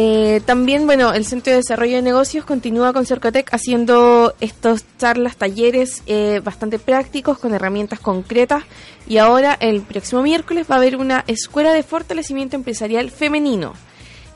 Eh, 0.00 0.40
también, 0.46 0.86
bueno, 0.86 1.12
el 1.12 1.24
Centro 1.24 1.50
de 1.50 1.56
Desarrollo 1.56 1.96
de 1.96 2.02
Negocios 2.02 2.44
continúa 2.44 2.92
con 2.92 3.04
Cercotec 3.04 3.52
haciendo 3.52 4.32
estos 4.38 4.84
charlas, 4.96 5.36
talleres 5.36 6.04
eh, 6.06 6.40
bastante 6.44 6.78
prácticos 6.78 7.38
con 7.38 7.52
herramientas 7.52 7.98
concretas. 7.98 8.62
Y 9.08 9.16
ahora, 9.16 9.56
el 9.58 9.80
próximo 9.80 10.22
miércoles, 10.22 10.68
va 10.70 10.76
a 10.76 10.78
haber 10.78 10.94
una 10.98 11.24
escuela 11.26 11.72
de 11.72 11.82
fortalecimiento 11.82 12.54
empresarial 12.54 13.10
femenino 13.10 13.72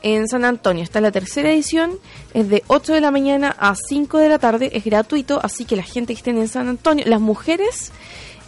en 0.01 0.27
San 0.27 0.43
Antonio. 0.43 0.83
Está 0.83 0.99
la 0.99 1.11
tercera 1.11 1.49
edición, 1.49 1.91
es 2.33 2.49
de 2.49 2.61
8 2.67 2.91
de 2.91 2.99
la 2.99 3.11
mañana 3.11 3.55
a 3.57 3.73
5 3.75 4.17
de 4.17 4.27
la 4.27 4.39
tarde, 4.39 4.69
es 4.73 4.83
gratuito, 4.83 5.39
así 5.41 5.63
que 5.63 5.77
la 5.77 5.83
gente 5.83 6.13
que 6.13 6.17
estén 6.17 6.39
en 6.39 6.49
San 6.49 6.67
Antonio, 6.67 7.05
las 7.07 7.21
mujeres 7.21 7.93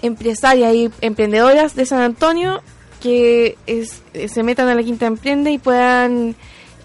empresarias 0.02 0.76
y 0.76 0.92
emprendedoras 1.00 1.76
de 1.78 1.86
San 1.86 2.02
Antonio 2.02 2.62
que 3.00 3.58
es- 3.68 4.02
eh, 4.14 4.28
se 4.28 4.44
metan 4.44 4.68
a 4.68 4.76
la 4.76 4.84
Quinta 4.84 5.06
Emprende 5.06 5.52
y 5.52 5.60
puedan 5.60 6.36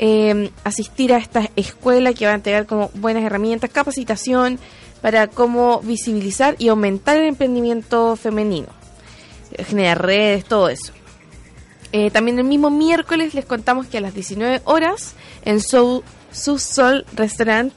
eh, 0.02 0.50
asistir 0.64 1.12
a 1.12 1.18
esta 1.18 1.50
escuela 1.56 2.14
que 2.14 2.24
va 2.24 2.32
a 2.32 2.36
entregar 2.36 2.64
como 2.64 2.88
buenas 2.94 3.22
herramientas, 3.22 3.68
capacitación 3.68 4.58
para 5.02 5.26
cómo 5.26 5.80
visibilizar 5.80 6.56
y 6.58 6.68
aumentar 6.68 7.18
el 7.18 7.26
emprendimiento 7.26 8.16
femenino, 8.16 8.68
eh, 9.52 9.62
generar 9.62 10.02
redes, 10.02 10.46
todo 10.46 10.70
eso. 10.70 10.94
Eh, 11.92 12.10
también 12.10 12.38
el 12.38 12.44
mismo 12.44 12.70
miércoles 12.70 13.34
les 13.34 13.44
contamos 13.44 13.88
que 13.88 13.98
a 13.98 14.00
las 14.00 14.14
19 14.14 14.62
horas 14.64 15.16
en 15.44 15.60
Soul, 15.60 16.02
Su 16.32 16.58
Sol 16.58 17.04
Restaurant 17.12 17.74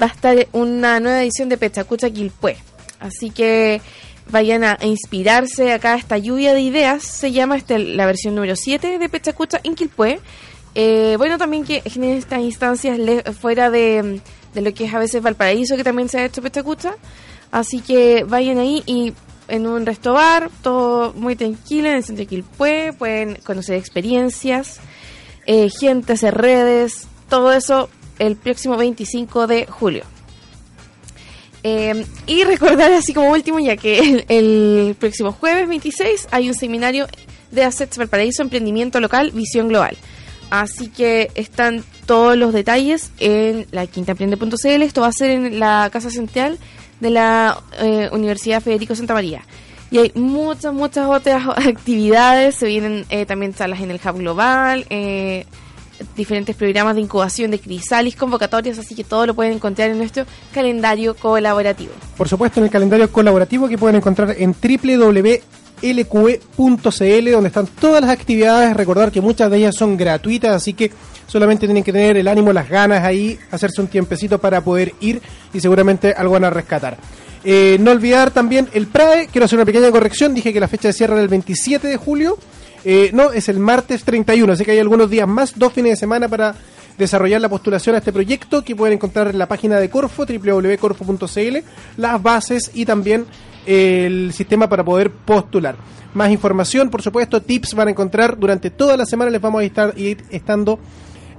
va 0.00 0.06
a 0.06 0.10
estar 0.10 0.46
una 0.52 1.00
nueva 1.00 1.22
edición 1.22 1.48
de 1.48 1.56
Pechacucha 1.56 2.10
Quilpué. 2.10 2.58
Así 3.00 3.30
que 3.30 3.80
vayan 4.30 4.62
a 4.62 4.76
inspirarse 4.82 5.72
acá 5.72 5.94
esta 5.94 6.18
lluvia 6.18 6.52
de 6.52 6.60
ideas. 6.60 7.02
Se 7.02 7.32
llama 7.32 7.56
este, 7.56 7.78
la 7.78 8.04
versión 8.04 8.34
número 8.34 8.56
7 8.56 8.98
de 8.98 9.08
Pechacucha 9.08 9.58
en 9.64 9.74
Quilpué. 9.74 10.20
Eh, 10.74 11.14
bueno, 11.18 11.36
también 11.38 11.64
que 11.64 11.82
generen 11.82 12.16
estas 12.18 12.40
instancias 12.40 12.98
le- 12.98 13.22
fuera 13.32 13.70
de, 13.70 14.20
de 14.54 14.60
lo 14.62 14.72
que 14.72 14.84
es 14.84 14.94
a 14.94 14.98
veces 14.98 15.22
Valparaíso, 15.22 15.76
que 15.76 15.84
también 15.84 16.08
se 16.08 16.18
ha 16.18 16.24
hecho 16.24 16.40
Pechacucha. 16.42 16.94
Así 17.50 17.80
que 17.80 18.24
vayan 18.24 18.58
ahí 18.58 18.82
y 18.86 19.12
en 19.48 19.66
un 19.66 19.84
resto 19.84 20.14
bar, 20.14 20.50
todo 20.62 21.12
muy 21.12 21.36
tranquilo 21.36 21.88
en 21.88 21.96
el 21.96 22.04
centro 22.04 22.22
de 22.22 22.26
Quilpué, 22.26 22.94
pueden 22.96 23.34
conocer 23.44 23.76
experiencias, 23.76 24.80
eh, 25.46 25.68
gente, 25.68 26.14
hacer 26.14 26.34
redes, 26.34 27.06
todo 27.28 27.52
eso 27.52 27.90
el 28.18 28.36
próximo 28.36 28.76
25 28.78 29.46
de 29.46 29.66
julio. 29.66 30.04
Eh, 31.64 32.04
y 32.26 32.44
recordar 32.44 32.92
así 32.92 33.12
como 33.14 33.30
último, 33.30 33.60
ya 33.60 33.76
que 33.76 33.98
el, 33.98 34.24
el 34.28 34.94
próximo 34.98 35.32
jueves 35.32 35.68
26 35.68 36.28
hay 36.30 36.48
un 36.48 36.54
seminario 36.54 37.06
de 37.50 37.62
Assets 37.64 37.98
Valparaíso, 37.98 38.42
Emprendimiento 38.42 38.98
Local, 39.00 39.30
Visión 39.32 39.68
Global. 39.68 39.96
Así 40.52 40.88
que 40.88 41.30
están 41.34 41.82
todos 42.04 42.36
los 42.36 42.52
detalles 42.52 43.10
en 43.18 43.66
la 43.70 43.86
quintaemprende.cl. 43.86 44.82
Esto 44.82 45.00
va 45.00 45.06
a 45.06 45.12
ser 45.12 45.30
en 45.30 45.58
la 45.58 45.88
Casa 45.90 46.10
Central 46.10 46.58
de 47.00 47.08
la 47.08 47.58
eh, 47.78 48.10
Universidad 48.12 48.60
Federico 48.60 48.94
Santa 48.94 49.14
María. 49.14 49.46
Y 49.90 49.96
hay 49.96 50.12
muchas, 50.14 50.74
muchas 50.74 51.08
otras 51.08 51.48
actividades. 51.56 52.56
Se 52.56 52.66
vienen 52.66 53.06
eh, 53.08 53.24
también 53.24 53.54
charlas 53.54 53.80
en 53.80 53.92
el 53.92 53.98
Hub 54.04 54.18
Global, 54.18 54.84
eh, 54.90 55.46
diferentes 56.16 56.54
programas 56.54 56.96
de 56.96 57.00
incubación 57.00 57.50
de 57.50 57.58
Crisalis, 57.58 58.14
convocatorias, 58.14 58.78
así 58.78 58.94
que 58.94 59.04
todo 59.04 59.24
lo 59.24 59.32
pueden 59.32 59.54
encontrar 59.54 59.88
en 59.88 59.96
nuestro 59.96 60.26
calendario 60.52 61.14
colaborativo. 61.16 61.92
Por 62.18 62.28
supuesto, 62.28 62.60
en 62.60 62.64
el 62.64 62.70
calendario 62.70 63.10
colaborativo 63.10 63.68
que 63.68 63.78
pueden 63.78 63.96
encontrar 63.96 64.34
en 64.36 64.52
www.lqe.cl, 65.82 67.30
donde 67.30 67.48
están 67.48 67.66
todas 67.66 68.00
las 68.00 68.10
actividades. 68.10 68.76
Recordar 68.76 69.10
que 69.10 69.20
muchas 69.20 69.50
de 69.50 69.58
ellas 69.58 69.74
son 69.76 69.96
gratuitas, 69.96 70.54
así 70.54 70.72
que 70.74 70.90
solamente 71.26 71.66
tienen 71.66 71.84
que 71.84 71.92
tener 71.92 72.16
el 72.16 72.28
ánimo, 72.28 72.52
las 72.52 72.68
ganas 72.68 73.04
ahí, 73.04 73.38
hacerse 73.50 73.80
un 73.80 73.88
tiempecito 73.88 74.38
para 74.38 74.60
poder 74.60 74.94
ir 75.00 75.20
y 75.52 75.60
seguramente 75.60 76.14
algo 76.16 76.34
van 76.34 76.44
a 76.44 76.50
rescatar. 76.50 76.96
Eh, 77.44 77.76
no 77.80 77.90
olvidar 77.90 78.30
también 78.30 78.68
el 78.72 78.86
PRAE, 78.86 79.26
quiero 79.26 79.46
hacer 79.46 79.58
una 79.58 79.66
pequeña 79.66 79.90
corrección, 79.90 80.32
dije 80.32 80.52
que 80.52 80.60
la 80.60 80.68
fecha 80.68 80.88
de 80.88 80.94
cierre 80.94 81.14
era 81.14 81.22
el 81.22 81.28
27 81.28 81.88
de 81.88 81.96
julio, 81.96 82.38
Eh, 82.84 83.10
no, 83.12 83.30
es 83.32 83.48
el 83.48 83.58
martes 83.58 84.02
31, 84.04 84.52
así 84.52 84.64
que 84.64 84.72
hay 84.72 84.80
algunos 84.80 85.08
días 85.08 85.28
más, 85.28 85.56
dos 85.56 85.72
fines 85.72 85.92
de 85.92 85.96
semana 85.96 86.28
para 86.28 86.54
desarrollar 86.98 87.40
la 87.40 87.48
postulación 87.48 87.94
a 87.94 87.98
este 87.98 88.12
proyecto 88.12 88.64
que 88.64 88.74
pueden 88.74 88.94
encontrar 88.94 89.28
en 89.28 89.38
la 89.38 89.46
página 89.46 89.78
de 89.78 89.88
Corfo, 89.88 90.26
www.corfo.cl, 90.26 91.56
las 91.96 92.22
bases 92.22 92.70
y 92.74 92.84
también 92.84 93.26
el 93.66 94.32
sistema 94.32 94.68
para 94.68 94.84
poder 94.84 95.10
postular. 95.10 95.76
Más 96.14 96.30
información, 96.30 96.90
por 96.90 97.02
supuesto, 97.02 97.40
tips 97.40 97.74
van 97.74 97.88
a 97.88 97.90
encontrar 97.92 98.38
durante 98.38 98.70
toda 98.70 98.96
la 98.96 99.06
semana, 99.06 99.30
les 99.30 99.40
vamos 99.40 99.62
a 99.62 99.64
estar 99.64 99.98
ir 99.98 100.24
estando 100.30 100.78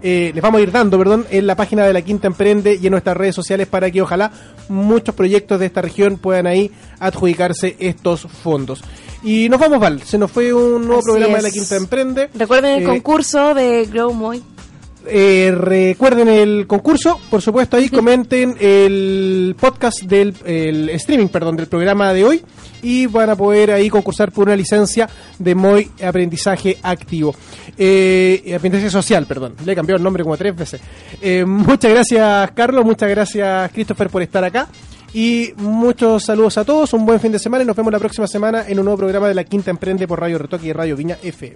eh, 0.06 0.32
les 0.34 0.44
vamos 0.44 0.60
a 0.60 0.62
ir 0.64 0.70
dando, 0.70 0.98
perdón, 0.98 1.26
en 1.30 1.48
la 1.48 1.56
página 1.56 1.86
de 1.88 1.94
la 1.94 2.02
Quinta 2.02 2.28
Emprende 2.28 2.78
y 2.80 2.86
en 2.88 2.92
nuestras 2.92 3.16
redes 3.16 3.34
sociales 3.34 3.68
para 3.68 3.90
que 3.90 4.02
ojalá 4.02 4.34
muchos 4.68 5.16
proyectos 5.16 5.62
de 5.62 5.68
esta 5.68 5.82
región 5.82 6.18
puedan 6.18 6.46
ahí 6.46 6.70
adjudicarse 7.00 7.78
estos 7.80 8.24
fondos. 8.24 8.84
Y 9.24 9.48
nos 9.48 9.62
vamos, 9.62 9.80
Val, 9.80 10.02
se 10.02 10.18
nos 10.18 10.30
fue 10.30 10.52
un 10.54 10.86
nuevo 10.86 11.00
Así 11.00 11.06
programa 11.10 11.38
de 11.38 11.44
la. 11.44 11.52
Quinta 11.52 11.78
Emprende. 11.78 12.30
Recuerden 12.34 12.80
el 12.80 12.84
Eh, 12.84 12.86
concurso 12.86 13.54
de 13.54 13.86
Grow 13.86 14.12
Muy. 14.14 14.44
Eh, 15.08 15.54
recuerden 15.56 16.28
el 16.30 16.66
concurso, 16.66 17.20
por 17.30 17.42
supuesto 17.42 17.78
ahí 17.78 17.90
comenten 17.90 18.56
el 18.60 19.56
podcast 19.60 20.02
del 20.04 20.34
el 20.46 20.90
streaming, 20.92 21.28
perdón, 21.28 21.58
del 21.58 21.68
programa 21.68 22.14
de 22.14 22.24
hoy 22.24 22.42
y 22.84 23.08
van 23.08 23.30
a 23.30 23.36
poder 23.36 23.72
ahí 23.72 23.90
concursar 23.90 24.32
por 24.32 24.46
una 24.46 24.56
licencia 24.56 25.10
de 25.40 25.56
MOI 25.56 25.90
Aprendizaje 26.04 26.78
Activo. 26.84 27.36
Eh, 27.78 28.54
aprendizaje 28.56 28.90
Social, 28.90 29.26
perdón. 29.26 29.56
Le 29.66 29.72
he 29.72 29.76
cambiado 29.76 29.98
el 29.98 30.04
nombre 30.04 30.24
como 30.24 30.38
tres 30.38 30.56
veces. 30.56 30.82
Eh, 31.22 31.46
muchas 31.46 31.92
gracias 31.92 32.52
Carlos, 32.52 32.86
muchas 32.86 33.10
gracias 33.10 33.72
Christopher 33.72 34.10
por 34.10 34.22
estar 34.22 34.44
acá. 34.44 34.68
Y 35.14 35.54
muchos 35.58 36.26
saludos 36.26 36.58
a 36.58 36.66
todos, 36.66 36.92
un 36.94 37.06
buen 37.06 37.20
fin 37.20 37.32
de 37.32 37.40
semana 37.40 37.64
y 37.64 37.68
nos 37.68 37.76
vemos 37.76 37.94
la 37.94 38.00
próxima 38.00 38.28
semana 38.28 38.66
en 38.68 38.80
un 38.80 38.86
nuevo 38.86 38.98
programa 38.98 39.28
de 39.28 39.36
La 39.36 39.44
Quinta 39.44 39.70
Emprende 39.70 40.08
por 40.08 40.20
Radio 40.20 40.40
Retoque 40.40 40.68
y 40.68 40.74
Radio 40.74 40.96
Viña 40.96 41.18
FM. 41.22 41.56